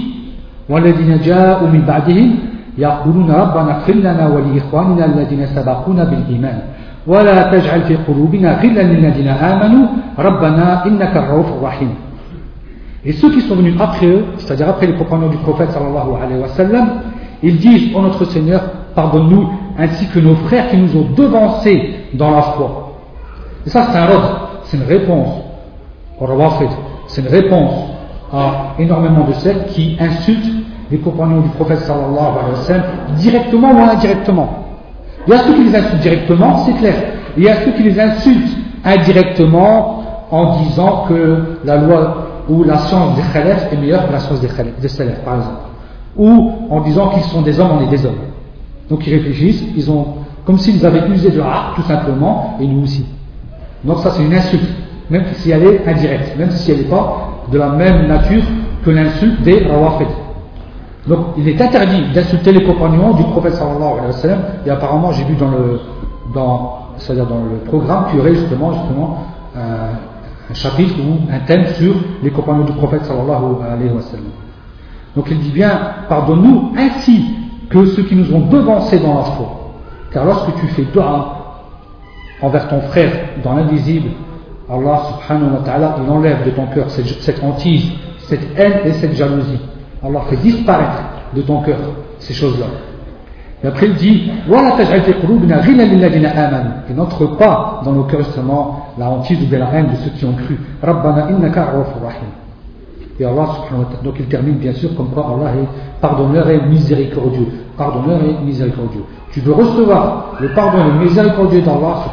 وَالَّذِينَ 0.69 1.21
جَاءُوا 1.21 1.69
مِنْ 1.69 1.83
بَعْدِهِمْ 1.83 2.48
يَقُولُونَ 2.79 3.31
رَبَّنَا 3.31 3.71
اغْفِرْ 3.77 3.95
لَنَا 3.95 4.25
وَلِإِخْوَانِنَا 4.35 5.05
الَّذِينَ 5.05 5.47
سَبَقُونَا 5.47 6.05
بِالْإِيمَانِ 6.05 6.59
ولا 7.07 7.53
تجعل 7.53 7.83
في 7.83 7.97
قلوبنا 8.09 8.65
غلا 8.65 8.83
للذين 8.83 9.29
آمنوا 9.29 9.87
ربنا 10.19 10.87
إنك 10.87 11.17
الرؤوف 11.17 11.49
الرحيم 11.61 11.91
et 13.07 13.13
ceux 13.13 13.31
qui 13.31 13.43
sont 13.43 13.55
venus 13.57 13.75
après 13.79 14.07
eux, 14.07 14.25
c'est-à-dire 14.39 14.69
après 14.69 14.87
les 14.87 14.95
compagnons 14.95 15.29
du 15.29 15.37
prophète 15.37 15.71
sallallahu 15.73 16.23
alayhi 16.23 16.41
wa 16.41 16.49
sallam, 16.49 16.89
ils 17.43 17.59
disent, 17.59 17.95
ô 17.95 18.01
notre 18.01 18.25
Seigneur, 18.25 18.63
pardonne-nous, 18.95 19.47
ainsi 19.79 20.09
que 20.09 20.21
nos 20.21 20.35
frères 20.37 20.71
qui 20.71 20.79
nous 20.79 20.97
ont 20.97 21.09
devancés 21.15 21.97
dans 22.15 22.31
la 22.31 22.41
foi. 22.41 22.95
Et 23.67 23.69
ça, 23.69 23.89
c'est 23.91 23.99
un 23.99 24.09
ordre, 24.09 24.49
c'est 24.65 24.79
une 24.79 24.85
réponse. 24.85 25.41
C'est 27.09 27.21
une 27.21 27.29
réponse 27.29 27.75
à 28.33 28.75
énormément 28.79 29.25
de 29.25 29.33
celles 29.35 29.67
qui 29.67 29.97
insultent 30.01 30.65
les 30.92 30.98
compagnons 30.98 31.42
du 31.42 31.50
prophète 31.50 31.80
sallallahu 31.80 32.10
alayhi 32.12 32.52
wa 32.52 32.64
sallam, 32.64 32.84
directement 33.18 33.72
ou 33.72 33.84
indirectement. 33.84 34.50
Il 35.28 35.34
y 35.34 35.36
a 35.36 35.40
ceux 35.40 35.54
qui 35.54 35.64
les 35.64 35.76
insultent 35.76 36.02
directement, 36.02 36.58
c'est 36.66 36.74
clair. 36.74 36.96
Il 37.38 37.44
y 37.44 37.50
a 37.50 37.56
ceux 37.64 37.72
qui 37.72 37.84
les 37.84 38.00
insultent 38.00 38.58
indirectement 38.84 40.04
en 40.32 40.62
disant 40.62 41.06
que 41.08 41.58
la 41.64 41.78
loi 41.78 42.28
ou 42.50 42.64
la 42.64 42.78
science 42.78 43.16
des 43.16 43.22
khalifs 43.34 43.68
est 43.72 43.78
meilleure 43.78 44.08
que 44.08 44.14
la 44.14 44.20
science 44.20 44.42
des, 44.42 44.48
khalifs, 44.48 44.80
des 44.80 44.88
par 45.24 45.36
exemple. 45.36 45.58
Ou 46.18 46.52
en 46.70 46.82
disant 46.82 47.10
qu'ils 47.10 47.24
sont 47.24 47.42
des 47.42 47.60
hommes, 47.60 47.72
on 47.80 47.84
est 47.84 47.90
des 47.90 48.06
hommes. 48.06 48.16
Donc 48.90 49.06
ils 49.06 49.14
réfléchissent, 49.14 49.64
ils 49.76 49.92
ont, 49.92 50.06
comme 50.46 50.58
s'ils 50.58 50.84
avaient 50.86 51.08
usé 51.10 51.30
de 51.30 51.40
l'art, 51.40 51.74
tout 51.76 51.84
simplement, 51.84 52.58
et 52.60 52.66
nous 52.68 52.84
aussi. 52.84 53.06
Donc 53.84 54.00
ça 54.00 54.12
c'est 54.12 54.24
une 54.24 54.34
insulte, 54.34 54.68
même 55.10 55.26
si 55.34 55.52
elle 55.52 55.64
est 55.64 55.88
indirecte, 55.88 56.38
même 56.38 56.52
si 56.52 56.72
elle 56.72 56.80
n'est 56.80 56.84
pas 56.86 57.44
de 57.52 57.58
la 57.58 57.70
même 57.70 58.08
nature 58.08 58.44
que 58.84 58.90
l'insulte 58.90 59.42
des 59.44 59.68
rawafid. 59.68 60.08
Donc 61.08 61.20
il 61.38 61.48
est 61.48 61.62
interdit 61.62 62.12
d'insulter 62.14 62.52
les 62.52 62.64
compagnons 62.64 63.14
du 63.14 63.24
prophète 63.24 63.54
sallallahu 63.54 63.94
alayhi 63.94 64.08
wa 64.08 64.12
sallam, 64.12 64.40
et 64.66 64.70
apparemment 64.70 65.12
j'ai 65.12 65.24
vu 65.24 65.36
dans 65.36 65.50
le, 65.50 65.80
dans, 66.34 66.80
c'est-à-dire 66.98 67.26
dans 67.26 67.40
le 67.40 67.58
programme 67.66 68.08
qu'il 68.08 68.18
y 68.18 68.22
aurait 68.22 68.36
justement, 68.36 68.74
justement 68.74 69.18
euh, 69.56 69.92
un 70.50 70.54
chapitre 70.54 70.96
ou 71.00 71.32
un 71.32 71.40
thème 71.40 71.68
sur 71.76 71.96
les 72.22 72.30
compagnons 72.32 72.66
du 72.66 72.74
prophète 72.74 73.06
sallallahu 73.06 73.64
alayhi 73.72 73.94
wa 73.94 74.02
sallam. 74.02 74.26
Donc 75.16 75.28
il 75.32 75.40
dit 75.40 75.52
bien, 75.52 75.72
pardonne-nous 76.08 76.74
ainsi 76.78 77.26
que 77.70 77.86
ceux 77.86 78.04
qui 78.04 78.16
nous 78.16 78.34
ont 78.34 78.48
devancés 78.48 79.00
dans 79.00 79.16
la 79.16 79.24
foi. 79.24 79.48
Car 80.12 80.26
lorsque 80.26 80.54
tu 80.60 80.68
fais 80.68 80.86
dua 80.94 81.36
envers 82.42 82.68
ton 82.68 82.82
frère 82.82 83.12
dans 83.44 83.54
l'invisible, 83.54 84.10
Allah 84.70 85.02
subhanahu 85.08 85.54
wa 85.54 85.60
ta'ala, 85.66 85.96
il 86.04 86.12
enlève 86.12 86.46
de 86.46 86.52
ton 86.52 86.68
cœur 86.68 86.90
cette, 86.90 87.08
cette 87.22 87.44
hantise, 87.44 87.92
cette 88.20 88.58
haine 88.58 88.82
et 88.86 88.94
cette 88.94 89.16
jalousie. 89.16 89.60
Allah 90.04 90.22
fait 90.30 90.38
disparaître 90.38 91.04
de 91.36 91.42
ton 91.42 91.62
cœur 91.62 91.78
ces 92.20 92.34
choses-là. 92.34 92.66
Et 93.64 93.68
après 93.68 93.88
il 93.88 93.96
dit 93.96 94.32
Et 96.90 96.94
n'entre 96.94 97.26
pas 97.38 97.82
dans 97.84 97.92
nos 97.92 98.04
cœurs 98.04 98.24
justement 98.24 98.88
la 98.98 99.10
hantise 99.10 99.42
ou 99.44 99.48
bien 99.48 99.60
la 99.60 99.74
haine 99.74 99.88
de 99.88 99.96
ceux 99.98 100.12
qui 100.12 100.26
ont 100.26 100.34
cru. 100.34 100.58
Et 103.22 103.26
Allah 103.26 103.48
donc 104.04 104.16
il 104.18 104.26
termine 104.28 104.56
bien 104.56 104.74
sûr 104.74 104.96
comme 104.96 105.10
quoi 105.10 105.26
Allah 105.26 105.52
est 105.56 105.68
pardonneur 106.00 106.50
et 106.50 106.62
miséricordieux. 106.62 107.48
Pardonneur 107.78 108.20
et 108.24 108.46
miséricordieux. 108.46 109.04
Tu 109.32 109.42
veux 109.42 109.54
recevoir 109.54 110.36
le 110.40 110.54
pardon 110.54 110.80
et 110.80 110.92
le 110.92 111.00
miséricordieux 111.06 111.62
d'Allah 111.62 112.06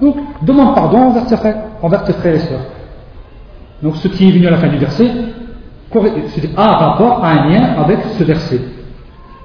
donc 0.00 0.16
demande 0.42 0.74
pardon 0.74 0.98
envers 0.98 1.26
tes, 1.26 1.36
frères, 1.36 1.56
envers 1.82 2.04
tes 2.04 2.12
et 2.28 2.38
sœurs. 2.38 2.60
Donc 3.82 3.96
ce 3.96 4.08
qui 4.08 4.28
est 4.28 4.32
venu 4.32 4.46
à 4.46 4.50
la 4.50 4.58
fin 4.58 4.68
du 4.68 4.78
verset, 4.78 5.10
c'est 6.28 6.58
un 6.58 6.72
rapport, 6.72 7.24
un 7.24 7.48
lien 7.48 7.62
avec 7.78 7.98
ce 8.18 8.24
verset. 8.24 8.60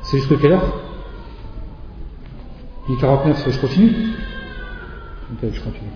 C'est 0.04 0.18
jusqu'à 0.18 0.36
quelle 0.36 0.54
heure? 0.54 0.66
Il 2.88 2.96
est 2.96 3.00
49, 3.00 3.48
je 3.50 3.60
continue? 3.60 3.92
Je 5.42 5.60
continue. 5.60 5.92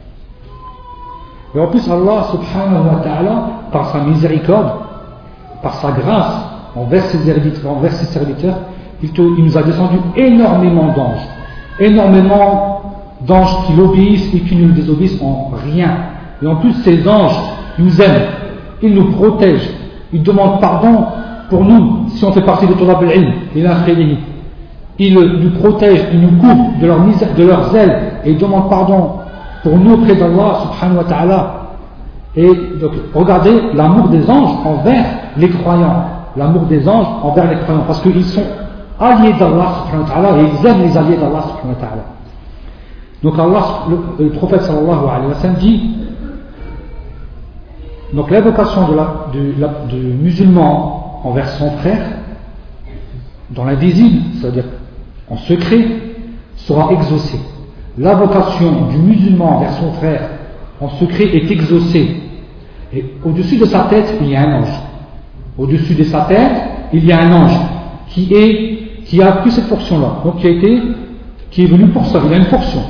Et 1.55 1.59
en 1.59 1.67
plus, 1.67 1.89
Allah 1.89 2.27
subhanahu 2.31 2.95
wa 2.95 2.99
ta'ala, 3.01 3.43
par 3.71 3.87
sa 3.91 3.99
miséricorde, 3.99 4.71
par 5.61 5.73
sa 5.75 5.91
grâce 5.91 6.35
envers 6.75 7.03
ses 7.03 7.17
serviteurs, 7.19 7.71
envers 7.71 7.91
ses 7.93 8.05
serviteurs 8.05 8.57
il, 9.03 9.09
il 9.37 9.45
nous 9.45 9.57
a 9.57 9.63
descendu 9.63 9.97
énormément 10.15 10.93
d'anges. 10.93 11.27
Énormément 11.79 12.81
d'anges 13.21 13.65
qui 13.65 13.73
l'obéissent 13.73 14.33
et 14.33 14.41
qui 14.41 14.55
ne 14.55 14.67
nous 14.67 14.73
désobéissent 14.73 15.21
en 15.21 15.51
rien. 15.65 15.97
Et 16.41 16.47
en 16.47 16.57
plus, 16.57 16.73
ces 16.83 17.07
anges 17.07 17.39
nous 17.77 18.01
aiment, 18.01 18.27
ils 18.81 18.93
nous 18.93 19.11
protègent, 19.11 19.69
ils 20.13 20.23
demandent 20.23 20.59
pardon 20.59 21.05
pour 21.49 21.63
nous 21.63 22.07
si 22.09 22.23
on 22.25 22.31
fait 22.31 22.41
partie 22.41 22.67
de 22.67 22.73
Torah 22.73 22.99
al-Ilm 22.99 24.17
Ils 24.99 25.13
nous 25.13 25.51
protègent, 25.59 26.07
ils 26.13 26.19
nous 26.21 26.37
couvrent 26.39 26.79
de, 26.81 26.87
leur 26.87 26.99
de 26.99 27.43
leurs 27.43 27.75
ailes 27.75 27.99
et 28.25 28.31
ils 28.31 28.37
demandent 28.37 28.69
pardon 28.69 29.11
pour 29.63 29.77
nous 29.77 29.93
auprès 29.93 30.15
d'Allah 30.15 30.59
subhanahu 30.63 30.97
wa 30.97 31.03
ta'ala. 31.03 31.53
Et 32.35 32.47
donc, 32.79 32.91
regardez 33.13 33.61
l'amour 33.73 34.07
des 34.07 34.29
anges 34.29 34.55
envers 34.65 35.05
les 35.37 35.49
croyants. 35.49 36.05
L'amour 36.37 36.63
des 36.63 36.87
anges 36.87 37.07
envers 37.23 37.49
les 37.49 37.57
croyants. 37.57 37.83
Parce 37.85 38.01
qu'ils 38.01 38.23
sont 38.23 38.43
alliés 38.99 39.33
d'Allah 39.37 39.83
subhanahu 39.85 40.03
wa 40.03 40.09
ta'ala 40.09 40.29
et 40.37 40.45
ils 40.45 40.65
aiment 40.67 40.81
les 40.81 40.97
alliés 40.97 41.17
d'Allah 41.17 41.41
subhanahu 41.41 41.75
wa 41.75 41.87
ta'ala. 41.87 42.03
Donc 43.23 43.37
Allah, 43.37 43.65
le, 43.89 44.25
le, 44.25 44.31
prophète 44.31 44.63
sallallahu 44.63 45.05
alayhi 45.13 45.27
wa 45.27 45.35
sallam 45.35 45.55
dit 45.57 45.81
donc 48.13 48.29
l'invocation 48.29 48.81
du, 49.31 49.95
musulman 49.95 51.21
envers 51.23 51.47
son 51.49 51.71
frère 51.77 52.01
dans 53.49 53.65
l'invisible, 53.65 54.21
c'est-à-dire 54.39 54.65
en 55.29 55.37
secret, 55.37 55.85
sera 56.55 56.91
exaucée 56.91 57.39
la 57.97 58.15
vocation 58.15 58.87
du 58.89 58.97
musulman 58.97 59.59
vers 59.59 59.73
son 59.73 59.91
frère 59.93 60.29
en 60.79 60.89
secret 60.89 61.25
est 61.25 61.51
exaucée. 61.51 62.15
Et 62.93 63.05
au-dessus 63.23 63.57
de 63.57 63.65
sa 63.65 63.81
tête, 63.81 64.17
il 64.21 64.29
y 64.29 64.35
a 64.35 64.41
un 64.41 64.61
ange. 64.61 64.81
Au-dessus 65.57 65.93
de 65.93 66.03
sa 66.03 66.21
tête, 66.21 66.51
il 66.93 67.05
y 67.05 67.11
a 67.11 67.21
un 67.21 67.31
ange 67.31 67.57
qui, 68.09 69.21
a 69.21 69.31
pris 69.33 69.51
cette 69.51 69.65
fonction-là. 69.65 70.21
Donc 70.23 70.37
qui 70.37 70.47
a 70.47 70.49
été, 70.49 70.81
qui 71.51 71.63
est 71.63 71.67
venu 71.67 71.87
pour 71.87 72.05
ça. 72.05 72.19
Il 72.25 72.33
a 72.33 72.37
une 72.37 72.45
fonction. 72.45 72.81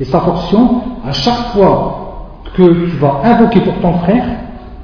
Et 0.00 0.04
sa 0.04 0.20
fonction, 0.20 0.80
à 1.06 1.12
chaque 1.12 1.52
fois 1.52 2.32
que 2.54 2.62
tu 2.62 2.96
vas 2.96 3.20
invoquer 3.24 3.60
pour 3.60 3.74
ton 3.80 3.94
frère, 3.98 4.24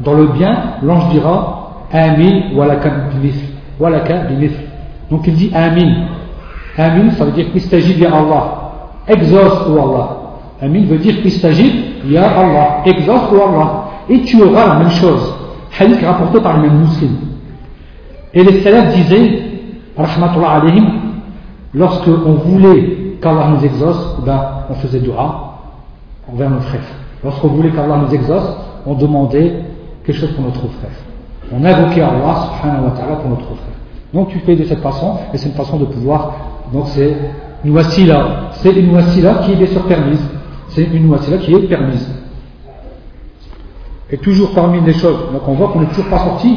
dans 0.05 0.15
le 0.15 0.27
bien, 0.27 0.57
l'ange 0.83 1.09
dira 1.11 1.71
Amin 1.93 2.55
walaka 2.55 2.91
bimith. 4.29 4.55
Donc 5.11 5.27
il 5.27 5.35
dit 5.35 5.51
Amin. 5.55 6.07
Amin, 6.79 7.11
ça 7.13 7.25
veut 7.25 7.33
dire 7.33 7.47
s'agit 7.59 7.95
bien 7.95 8.11
Allah 8.13 8.63
exauce, 9.09 9.67
ou 9.69 9.79
Allah. 9.79 10.09
Amin 10.61 10.85
veut 10.85 10.99
dire 10.99 11.15
s'agit 11.31 11.85
Ya 12.07 12.25
Allah, 12.25 12.83
exauce, 12.85 13.31
ou 13.33 13.37
Allah. 13.37 13.85
Et 14.09 14.21
tu 14.23 14.43
auras 14.43 14.69
la 14.69 14.75
même 14.77 14.91
chose. 14.91 15.35
Hadith 15.79 16.05
rapporté 16.05 16.41
par 16.41 16.57
le 16.57 16.69
même 16.69 16.81
musulman. 16.81 17.19
Et 18.35 18.43
les 18.43 18.61
salafs 18.63 18.95
disaient, 18.95 19.43
rahmatullah 19.97 20.51
alayhim, 20.51 20.87
lorsque 21.75 22.09
on 22.09 22.35
voulait 22.35 23.17
qu'Allah 23.23 23.49
nous 23.55 23.65
exauce, 23.65 24.17
ben, 24.25 24.41
on 24.71 24.75
faisait 24.75 25.01
dua 25.01 25.59
envers 26.31 26.51
nos 26.51 26.61
frères. 26.61 26.81
Lorsqu'on 27.25 27.49
voulait 27.49 27.71
qu'Allah 27.71 28.03
nous 28.07 28.15
exauce, 28.15 28.57
on 28.87 28.95
demandait 28.95 29.55
quelque 30.05 30.19
chose 30.19 30.33
pour 30.33 30.45
notre 30.45 30.61
frère. 30.61 30.91
On 31.53 31.65
invoquait 31.65 32.01
Allah 32.01 32.51
subhanahu 32.57 32.85
wa 32.85 32.91
ta'ala 32.91 33.17
pour 33.17 33.31
notre 33.31 33.45
frère. 33.45 33.77
Donc 34.15 34.29
tu 34.29 34.39
fais 34.41 34.57
de 34.57 34.65
cette 34.65 34.81
façon, 34.81 35.17
et 35.33 35.39
c'est 35.39 35.49
une 35.49 35.55
façon 35.55 35.79
de 35.79 35.85
pouvoir, 35.87 36.33
donc 36.73 36.85
c'est 36.89 37.17
une 37.65 37.75
là, 37.75 38.51
c'est 38.53 38.73
une 38.73 38.95
là 38.95 39.35
qui 39.43 39.53
est 39.53 39.57
bien 39.57 39.67
sûr 39.67 39.83
permise. 39.87 40.23
C'est 40.69 40.85
une 40.85 41.11
là 41.11 41.19
qui 41.39 41.55
est 41.55 41.69
permise. 41.69 42.11
Et 44.11 44.19
toujours 44.19 44.53
parmi 44.53 44.81
les 44.81 44.93
choses, 44.93 45.19
donc 45.33 45.43
on 45.47 45.55
voit 45.55 45.69
qu'on 45.69 45.81
n'est 45.81 45.87
toujours 45.87 46.09
pas 46.09 46.19
sorti 46.19 46.57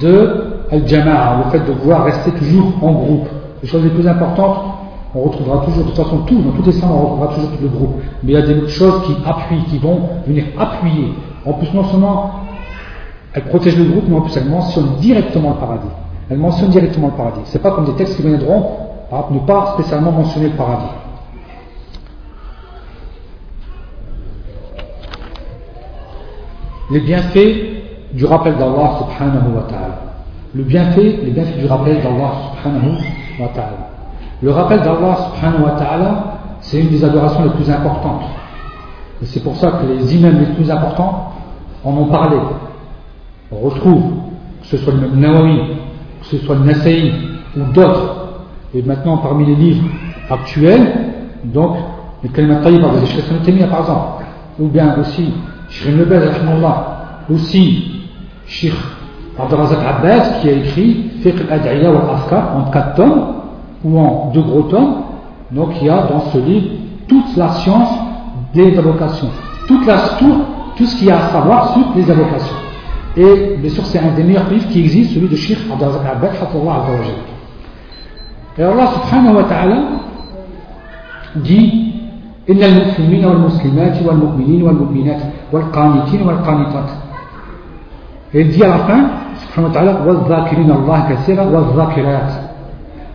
de 0.00 0.44
Al-Jama'a, 0.72 1.44
le 1.44 1.50
fait 1.50 1.66
de 1.66 1.72
pouvoir 1.72 2.04
rester 2.04 2.30
toujours 2.32 2.72
en 2.82 2.92
groupe. 2.92 3.28
Les 3.62 3.68
choses 3.68 3.84
les 3.84 3.90
plus 3.90 4.06
importantes, 4.08 4.58
on 5.14 5.22
retrouvera 5.22 5.64
toujours, 5.64 5.84
de 5.84 5.88
toute 5.88 5.96
façon, 5.96 6.18
tout, 6.18 6.40
dans 6.40 6.52
toutes 6.52 6.66
les 6.66 6.72
sens, 6.72 6.90
on 6.90 7.00
retrouvera 7.00 7.34
toujours 7.34 7.50
tout 7.50 7.62
le 7.62 7.68
groupe. 7.68 7.94
Mais 8.22 8.32
il 8.32 8.34
y 8.34 8.36
a 8.36 8.42
des 8.42 8.68
choses 8.68 9.02
qui 9.04 9.16
appuient, 9.26 9.64
qui 9.68 9.78
vont 9.78 10.00
venir 10.26 10.44
appuyer. 10.58 11.12
En 11.44 11.52
plus, 11.54 11.72
non 11.74 11.84
seulement 11.84 12.30
elles 13.32 13.44
protègent 13.44 13.78
le 13.78 13.84
groupe, 13.84 14.04
mais 14.08 14.16
en 14.16 14.22
plus 14.22 14.36
elles 14.36 14.48
mentionnent 14.48 14.96
directement 15.00 15.50
le 15.50 15.56
paradis. 15.56 15.88
Elles 16.28 16.38
mentionnent 16.38 16.70
directement 16.70 17.08
le 17.08 17.14
paradis. 17.14 17.40
C'est 17.44 17.62
pas 17.62 17.70
comme 17.72 17.84
des 17.84 17.94
textes 17.94 18.16
qui 18.16 18.22
viendront 18.22 18.70
ne 19.30 19.38
pas 19.40 19.72
spécialement 19.74 20.12
mentionner 20.12 20.48
le 20.48 20.56
paradis. 20.56 20.86
Les 26.92 27.00
bienfaits 27.00 28.14
du 28.14 28.24
rappel 28.24 28.56
d'Allah 28.56 28.98
subhanahu 28.98 29.54
wa 29.54 29.62
ta'ala. 29.68 29.98
Le 30.54 30.64
bienfait, 30.64 31.20
les 31.22 31.30
bienfaits 31.30 31.58
du 31.58 31.66
rappel 31.66 32.02
d'Allah 32.02 32.32
subhanahu 32.50 32.96
wa 33.40 33.48
ta'ala. 33.54 33.90
Le 34.42 34.50
rappel 34.50 34.80
d'Allah 34.80 35.16
subhanahu 35.16 35.62
wa 35.62 35.70
ta'ala, 35.72 36.24
c'est 36.60 36.80
une 36.80 36.88
des 36.88 37.04
adorations 37.04 37.44
les 37.44 37.50
plus 37.50 37.70
importantes. 37.70 38.22
Et 39.22 39.26
c'est 39.26 39.40
pour 39.40 39.56
ça 39.56 39.72
que 39.72 39.86
les 39.86 40.16
imams 40.16 40.40
les 40.40 40.54
plus 40.54 40.70
importants 40.70 41.32
en 41.84 41.92
ont 41.92 42.06
parlé. 42.06 42.36
On 43.52 43.68
retrouve, 43.68 44.02
que 44.62 44.66
ce 44.66 44.76
soit 44.76 44.92
le 44.92 45.08
Nawawi, 45.16 45.58
que 46.20 46.26
ce 46.26 46.38
soit 46.38 46.54
le 46.56 46.64
Nasaï 46.64 47.12
ou 47.56 47.72
d'autres, 47.72 48.44
et 48.74 48.82
maintenant 48.82 49.18
parmi 49.18 49.44
les 49.46 49.56
livres 49.56 49.84
actuels, 50.30 50.92
donc 51.44 51.76
les 52.22 52.28
Kalimat 52.28 52.60
Sheikh 53.06 53.42
Temia 53.42 53.66
par 53.66 53.80
exemple, 53.80 54.24
ou 54.60 54.68
bien 54.68 54.94
aussi 55.00 55.32
Sheikh 55.68 55.96
Nebel, 55.96 56.30
aussi 57.28 58.02
Sheikh 58.46 58.74
Abdelrazak 59.38 59.78
Abbas 59.84 60.40
qui 60.40 60.48
a 60.48 60.52
écrit 60.52 61.10
Fiqh 61.22 61.36
al-Ad'iya 61.50 61.90
wa 61.90 62.14
Afkar 62.14 62.56
en 62.56 62.70
quatre 62.70 62.94
tomes, 62.94 63.24
ou 63.82 63.98
en 63.98 64.30
deux 64.32 64.42
gros 64.42 64.62
tomes, 64.62 65.02
donc 65.50 65.70
il 65.80 65.86
y 65.86 65.90
a 65.90 66.02
dans 66.02 66.20
ce 66.32 66.38
livre 66.38 66.68
toute 67.08 67.36
la 67.36 67.48
science 67.48 67.88
des 68.54 68.78
avocations, 68.78 69.30
toute 69.66 69.84
la, 69.86 69.96
tout, 70.18 70.42
tout 70.76 70.86
ce 70.86 70.96
qu'il 70.96 71.08
y 71.08 71.10
a 71.10 71.26
à 71.26 71.28
savoir 71.30 71.72
sur 71.72 71.82
les 71.96 72.08
avocations. 72.08 72.56
Et 73.17 73.55
bien 73.57 73.69
sûr, 73.69 73.85
c'est 73.85 73.99
un 73.99 74.11
des 74.15 74.23
meilleurs 74.23 74.49
livres 74.49 74.67
qui 74.67 74.79
existe, 74.81 75.13
celui 75.13 75.29
de 75.29 75.35
Sheikh 75.35 75.59
Abdel 75.71 75.89
Abad, 75.89 76.31
Et 78.57 78.63
Allah 78.63 78.87
subhanahu 78.87 79.35
wa 79.35 79.43
ta'ala 79.43 79.77
dit 81.35 81.85
إن 82.49 82.63
المسلمين 82.63 83.25
والمسلمات 83.25 84.05
والمؤمنين 84.05 84.63
والمؤمنات 84.63 85.21
والقانتين 85.51 86.21
والقانتات 86.21 86.89
Et 88.33 88.41
il 88.41 88.49
dit 88.49 88.63
à 88.63 88.67
la 88.67 88.77
fin, 88.79 88.99
subhanahu 89.35 89.69
wa 89.69 89.73
ta'ala, 89.73 90.01
وَالذَّاكِرِينَ 90.05 90.71
اللَّهَ 90.71 91.09
كَثِيرًا 91.09 91.43
وَالذَّاكِرَاتِ 91.43 92.31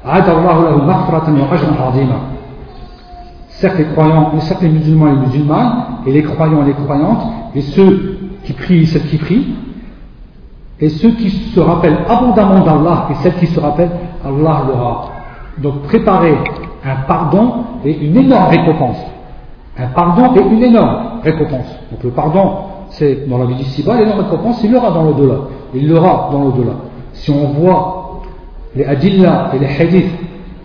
عَدَ 0.05 0.29
اللَّهُ 0.29 0.71
لَهُ 0.71 0.77
مَغْفِرَةً 0.85 1.27
وَأَجْرًا 1.29 1.75
عَظِيمًا 1.87 2.19
Certes 3.49 3.79
les 3.79 3.85
croyants, 3.85 4.33
certes 4.41 4.63
les 4.63 4.71
musulmans 4.71 5.09
et 5.09 5.11
les 5.11 5.27
musulmanes, 5.27 5.73
et 6.07 6.13
les 6.13 6.23
croyants 6.23 6.63
et 6.63 6.67
les 6.67 6.73
croyantes, 6.73 7.23
et 7.55 7.61
ceux 7.61 8.19
qui 8.45 8.55
prient 8.55 8.83
et 8.83 8.87
celles 8.87 9.03
qui 9.03 9.19
prient, 9.19 9.47
et 10.80 10.90
ceux 10.90 11.12
qui 11.12 11.30
se 11.30 11.60
rappellent 11.60 12.00
abondamment 12.08 12.60
d'Allah 12.66 13.08
et 13.12 13.16
celles 13.16 13.36
qui 13.36 13.48
se 13.48 13.60
rappellent, 13.60 13.92
Allah 14.24 14.64
l'aura. 14.68 15.06
Donc 15.58 15.84
préparez 15.84 16.36
un 16.84 16.96
pardon 17.08 17.54
et 17.84 17.98
une 17.98 18.18
énorme 18.18 18.50
récompense. 18.50 18.98
Un 19.78 19.88
pardon 19.88 20.34
et 20.36 20.42
une 20.42 20.64
énorme 20.64 21.22
récompense. 21.24 21.68
Donc 21.92 22.04
le 22.04 22.10
pardon, 22.10 22.52
c'est 22.90 23.28
dans 23.28 23.38
la 23.38 23.46
vie 23.46 23.56
d'ici-bas, 23.56 23.98
l'énorme 23.98 24.22
récompense, 24.22 24.62
il 24.64 24.72
l'aura 24.72 24.92
dans 24.92 25.04
l'au-delà. 25.04 25.36
Il 25.74 25.88
l'aura 25.88 26.30
dans 26.32 26.40
l'au-delà. 26.40 26.74
Si 27.14 27.32
on 27.32 27.48
voit 27.60 28.22
les 28.76 28.86
adillas 28.86 29.52
et 29.54 29.60
les 29.60 29.68
hadiths 29.68 30.12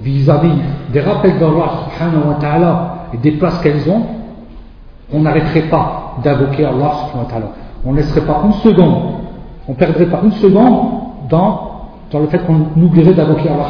vis-à-vis 0.02 0.58
des 0.92 1.00
rappels 1.00 1.38
d'Allah 1.38 2.94
et 3.12 3.16
des 3.18 3.32
places 3.32 3.60
qu'elles 3.60 3.88
ont, 3.88 4.02
on 5.12 5.20
n'arrêterait 5.20 5.68
pas 5.68 6.16
d'invoquer 6.22 6.64
Allah. 6.64 6.92
On 7.84 7.92
ne 7.92 7.96
laisserait 7.96 8.20
pas 8.22 8.42
une 8.44 8.52
seconde, 8.52 9.02
on 9.68 9.74
perdrait 9.74 10.06
pas 10.06 10.20
une 10.24 10.32
seconde 10.32 10.78
dans, 11.28 11.70
dans 12.10 12.18
le 12.20 12.26
fait 12.26 12.38
qu'on 12.38 12.66
oublierait 12.80 13.14
d'invoquer 13.14 13.48
Allah. 13.48 13.66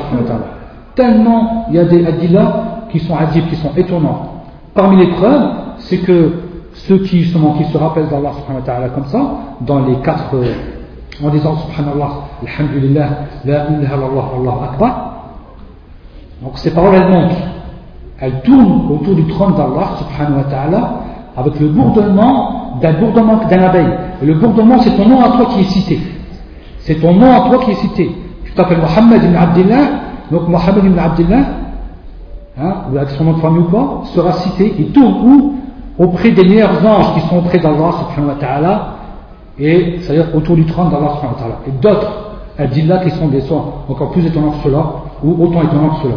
Tellement 0.94 1.66
il 1.68 1.76
y 1.76 1.78
a 1.78 1.84
des 1.84 2.06
adillas 2.06 2.86
qui 2.90 2.98
sont 3.00 3.16
adibs, 3.16 3.46
qui 3.48 3.56
sont 3.56 3.70
étonnants. 3.76 4.42
Parmi 4.74 5.04
les 5.04 5.12
preuves, 5.12 5.50
c'est 5.78 5.98
que 5.98 6.32
ceux 6.72 6.98
qui, 6.98 7.22
justement, 7.22 7.52
qui 7.54 7.64
se 7.64 7.76
rappellent 7.76 8.08
d'Allah 8.08 8.32
subhanahu 8.32 8.60
wa 8.60 8.66
ta'ala 8.66 8.88
comme 8.90 9.06
ça, 9.06 9.20
dans 9.62 9.80
les 9.86 9.96
quatre, 9.96 10.34
euh, 10.34 10.54
en 11.24 11.28
disant 11.30 11.56
subhanallah, 11.56 12.10
alhamdulillah, 12.42 13.08
la 13.44 13.70
ilaha 13.70 13.96
illallah, 13.96 14.24
Allah 14.38 14.70
akbar, 14.72 15.10
donc 16.42 16.58
ces 16.58 16.70
paroles 16.70 16.94
elles 16.94 17.10
montent, 17.10 17.36
elles 18.18 18.40
tournent 18.42 18.90
autour 18.90 19.14
du 19.14 19.26
trône 19.26 19.54
d'Allah 19.54 19.90
subhanahu 19.98 20.38
wa 20.38 20.44
ta'ala 20.44 20.90
avec 21.40 21.58
le 21.60 21.68
bourdonnement 21.68 22.78
d'un 22.80 22.92
bourdonnement 22.92 23.40
d'un 23.48 23.62
abeille. 23.62 23.92
Et 24.22 24.26
le 24.26 24.34
bourdonnement, 24.34 24.78
c'est 24.80 24.96
ton 24.96 25.08
nom 25.08 25.20
à 25.20 25.30
toi 25.30 25.46
qui 25.46 25.60
est 25.60 25.64
cité. 25.64 25.98
C'est 26.80 27.00
ton 27.00 27.14
nom 27.14 27.32
à 27.32 27.48
toi 27.48 27.58
qui 27.64 27.72
est 27.72 27.74
cité. 27.74 28.10
Tu 28.44 28.52
t'appelles 28.52 28.78
Mohammed 28.78 29.22
ibn 29.24 29.36
Abdullah, 29.36 29.82
donc 30.30 30.48
Mohammed 30.48 30.84
ibn 30.84 30.98
Abdullah, 30.98 31.44
hein, 32.60 32.74
ou 32.92 32.96
avec 32.96 33.10
son 33.10 33.24
nom 33.24 33.32
de 33.32 33.40
famille 33.40 33.60
ou 33.60 33.70
quoi, 33.70 34.02
sera 34.14 34.32
cité, 34.32 34.74
il 34.78 34.92
tourne 34.92 35.14
où 35.24 35.54
Auprès 35.98 36.30
des 36.30 36.44
meilleurs 36.44 36.82
anges 36.86 37.12
qui 37.12 37.20
sont 37.28 37.36
auprès 37.36 37.58
d'Allah 37.58 37.90
subhanahu 37.92 38.34
wa 38.34 38.40
ta'ala, 38.40 38.94
et 39.58 39.98
c'est-à-dire 40.00 40.34
autour 40.34 40.56
du 40.56 40.64
trône 40.64 40.88
d'Allah 40.88 41.10
subhanahu 41.16 41.34
wa 41.34 41.40
ta'ala. 41.40 41.58
Et 41.66 41.72
d'autres 41.72 43.02
qui 43.04 43.10
sont 43.10 43.28
des 43.28 43.42
sons 43.42 43.62
encore 43.86 44.10
plus 44.12 44.24
étonnants 44.24 44.52
que 44.52 44.64
cela, 44.64 44.82
ou 45.22 45.44
autant 45.44 45.62
étonnants 45.62 45.90
que 45.90 46.02
cela. 46.04 46.14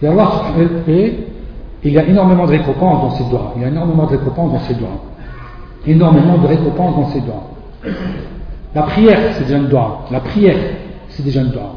Et, 0.00 0.06
Allah, 0.06 0.30
et 0.88 1.26
il 1.84 1.92
y 1.92 1.98
a 1.98 2.04
énormément 2.04 2.44
de 2.46 2.50
récompenses 2.52 3.02
dans 3.02 3.10
ces 3.10 3.24
doigts. 3.24 3.52
Il 3.56 3.62
y 3.62 3.64
a 3.64 3.68
énormément 3.68 4.04
de 4.04 4.10
récompenses 4.10 4.52
dans 4.52 4.60
ces 4.60 4.74
doigts. 4.74 5.00
Énormément 5.86 6.38
de 6.38 6.46
récompenses 6.46 6.96
dans 6.96 7.08
ces 7.10 7.20
doigts. 7.20 7.44
La 8.74 8.82
prière, 8.82 9.18
c'est 9.34 9.44
déjà 9.44 9.58
une 9.58 9.68
doigt. 9.68 10.04
La 10.10 10.20
prière, 10.20 10.56
c'est 11.08 11.22
déjà 11.22 11.40
une 11.40 11.50
doigt. 11.50 11.74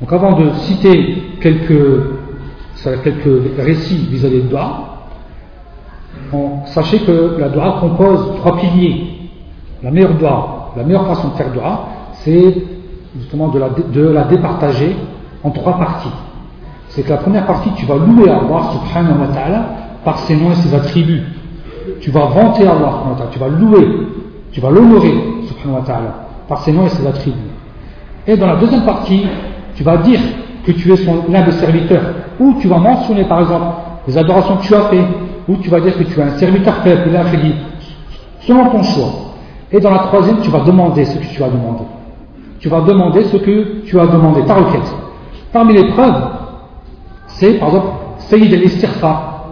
Donc 0.00 0.12
avant 0.12 0.38
de 0.38 0.50
citer 0.60 1.22
quelques, 1.40 1.72
récits 3.58 4.06
vis-à-vis 4.10 4.42
de 4.42 4.48
doigt, 4.48 5.08
sachez 6.66 7.00
que 7.00 7.36
la 7.38 7.48
doigt 7.48 7.78
compose 7.80 8.36
trois 8.36 8.56
piliers. 8.56 9.06
La 9.82 9.90
meilleure 9.90 10.14
doigt, 10.14 10.72
la 10.76 10.84
meilleure 10.84 11.06
façon 11.06 11.28
de 11.28 11.34
faire 11.34 11.52
doigt, 11.52 11.88
c'est 12.22 12.54
justement 13.18 13.48
de 13.48 14.02
la 14.02 14.24
départager 14.24 14.94
en 15.42 15.50
trois 15.50 15.76
parties. 15.76 16.12
C'est 16.90 17.02
que 17.02 17.10
la 17.10 17.18
première 17.18 17.46
partie, 17.46 17.70
tu 17.76 17.86
vas 17.86 17.94
louer 17.94 18.28
Allah 18.28 18.70
subhanahu 18.72 19.20
wa 19.20 19.28
ta'ala 19.28 19.64
par 20.04 20.18
ses 20.18 20.36
noms 20.36 20.50
et 20.50 20.56
ses 20.56 20.74
attributs. 20.74 21.22
Tu 22.00 22.10
vas 22.10 22.26
vanter 22.26 22.66
Allah 22.66 23.02
tu 23.30 23.38
vas 23.38 23.48
louer, 23.48 23.86
tu 24.52 24.60
vas 24.60 24.70
l'honorer 24.70 25.14
subhanahu 25.48 25.80
wa 25.80 25.86
ta'ala 25.86 26.14
par 26.48 26.58
ses 26.62 26.72
noms 26.72 26.86
et 26.86 26.88
ses 26.88 27.06
attributs. 27.06 27.38
Et 28.26 28.36
dans 28.36 28.46
la 28.46 28.56
deuxième 28.56 28.84
partie, 28.84 29.26
tu 29.76 29.84
vas 29.84 29.98
dire 29.98 30.20
que 30.64 30.72
tu 30.72 30.92
es 30.92 30.96
l'un 31.28 31.42
des 31.42 31.52
serviteurs, 31.52 32.02
ou 32.38 32.54
tu 32.60 32.68
vas 32.68 32.78
mentionner 32.78 33.24
par 33.24 33.40
exemple 33.40 33.66
les 34.06 34.18
adorations 34.18 34.56
que 34.56 34.62
tu 34.62 34.74
as 34.74 34.82
fait, 34.82 35.04
ou 35.48 35.56
tu 35.56 35.70
vas 35.70 35.80
dire 35.80 35.96
que 35.96 36.02
tu 36.02 36.18
es 36.18 36.22
un 36.22 36.30
serviteur 36.38 36.74
faible, 36.82 37.10
selon 38.40 38.66
ton 38.70 38.82
choix. 38.82 39.10
Et 39.72 39.78
dans 39.78 39.90
la 39.90 40.00
troisième, 40.00 40.40
tu 40.40 40.50
vas 40.50 40.60
demander 40.60 41.04
ce 41.04 41.18
que 41.18 41.24
tu 41.24 41.42
as 41.42 41.48
demandé. 41.48 41.84
Tu 42.58 42.68
vas 42.68 42.80
demander 42.80 43.22
ce 43.24 43.36
que 43.36 43.82
tu 43.86 43.98
as 43.98 44.06
demandé, 44.06 44.42
ta 44.44 44.54
requête. 44.54 44.94
Parmi 45.52 45.74
les 45.74 45.88
preuves, 45.92 46.22
c'est 47.40 47.54
par 47.54 47.68
exemple 47.68 47.88
Sayyid 48.18 48.52
al-Istighfar. 48.52 49.46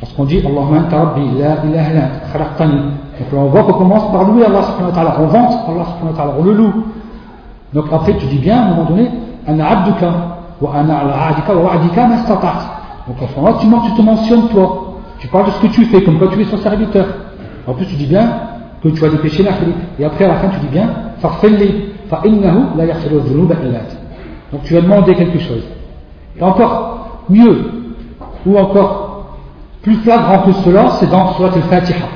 Lorsqu'on 0.00 0.24
dit 0.26 0.38
Allahumma 0.38 0.82
anta 0.82 0.96
rabbi, 0.96 1.22
la 1.38 1.56
ilaha 1.64 1.90
illa 1.90 2.10
khalaqtani. 2.32 2.80
Donc 3.18 3.32
là, 3.32 3.38
on 3.38 3.46
voit 3.46 3.64
qu'on 3.64 3.72
commence 3.72 4.12
par 4.12 4.24
louer 4.24 4.44
Allah 4.44 4.62
subhanahu 4.62 4.90
wa 4.90 4.94
ta'ala. 4.94 5.16
On 5.20 5.26
vante 5.26 5.52
Allah 5.68 5.84
subhanahu 5.84 6.12
wa 6.12 6.16
ta'ala, 6.16 6.32
on 6.38 6.44
le 6.44 6.52
loue. 6.52 6.72
Donc 7.72 7.86
après, 7.92 8.14
tu 8.16 8.26
dis 8.26 8.38
bien 8.38 8.58
à 8.58 8.64
un 8.64 8.68
moment 8.70 8.84
donné, 8.84 9.10
Ana 9.44 9.70
abduka, 9.70 10.12
wa 10.60 10.72
ana 10.72 10.98
ala 10.98 11.26
adika 11.30 11.52
wa 11.52 11.62
wa'adika 11.62 12.06
ma 12.06 12.16
Donc 12.16 13.22
en 13.22 13.26
ce 13.26 13.36
moment-là, 13.40 13.56
tu, 13.60 13.66
tu 13.90 13.96
te 13.96 14.02
mentionnes 14.02 14.48
toi. 14.48 14.94
Tu 15.18 15.26
parles 15.26 15.46
de 15.46 15.50
ce 15.50 15.60
que 15.62 15.66
tu 15.66 15.84
fais, 15.86 16.02
comme 16.04 16.20
quand 16.20 16.28
tu 16.28 16.40
es 16.40 16.44
son 16.44 16.58
serviteur. 16.58 17.06
En 17.66 17.74
plus, 17.74 17.86
tu 17.86 17.96
dis 17.96 18.06
bien 18.06 18.28
que 18.84 18.88
tu 18.90 19.04
as 19.04 19.08
des 19.08 19.18
péchés 19.18 19.44
Et 19.98 20.04
après, 20.04 20.26
à 20.26 20.28
la 20.28 20.34
fin, 20.36 20.48
tu 20.50 20.60
dis 20.60 20.68
bien, 20.68 20.90
farfelli, 21.18 21.86
fa 22.08 22.20
innahu 22.24 22.76
la 22.76 22.84
yaghfiru 22.84 23.20
dhunuba 23.20 23.56
illa 23.64 23.80
Donc 24.52 24.62
tu 24.62 24.74
vas 24.74 24.80
demander 24.82 25.12
quelque 25.16 25.40
chose. 25.40 25.64
Et 26.38 26.42
encore 26.42 27.22
mieux, 27.28 27.70
ou 28.44 28.58
encore 28.58 29.36
plus 29.82 29.94
flagrant 29.96 30.40
que 30.40 30.52
cela, 30.52 30.90
c'est 30.98 31.10
dans 31.10 31.32
Surat 31.34 31.50
al-Fatiha. 31.54 32.06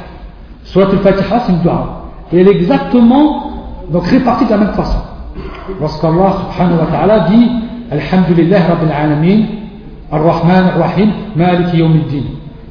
Surat 0.64 0.86
al-Fatiha, 0.90 1.40
c'est 1.46 1.52
une 1.52 1.60
dua. 1.60 2.02
Et 2.32 2.40
elle 2.40 2.48
est 2.48 2.56
exactement 2.56 3.50
donc 3.90 4.06
répartie 4.06 4.44
de 4.44 4.50
la 4.50 4.58
même 4.58 4.72
façon. 4.72 4.98
Lorsqu'Allah 5.80 6.32
subhanahu 6.52 6.78
wa 6.78 6.86
ta'ala 6.86 7.20
dit 7.30 7.50
Alhamdulillah 7.90 8.58
Rabbil 8.68 8.92
Alamin, 8.92 9.44
Ar-Rahman 10.12 10.64
Ar-Rahim, 10.66 11.10
Malik 11.36 11.74
Yawmiddin. 11.74 12.24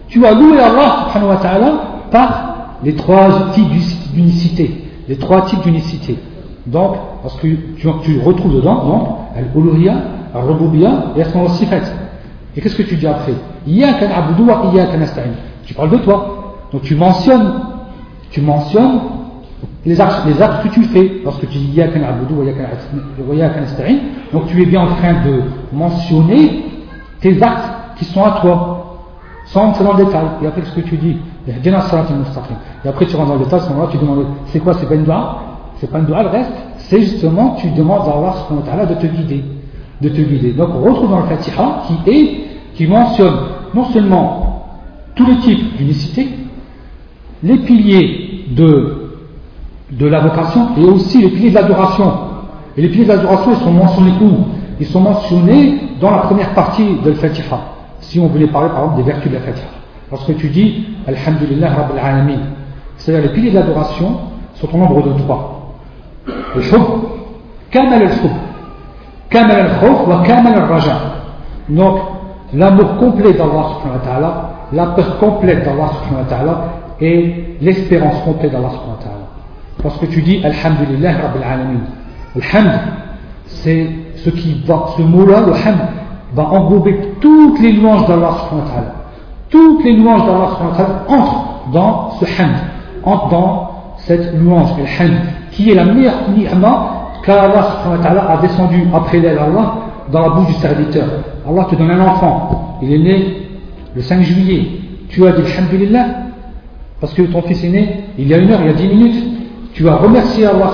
Tu 0.08 0.26
as 0.26 0.34
loué 0.34 0.60
Allah 0.60 1.08
subhanahu 1.08 1.30
wa 1.30 1.38
ta'ala 1.38 1.74
par 2.12 2.56
les 2.84 2.96
trois 2.96 3.52
types 3.54 3.70
d'unicité. 4.14 4.86
Les 5.08 5.18
trois 5.18 5.42
types 5.44 5.62
d'unicité. 5.62 6.18
Donc, 6.66 6.96
parce 7.24 7.36
que 7.36 7.48
tu, 7.78 7.88
retrouves 8.20 8.56
dedans, 8.56 8.86
donc, 8.86 9.08
Al-Uluhiyya, 9.36 9.94
Al-Rububiyya 10.34 11.14
et 11.18 11.38
wa 11.38 11.50
Sifat. 11.50 11.82
Et 12.56 12.62
qu'est-ce 12.62 12.76
que 12.76 12.84
tu 12.84 12.96
dis 12.96 13.08
après? 13.08 13.34
Tu 15.66 15.74
parles 15.74 15.90
de 15.90 15.98
toi. 15.98 16.56
Donc 16.72 16.82
tu 16.84 16.96
mentionnes, 16.96 17.54
tu 18.32 18.42
mentionnes 18.42 19.00
les 19.86 20.00
actes, 20.00 20.28
que 20.64 20.70
tu 20.70 20.84
fais 20.84 21.22
lorsque 21.24 21.48
tu 21.48 21.58
dis 21.58 21.80
donc 24.32 24.46
tu 24.48 24.62
es 24.62 24.66
bien 24.66 24.82
en 24.82 24.88
train 24.88 25.14
de 25.26 25.42
mentionner 25.74 26.66
tes 27.22 27.42
actes 27.42 27.72
qui 27.98 28.06
sont 28.06 28.24
à 28.24 28.40
toi 28.42 28.76
sans 29.46 29.68
entrer 29.68 29.84
dans 29.84 29.94
le 29.94 30.06
détail. 30.06 30.26
Et 30.44 30.48
après 30.48 30.64
ce 30.64 30.72
que 30.74 30.82
tu 30.82 30.98
dis? 30.98 31.18
Et 31.48 31.52
après 32.88 33.06
tu 33.06 33.16
rentres 33.16 33.30
dans 33.30 33.36
le 33.36 33.44
détail 33.44 33.60
à 33.60 33.64
ce 33.64 33.70
moment-là 33.70 33.90
tu 33.92 33.98
demandes 33.98 34.26
c'est 34.48 34.60
quoi 34.60 34.74
c'est 34.76 34.86
pas 34.86 34.96
une 34.96 35.04
doigt 35.04 35.40
c'est 35.78 35.90
pas 35.90 36.00
une 36.00 36.06
le 36.06 36.14
reste 36.14 36.52
c'est 36.78 37.02
justement 37.02 37.56
tu 37.56 37.70
demandes 37.72 38.08
à 38.08 38.74
Allah 38.74 38.86
de 38.86 38.94
te 38.96 39.08
guider 39.08 39.44
de 40.02 40.10
te 40.10 40.22
guider. 40.22 40.52
Donc 40.52 40.70
on 40.76 40.82
retrouve 40.82 41.10
dans 41.10 41.20
le 41.20 41.28
Fatiha 41.28 41.84
qui 41.88 42.12
est, 42.12 42.38
qui 42.76 42.88
mentionne 42.88 43.36
non 43.74 43.86
seulement 43.86 44.66
tous 45.16 45.26
les 45.26 45.38
types 45.38 45.78
d'unicité, 45.78 46.28
les 47.44 47.58
piliers 47.58 48.46
de, 48.52 49.12
de 49.92 50.08
la 50.08 50.20
vocation 50.22 50.70
et 50.78 50.84
aussi 50.86 51.22
les 51.22 51.30
piliers 51.30 51.50
de 51.50 51.56
l'adoration. 51.56 52.14
Et 52.78 52.82
les 52.82 52.90
piliers 52.90 53.06
de 53.06 53.10
l'adoration, 53.10 53.52
ils 53.52 53.64
sont 53.64 53.72
mentionnés 53.72 54.14
où? 54.22 54.32
Ils 54.80 54.86
sont 54.86 55.02
mentionnés 55.02 55.80
dans 56.00 56.12
la 56.12 56.20
première 56.20 56.54
partie 56.54 56.96
de 57.04 57.12
Fatiha. 57.14 57.60
Si 58.00 58.20
on 58.20 58.28
voulait 58.28 58.48
parler 58.48 58.70
par 58.70 58.84
exemple 58.86 59.04
des 59.04 59.12
vertus 59.12 59.30
de 59.30 59.36
la 59.36 59.42
Fatiha. 59.42 59.68
Lorsque 60.10 60.36
tu 60.38 60.48
dis 60.48 60.86
Alhamdulillah 61.06 61.70
Rabbil 61.70 62.00
Alamin, 62.02 62.40
c'est-à-dire 62.98 63.30
les 63.30 63.34
piliers 63.36 63.52
de 63.52 63.56
l'adoration 63.56 64.18
sont 64.56 64.74
au 64.74 64.78
nombre 64.78 65.04
de 65.04 65.20
trois. 65.20 65.76
Le 66.56 66.62
shub, 66.62 66.82
kamal 67.72 68.04
al-shub, 68.04 68.32
Kamal 69.30 69.60
al-khawf 69.60 70.08
wa 70.08 70.24
kamal 70.26 70.54
al-raja. 70.54 70.98
Donc, 71.70 72.00
l'amour 72.54 72.98
complet 72.98 73.34
d'Allah 73.34 74.50
la 74.72 74.86
peur 74.88 75.18
complète 75.20 75.64
d'Allah 75.64 76.64
et 77.02 77.58
l'espérance 77.62 78.22
complète 78.24 78.52
d'Allah. 78.52 78.70
Parce 79.82 79.98
que 79.98 80.06
tu 80.08 80.22
dis 80.22 80.42
Alhamdulillah 80.44 81.12
Rabbil 81.14 81.44
Alamin. 81.44 81.80
Alhamd, 82.36 82.80
c'est 83.46 83.88
ce 84.18 84.30
qui 84.30 84.62
va, 84.66 84.86
ce 84.98 85.02
mot-là, 85.02 85.42
le 85.42 85.54
hamd, 85.54 85.80
va 86.34 86.44
englober 86.44 87.00
toutes 87.22 87.60
les 87.62 87.74
louanges 87.74 88.08
d'Allah. 88.08 88.32
Toutes 89.50 89.84
les 89.84 89.96
louanges 89.96 90.26
d'Allah 90.26 90.50
entrent 91.08 91.46
dans 91.74 92.12
ce 92.20 92.26
hamd, 92.26 92.56
entrent 93.04 93.30
dans 93.30 93.72
cette 93.98 94.34
louange, 94.36 94.70
le 94.78 94.84
hamd, 94.84 95.18
qui 95.52 95.72
est 95.72 95.76
la 95.76 95.86
meilleure 95.86 96.30
ni'ma 96.36 96.99
ta'ala 97.30 98.32
a 98.32 98.38
descendu 98.42 98.88
après 98.94 99.20
l'Allah 99.20 99.44
Allah 99.44 99.74
dans 100.12 100.22
la 100.22 100.30
bouche 100.30 100.48
du 100.48 100.54
serviteur. 100.54 101.06
Allah 101.48 101.68
te 101.70 101.76
donne 101.76 101.92
un 101.92 102.02
enfant, 102.02 102.80
il 102.82 102.94
est 102.94 102.98
né 102.98 103.38
le 103.96 104.02
5 104.02 104.22
juillet, 104.22 104.68
tu 105.10 105.26
as 105.26 105.32
dit 105.32 105.42
Alhamdulillah, 105.42 106.06
parce 107.00 107.14
que 107.14 107.22
ton 107.24 107.42
fils 107.44 107.64
est 107.64 107.70
né 107.70 108.04
il 108.18 108.28
y 108.28 108.34
a 108.34 108.38
une 108.38 108.52
heure, 108.52 108.60
il 108.62 108.68
y 108.68 108.70
a 108.70 108.74
dix 108.74 108.88
minutes, 108.88 109.24
tu 109.74 109.88
as 109.88 109.96
remercié 109.96 110.46
Allah 110.46 110.72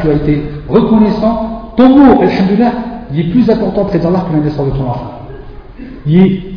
tu 0.00 0.10
as 0.10 0.12
été 0.14 0.42
reconnaissant, 0.68 1.72
ton 1.76 1.88
mot, 1.88 2.20
Alhamdulillah, 2.20 2.72
il 3.12 3.20
est 3.20 3.30
plus 3.30 3.48
important 3.50 3.84
près 3.84 3.98
d'Allah 3.98 4.24
que 4.28 4.36
la 4.36 4.42
naissance 4.42 4.66
de 4.66 4.70
ton 4.72 4.88
enfant. 4.88 5.12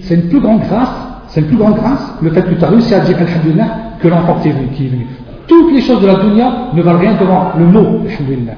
C'est 0.02 0.16
une 0.16 0.30
plus 0.30 0.40
grande 0.40 0.62
grâce, 0.62 0.92
c'est 1.28 1.42
une 1.42 1.48
plus 1.48 1.58
grande 1.58 1.76
grâce, 1.76 2.14
le 2.22 2.30
fait 2.32 2.44
que 2.44 2.56
tu 2.56 2.64
as 2.64 2.68
réussi 2.68 2.94
à 2.94 3.00
dire 3.00 3.18
Alhamdulillah, 3.18 3.68
que 4.02 4.08
l'enfant 4.08 4.38
qui 4.42 4.50
est 4.50 4.52
venu. 4.52 5.08
Toutes 5.48 5.74
les 5.74 5.82
choses 5.82 6.02
de 6.02 6.08
la 6.08 6.16
dunya 6.16 6.52
ne 6.74 6.82
valent 6.82 7.00
rien 7.00 7.14
devant 7.20 7.52
le 7.58 7.66
mot, 7.66 8.02
Alhamdulillah. 8.06 8.54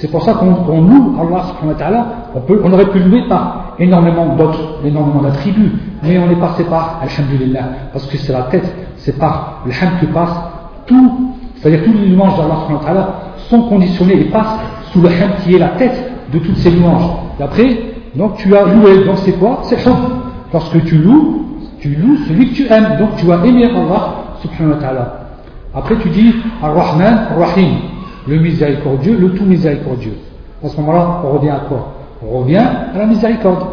C'est 0.00 0.08
pour 0.08 0.22
ça 0.22 0.34
qu'on 0.34 0.80
loue 0.80 1.16
Allah 1.20 1.42
subhanahu 1.48 1.76
wa 1.90 2.06
on, 2.36 2.68
on 2.68 2.72
aurait 2.72 2.86
pu 2.86 3.00
louer 3.00 3.22
par 3.28 3.74
énormément 3.80 4.36
d'autres, 4.36 4.78
énormément 4.84 5.22
d'attributs, 5.22 5.72
mais 6.04 6.16
on 6.18 6.30
est 6.30 6.38
passé 6.38 6.62
par 6.64 7.00
Alhamdulillah, 7.02 7.64
parce 7.92 8.06
que 8.06 8.16
c'est 8.16 8.32
la 8.32 8.42
tête, 8.42 8.72
c'est 8.98 9.18
par 9.18 9.62
le 9.66 9.72
hamd 9.72 10.00
que 10.00 10.06
passe 10.06 10.36
tout, 10.86 11.34
c'est-à-dire 11.56 11.82
tous 11.84 11.92
les 11.92 12.10
louanges 12.10 12.36
d'Allah 12.36 12.54
subhanahu 12.62 12.80
wa 12.80 12.84
ta'ala 12.84 13.14
sont 13.48 13.62
conditionnés 13.62 14.20
et 14.20 14.24
passent 14.26 14.58
sous 14.92 15.00
le 15.00 15.08
hamd 15.08 15.34
qui 15.42 15.56
est 15.56 15.58
la 15.58 15.70
tête 15.70 16.12
de 16.32 16.38
toutes 16.38 16.58
ces 16.58 16.70
louanges. 16.70 17.10
Et 17.40 17.42
après, 17.42 17.78
donc 18.14 18.36
tu 18.36 18.54
as 18.56 18.66
loué, 18.66 19.04
donc 19.04 19.18
c'est 19.18 19.32
quoi? 19.32 19.60
C'est 19.62 19.84
hub. 19.84 19.96
Lorsque 20.52 20.84
tu 20.84 20.98
loues, 20.98 21.44
tu 21.80 21.96
loues 21.96 22.18
celui 22.28 22.50
que 22.50 22.54
tu 22.54 22.66
aimes, 22.72 22.98
donc 23.00 23.16
tu 23.16 23.32
as 23.32 23.44
aimé 23.44 23.64
Allah 23.64 24.14
subhanahu 24.42 24.74
wa 24.74 24.80
ta'ala. 24.80 25.14
Après 25.74 25.96
tu 25.96 26.08
dis 26.08 26.36
Ar-Rahman, 26.62 27.26
Ar-Rahim 27.32 27.97
le 28.28 28.38
miséricordieux, 28.38 29.16
le 29.18 29.30
tout 29.32 29.44
miséricordieux. 29.44 30.16
À 30.62 30.68
ce 30.68 30.76
moment-là, 30.80 31.22
on 31.24 31.38
revient 31.38 31.50
à 31.50 31.60
quoi 31.68 31.94
On 32.22 32.40
revient 32.40 32.56
à 32.56 32.98
la 32.98 33.06
miséricorde. 33.06 33.64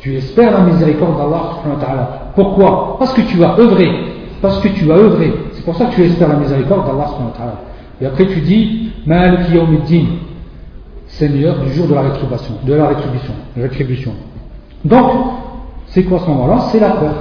Tu 0.00 0.16
espères 0.16 0.52
la 0.52 0.60
miséricorde 0.60 1.16
d'Allah. 1.16 2.32
Pourquoi 2.34 2.96
Parce 2.98 3.14
que 3.14 3.22
tu 3.22 3.42
as 3.44 3.58
œuvré. 3.58 3.88
Parce 4.40 4.60
que 4.60 4.68
tu 4.68 4.90
as 4.90 4.96
œuvré. 4.96 5.32
C'est 5.52 5.64
pour 5.64 5.76
ça 5.76 5.86
que 5.86 5.94
tu 5.94 6.02
espères 6.04 6.28
la 6.28 6.36
miséricorde 6.36 6.86
d'Allah. 6.86 7.06
Et 8.00 8.06
après 8.06 8.26
tu 8.26 8.40
dis 8.40 8.90
Malik 9.06 9.40
Seigneur 11.06 11.58
du 11.60 11.72
jour 11.72 11.86
de 11.86 11.94
la 11.94 12.02
rétribution. 12.02 12.54
De 12.64 12.74
la 12.74 12.88
rétribution. 12.88 13.34
rétribution. 13.56 14.12
Donc, 14.84 15.12
c'est 15.88 16.02
quoi 16.04 16.18
ce 16.18 16.26
moment-là 16.26 16.58
C'est 16.72 16.80
la 16.80 16.90
peur. 16.90 17.14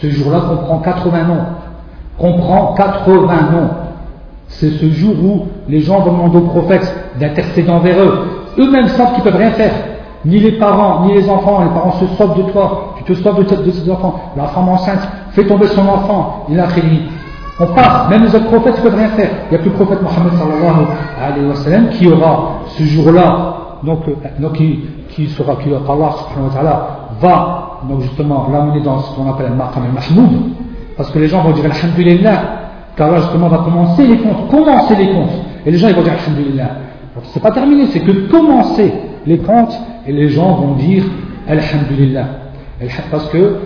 Ce 0.00 0.08
jour-là 0.08 0.40
comprend 0.40 0.78
80 0.78 1.24
noms. 1.24 1.44
Comprend 2.18 2.74
80 2.74 3.50
noms 3.50 3.68
c'est 4.50 4.70
ce 4.70 4.90
jour 4.90 5.14
où 5.22 5.46
les 5.68 5.80
gens 5.80 6.00
vont 6.00 6.12
demander 6.12 6.38
aux 6.38 6.48
prophètes 6.48 6.94
d'intercéder 7.18 7.70
envers 7.70 7.98
eux. 8.02 8.18
Eux-mêmes 8.58 8.88
savent 8.88 9.14
qu'ils 9.14 9.24
ne 9.24 9.30
peuvent 9.30 9.40
rien 9.40 9.50
faire. 9.52 9.72
Ni 10.24 10.38
les 10.38 10.52
parents, 10.52 11.06
ni 11.06 11.14
les 11.14 11.28
enfants. 11.30 11.62
Les 11.62 11.70
parents 11.70 11.92
se 11.92 12.06
sauvent 12.18 12.36
de 12.36 12.50
toi. 12.50 12.94
Tu 12.98 13.04
te 13.04 13.14
sauves 13.14 13.38
de, 13.38 13.54
de 13.54 13.70
tes 13.70 13.90
enfants. 13.90 14.20
La 14.36 14.46
femme 14.48 14.68
enceinte 14.68 15.08
fait 15.30 15.44
tomber 15.46 15.66
son 15.68 15.82
enfant. 15.88 16.46
Il 16.50 16.60
a 16.60 16.66
créé. 16.66 17.02
On 17.58 17.66
part. 17.66 18.08
Même 18.10 18.24
les 18.24 18.34
autres 18.34 18.46
prophètes 18.46 18.76
ne 18.78 18.82
peuvent 18.82 18.98
rien 18.98 19.08
faire. 19.08 19.30
Il 19.50 19.54
n'y 19.54 19.56
a 19.56 19.64
que 19.64 19.68
le 19.68 19.74
prophète 19.74 20.00
Mohammed 20.02 20.32
sallallahu 20.34 21.88
qui 21.92 22.08
aura 22.08 22.60
ce 22.66 22.82
jour-là, 22.82 23.54
donc, 23.82 24.00
euh, 24.08 24.12
donc 24.38 24.54
qui, 24.54 24.80
qui 25.10 25.26
sera, 25.28 25.56
qui 25.56 25.68
Allah 25.68 25.84
subhanahu 25.88 26.48
wa 26.48 26.54
ta'ala 26.54 26.86
va, 27.20 27.70
donc 27.88 28.00
justement, 28.02 28.48
l'amener 28.52 28.80
dans 28.80 28.98
ce 28.98 29.14
qu'on 29.14 29.30
appelle 29.30 29.46
un 29.52 29.54
maqam 29.54 29.84
al-mahmoud. 29.84 30.40
Parce 30.96 31.10
que 31.10 31.18
les 31.18 31.28
gens 31.28 31.42
vont 31.42 31.52
dire 31.52 31.64
Alhamdulillah, 31.64 32.59
car 32.96 33.10
là 33.10 33.18
justement 33.18 33.48
va 33.48 33.58
commencer 33.58 34.06
les 34.06 34.18
comptes, 34.18 34.48
commencer 34.50 34.96
les 34.96 35.08
comptes. 35.12 35.32
Et 35.66 35.70
les 35.70 35.78
gens 35.78 35.88
ils 35.88 35.94
vont 35.94 36.02
dire 36.02 36.12
Alhamdulillah. 36.12 36.70
C'est 37.32 37.42
pas 37.42 37.50
terminé, 37.50 37.86
c'est 37.86 38.00
que 38.00 38.12
commencer 38.30 38.92
les 39.26 39.38
comptes 39.38 39.78
et 40.06 40.12
les 40.12 40.28
gens 40.28 40.54
vont 40.54 40.74
dire 40.74 41.04
Alhamdulillah. 41.48 42.26
Parce 43.10 43.28
que, 43.28 43.56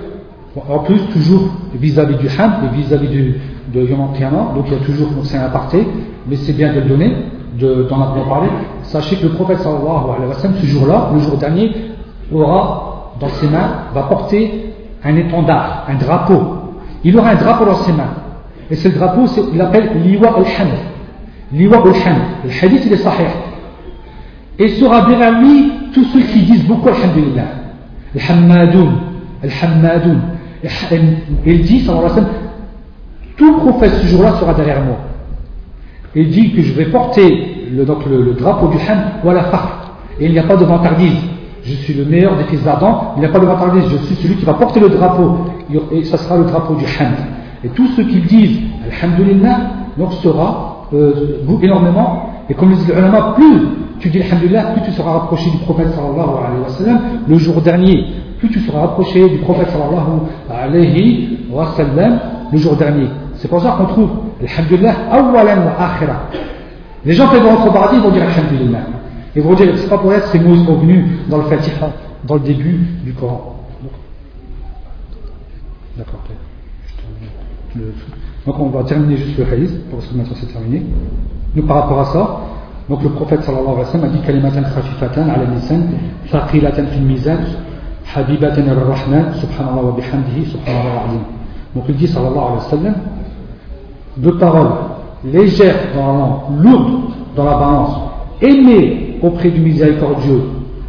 en 0.68 0.78
plus, 0.80 0.98
toujours 1.12 1.42
vis-à-vis 1.74 2.16
du 2.16 2.26
Hamd 2.26 2.52
et 2.64 2.76
vis-à-vis 2.76 3.08
de 3.08 3.80
Yom 3.80 4.08
donc 4.54 4.64
il 4.66 4.72
y 4.72 4.76
a 4.76 4.84
toujours, 4.84 5.08
c'est 5.24 5.36
un 5.38 5.44
aparté, 5.44 5.86
mais 6.28 6.36
c'est 6.36 6.52
bien 6.52 6.72
de 6.72 6.80
le 6.80 6.86
donner, 6.86 7.16
d'en 7.58 8.00
avoir 8.00 8.28
parlé. 8.28 8.48
Sachez 8.82 9.16
que 9.16 9.24
le 9.24 9.30
prophète 9.30 9.58
sallallahu 9.58 10.10
alayhi 10.16 10.28
wa 10.28 10.34
sallam, 10.34 10.56
ce 10.60 10.66
jour-là, 10.66 11.10
le 11.12 11.20
jour 11.20 11.36
dernier, 11.36 11.72
aura 12.32 13.12
dans 13.20 13.28
ses 13.28 13.46
mains, 13.46 13.70
va 13.94 14.02
porter 14.02 14.74
un 15.04 15.16
étendard, 15.16 15.86
un 15.88 15.94
drapeau. 15.94 16.42
Il 17.04 17.16
aura 17.18 17.30
un 17.30 17.34
drapeau 17.36 17.64
dans 17.64 17.76
ses 17.76 17.92
mains. 17.92 18.10
Et 18.70 18.76
ce 18.76 18.88
drapeau, 18.88 19.26
il 19.52 19.58
l'appelle 19.58 19.90
Liwa 20.02 20.28
al-Hamd. 20.36 20.78
Liwa 21.52 21.76
al-Hamd. 21.76 22.20
Le 22.44 22.50
hadith, 22.64 22.82
il 22.86 22.92
est 22.92 22.96
sahih. 22.96 23.26
Et 24.58 24.68
sera 24.68 25.06
derrière 25.06 25.40
lui 25.40 25.72
tous 25.92 26.04
ceux 26.04 26.20
qui 26.20 26.42
disent 26.42 26.64
beaucoup 26.64 26.88
Alhamdulillah. 26.88 27.46
Al-Hammadoun. 28.14 28.92
Al-Hammadoun. 29.42 30.20
Il 31.44 31.62
dit, 31.62 31.80
sallallahu 31.80 32.10
alayhi 32.10 32.26
tout 33.36 33.58
prophète 33.58 33.92
ce 34.00 34.06
jour-là 34.06 34.34
sera 34.38 34.54
derrière 34.54 34.82
moi. 34.82 34.96
Il 36.14 36.30
dit 36.30 36.52
que 36.52 36.62
je 36.62 36.72
vais 36.74 36.86
porter 36.86 37.66
le, 37.72 37.84
donc 37.84 38.06
le, 38.06 38.32
drapeau 38.34 38.68
du 38.68 38.76
Hamd 38.76 39.24
ou 39.24 39.30
à 39.30 39.34
la. 39.34 39.50
Et 40.20 40.26
il 40.26 40.32
n'y 40.32 40.38
a 40.38 40.44
pas 40.44 40.56
de 40.56 40.64
vantardise. 40.64 41.16
Je 41.64 41.74
suis 41.74 41.94
le 41.94 42.04
meilleur 42.04 42.36
des 42.36 42.44
fils 42.44 42.62
d'Adam. 42.62 43.14
Il 43.16 43.20
n'y 43.20 43.26
a 43.26 43.30
pas 43.30 43.40
de 43.40 43.46
vantardise. 43.46 43.84
Je 43.90 43.96
suis 44.06 44.14
celui 44.16 44.36
qui 44.36 44.44
va 44.44 44.54
porter 44.54 44.78
le 44.78 44.90
drapeau. 44.90 45.38
Et 45.90 46.04
ça 46.04 46.16
sera 46.18 46.36
le 46.36 46.44
drapeau 46.44 46.74
du 46.74 46.84
Hamd. 46.84 47.16
Et 47.64 47.68
tous 47.68 47.88
ceux 47.96 48.04
qui 48.04 48.20
disent 48.20 48.60
Alhamdulillah, 49.02 49.60
donc 49.96 50.12
sera 50.14 50.86
euh, 50.92 51.38
énormément. 51.62 52.30
Et 52.50 52.54
comme 52.54 52.70
le 52.70 52.76
dit 52.76 52.90
ulama, 52.90 53.34
plus 53.36 53.60
tu 54.00 54.10
dis 54.10 54.20
Alhamdulillah, 54.20 54.64
plus 54.74 54.82
tu 54.82 54.92
seras 54.92 55.12
rapproché 55.12 55.50
du 55.50 55.56
prophète 55.58 55.88
sallallahu 55.94 56.30
alayhi 56.46 56.62
wa 56.62 56.68
sallam 56.68 57.00
le 57.26 57.38
jour 57.38 57.60
dernier. 57.62 58.04
Plus 58.38 58.50
tu 58.50 58.60
seras 58.60 58.80
rapproché 58.80 59.28
du 59.30 59.38
prophète 59.38 59.70
sallallahu 59.70 60.20
alayhi 60.50 61.38
wa 61.50 61.66
sallam 61.76 62.20
le 62.52 62.58
jour 62.58 62.76
dernier. 62.76 63.08
C'est 63.36 63.48
pour 63.48 63.62
ça 63.62 63.76
qu'on 63.78 63.86
trouve 63.86 64.10
Alhamdulillah 64.42 64.94
awalan 65.10 65.64
wa 65.64 65.86
akhira. 65.86 66.16
Les 67.04 67.12
gens 67.12 67.28
qui 67.28 67.38
vont 67.38 67.50
entre 67.50 67.72
paradis 67.72 67.98
vont 67.98 68.10
dire 68.10 68.24
Alhamdulillah. 68.24 68.80
Ils 69.36 69.42
vont 69.42 69.54
dire, 69.54 69.76
c'est 69.76 69.88
pas 69.88 69.98
pour 69.98 70.12
être 70.12 70.28
ces 70.28 70.38
mots 70.38 70.54
sont 70.64 70.76
venus 70.76 71.04
dans 71.28 71.38
le 71.38 71.44
Fatiha, 71.44 71.90
dans 72.24 72.34
le 72.34 72.40
début 72.40 72.78
du 73.04 73.12
Coran. 73.14 73.56
D'accord. 75.96 76.20
Donc 78.46 78.60
on 78.60 78.68
va 78.68 78.84
terminer 78.84 79.16
juste 79.16 79.38
le 79.38 79.44
hadith 79.44 79.88
pour 79.90 80.00
que 80.00 80.14
maintenant 80.14 80.36
c'est 80.38 80.52
terminé. 80.52 80.82
Donc 81.56 81.66
par 81.66 81.82
rapport 81.82 82.00
à 82.00 82.04
ça, 82.06 82.40
donc 82.88 83.02
le 83.02 83.10
prophète 83.10 83.42
sallallahu 83.42 83.66
alayhi 83.66 83.80
wa 83.80 83.92
sallam 83.92 84.10
a 84.10 84.12
dit 84.12 84.20
kalimatan 84.20 84.62
khafifatan 84.62 85.28
ala 85.30 85.44
lisan, 85.54 85.80
thaqilatan 86.30 86.86
fil 86.86 87.02
mizan, 87.02 87.38
habibatan 88.14 88.68
ar-rahman, 88.68 89.34
subhanallah 89.34 89.82
wa 89.82 89.92
bihamdihi, 89.92 90.46
subhanallah 90.50 91.04
azim. 91.08 91.20
Donc 91.74 91.84
il 91.88 91.96
dit 91.96 92.06
sallallahu 92.06 92.38
alayhi 92.38 92.56
wa 92.56 92.70
sallam, 92.70 92.94
deux 94.18 94.38
paroles 94.38 94.72
légères 95.24 95.76
dans 95.96 96.06
la 96.06 96.18
langue, 96.18 96.62
lourdes 96.62 97.00
dans 97.34 97.44
la 97.44 97.54
balance, 97.54 97.96
aimées 98.42 99.18
auprès 99.22 99.50
du 99.50 99.60
miséricordieux, 99.60 100.42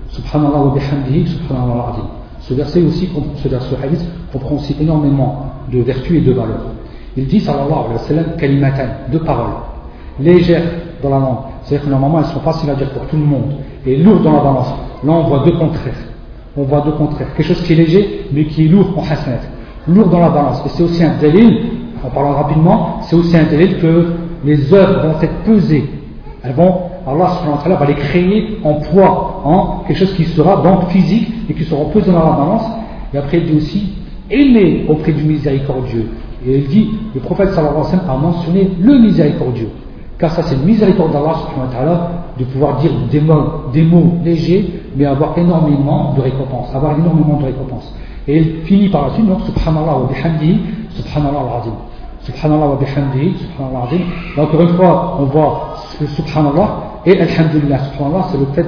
subhanallah 0.10 0.60
wa 0.60 0.74
bihamdihi, 0.74 1.28
subhanallah 1.28 1.90
azim. 1.94 2.08
Ce 2.42 2.54
verset 2.54 2.84
aussi, 2.84 3.10
ce 3.38 3.48
verset 3.48 3.76
hadith, 3.82 4.06
comprend 4.32 4.56
aussi 4.56 4.76
énormément 4.80 5.54
de 5.72 5.80
vertus 5.80 6.18
et 6.18 6.22
de 6.22 6.34
valeurs. 6.34 6.74
Il 7.18 7.28
dit, 7.28 7.39
sallallahu 7.39 7.72
alayhi 7.72 7.93
wa 7.93 7.99
sallam, 7.99 8.26
kalimatan, 8.38 8.84
deux 9.11 9.20
paroles, 9.20 9.53
légères 10.20 10.63
dans 11.01 11.09
la 11.09 11.20
langue. 11.20 11.38
C'est-à-dire 11.63 11.86
que 11.86 11.91
normalement 11.91 12.20
elles 12.20 12.26
sont 12.26 12.39
faciles 12.41 12.70
à 12.70 12.76
dire 12.76 12.89
pour 12.91 13.05
tout 13.07 13.16
le 13.16 13.24
monde, 13.24 13.55
et 13.86 13.97
lourdes 13.97 14.24
dans 14.24 14.34
la 14.34 14.39
balance. 14.39 14.74
Là 15.03 15.11
on 15.11 15.24
voit 15.24 15.43
deux 15.45 15.57
contraires. 15.57 15.93
On 16.57 16.63
voit 16.63 16.82
deux 16.82 16.91
contraires. 16.91 17.28
Quelque 17.36 17.47
chose 17.47 17.61
qui 17.63 17.74
est 17.74 17.76
léger, 17.76 18.28
mais 18.32 18.45
qui 18.45 18.66
est 18.66 18.68
lourd 18.68 18.93
en 18.97 19.01
hasanat. 19.01 19.41
Lourd 19.88 20.07
dans 20.07 20.20
la 20.20 20.30
balance. 20.30 20.61
Et 20.66 20.70
c'est 20.70 20.84
aussi 20.84 21.03
un 21.03 21.16
délil, 21.20 21.59
en 22.03 22.09
parlant 22.09 22.32
rapidement, 22.32 22.99
c'est 23.01 23.16
aussi 23.16 23.36
un 23.38 23.43
délil 23.43 23.78
que 23.80 24.13
les 24.43 24.74
œuvres 24.74 25.07
vont 25.07 25.22
être 25.22 25.43
pesées. 25.45 25.89
Elles 26.43 26.53
vont, 26.53 26.74
Allah 27.07 27.76
va 27.80 27.86
les 27.86 27.95
créer 27.95 28.59
en 28.63 28.76
poids, 28.76 29.41
en 29.43 29.84
quelque 29.88 29.97
chose 29.97 30.13
qui 30.13 30.26
sera 30.26 30.61
donc 30.61 30.89
physique 30.89 31.30
et 31.49 31.53
qui 31.53 31.63
sera 31.63 31.84
pesé 31.86 32.11
dans 32.11 32.24
la 32.24 32.32
balance. 32.32 32.63
Et 33.13 33.18
après 33.18 33.38
il 33.39 33.45
dit 33.45 33.57
aussi, 33.57 33.93
aimer 34.30 34.86
auprès 34.88 35.11
du 35.11 35.24
miséricordieux. 35.24 36.09
Et 36.48 36.60
il 36.60 36.68
dit, 36.68 36.89
le 37.14 37.22
prophète 37.22 37.50
sallallahu 37.52 37.78
alayhi 37.78 38.08
wa 38.08 38.14
a 38.14 38.18
mentionné 38.18 38.72
le 38.80 39.00
miséricordieux. 39.00 39.70
Car 40.18 40.32
ça 40.32 40.43
c'est 40.43 40.56
le 40.56 40.64
miséricorde 40.64 41.12
d'Allah 41.12 41.36
de 42.38 42.43
pouvoir 42.46 42.78
dire 42.78 42.91
des 43.12 43.20
mots, 43.20 43.70
des 43.74 43.82
mots 43.82 44.14
légers, 44.24 44.82
mais 44.96 45.06
avoir 45.06 45.38
énormément 45.38 46.14
de 46.14 46.22
récompenses, 46.22 46.74
avoir 46.74 46.98
énormément 46.98 47.38
de 47.39 47.46
récompenses. 47.46 47.93
Et 48.28 48.38
il 48.38 48.56
finit 48.66 48.89
par 48.89 49.08
la 49.08 49.14
suite, 49.14 49.28
donc, 49.28 49.41
subhanallah 49.41 49.98
wa 49.98 50.10
bihamdihi, 50.12 50.60
subhanallah 50.91 51.39
al-azim. 51.39 51.74
Subhanallah 52.22 52.68
wa 52.68 52.76
bihamdihi, 52.76 53.36
subhanallah 53.38 53.86
azim. 53.88 54.02
encore 54.38 54.62
une 54.62 54.76
fois, 54.76 55.18
on 55.20 55.26
voit 55.26 55.76
le 56.00 56.08
subhanallah 56.08 56.70
et 57.06 57.20
alhamdulillah. 57.20 57.80
Subhanallah, 57.91 58.28
c'est 58.32 58.38
le 58.38 58.46
fait, 58.54 58.68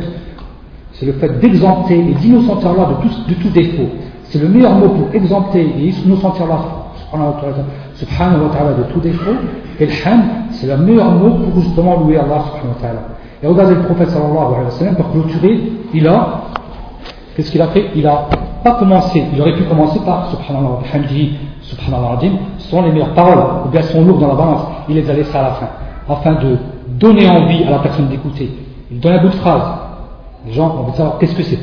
c'est 0.93 1.05
le 1.05 1.13
fait 1.13 1.39
d'exempter 1.39 1.99
et 1.99 2.13
d'innocenter 2.13 2.67
Allah 2.67 2.89
de 2.89 3.07
tout, 3.07 3.15
de 3.27 3.33
tout 3.35 3.49
défaut. 3.49 3.89
C'est 4.25 4.39
le 4.39 4.49
meilleur 4.49 4.75
mot 4.75 4.89
pour 4.89 5.07
exempter 5.13 5.61
et 5.61 5.89
innocenter 6.05 6.43
Allah 6.43 6.59
subhanahu 7.11 8.43
wa 8.43 8.49
ta'ala 8.49 8.73
de 8.73 8.83
tout 8.93 8.99
défaut. 8.99 9.35
Et 9.79 9.85
le 9.85 9.91
ham, 10.05 10.23
c'est 10.51 10.67
le 10.67 10.77
meilleur 10.77 11.11
mot 11.11 11.29
pour 11.29 11.61
justement 11.61 11.99
louer 11.99 12.17
Allah 12.17 12.43
subhanahu 12.45 12.75
wa 12.75 12.81
ta'ala. 12.81 12.99
Et 13.41 13.47
regardez 13.47 13.75
le 13.75 13.81
prophète 13.83 14.09
sallallahu 14.09 14.53
alayhi 14.53 14.65
wa 14.65 14.71
sallam, 14.71 14.95
pour 14.95 15.11
clôturer, 15.11 15.61
il 15.93 16.07
a, 16.07 16.41
qu'est-ce 17.35 17.51
qu'il 17.51 17.61
a 17.61 17.67
fait? 17.67 17.91
Il 17.95 18.07
a 18.07 18.27
pas 18.63 18.71
commencé, 18.71 19.23
il 19.33 19.39
aurait 19.39 19.53
pu 19.55 19.63
commencer 19.63 19.99
par 19.99 20.29
subhanallah 20.31 20.79
bihamdihi, 20.83 21.37
subhanallah 21.61 22.19
ce 22.57 22.69
sont 22.69 22.81
les 22.81 22.91
meilleures 22.91 23.13
paroles, 23.13 23.65
ou 23.65 23.69
bien 23.69 23.83
sont 23.83 24.03
lourdes 24.03 24.21
dans 24.21 24.29
la 24.29 24.35
balance, 24.35 24.61
il 24.89 24.95
les 24.95 25.09
a 25.09 25.13
laissées 25.13 25.37
à 25.37 25.43
la 25.43 25.51
fin, 25.51 25.67
afin 26.09 26.33
de 26.33 26.57
donner 26.87 27.29
envie 27.29 27.63
à 27.63 27.69
la 27.69 27.79
personne 27.79 28.07
d'écouter. 28.07 28.51
Il 28.89 28.99
donne 28.99 29.13
un 29.13 29.21
bout 29.21 29.29
de 29.29 29.35
phrase, 29.35 29.63
les 30.47 30.53
gens 30.53 30.69
ont 30.75 30.79
envie 30.79 30.91
de 30.93 30.97
savoir 30.97 31.17
qu'est-ce 31.19 31.35
que 31.35 31.43
c'est. 31.43 31.59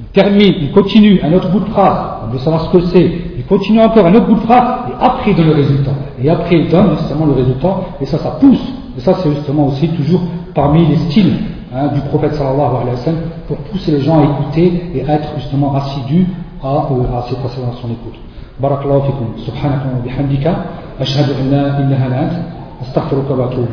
Il 0.00 0.06
termine, 0.06 0.54
il 0.60 0.72
continue 0.72 1.20
un 1.22 1.32
autre 1.32 1.48
bout 1.50 1.60
de 1.60 1.70
phrase, 1.70 1.98
on 2.24 2.32
veut 2.32 2.38
savoir 2.38 2.62
ce 2.62 2.70
que 2.70 2.80
c'est, 2.86 3.12
il 3.36 3.44
continue 3.46 3.80
encore 3.80 4.06
un 4.06 4.14
autre 4.14 4.26
bout 4.26 4.34
de 4.34 4.40
phrase, 4.40 4.81
après 5.02 5.34
dans 5.34 5.44
le 5.44 5.52
résultat. 5.52 5.92
Et 6.22 6.30
après, 6.30 6.56
il 6.56 6.68
donne 6.68 6.96
justement 6.98 7.26
le 7.26 7.32
résultat, 7.32 7.76
et 8.00 8.06
ça, 8.06 8.18
ça 8.18 8.30
pousse. 8.40 8.62
Et 8.96 9.00
ça, 9.00 9.14
c'est 9.22 9.30
justement 9.30 9.66
aussi 9.66 9.88
toujours 9.88 10.20
parmi 10.54 10.86
les 10.86 10.96
styles 10.96 11.34
hein, 11.74 11.88
du 11.88 12.00
prophète 12.02 12.34
sallallahu 12.34 12.76
alayhi 12.82 12.90
wa 12.90 12.96
sallam 12.96 13.20
pour 13.48 13.56
pousser 13.58 13.92
les 13.92 14.00
gens 14.00 14.20
à 14.20 14.24
écouter 14.24 14.90
et 14.94 15.08
à 15.08 15.14
être 15.14 15.28
justement 15.36 15.74
assidus 15.74 16.26
à, 16.62 16.68
euh, 16.68 17.18
à, 17.18 17.22
ses 17.28 17.36
procédures 17.36 17.68
à 17.68 17.80
son 17.80 17.88
écoute. 17.88 18.18
Barakallahu 18.60 19.02
fikum, 19.06 19.26
subhanakum 19.38 19.90
wa 19.96 20.02
bihamdika, 20.04 20.54
ashhadu 21.00 21.32
an 21.32 21.46
illa 21.46 21.96
ant, 21.96 22.82
astaghfiruka 22.82 23.34
wa 23.34 23.46
atubu. 23.46 23.66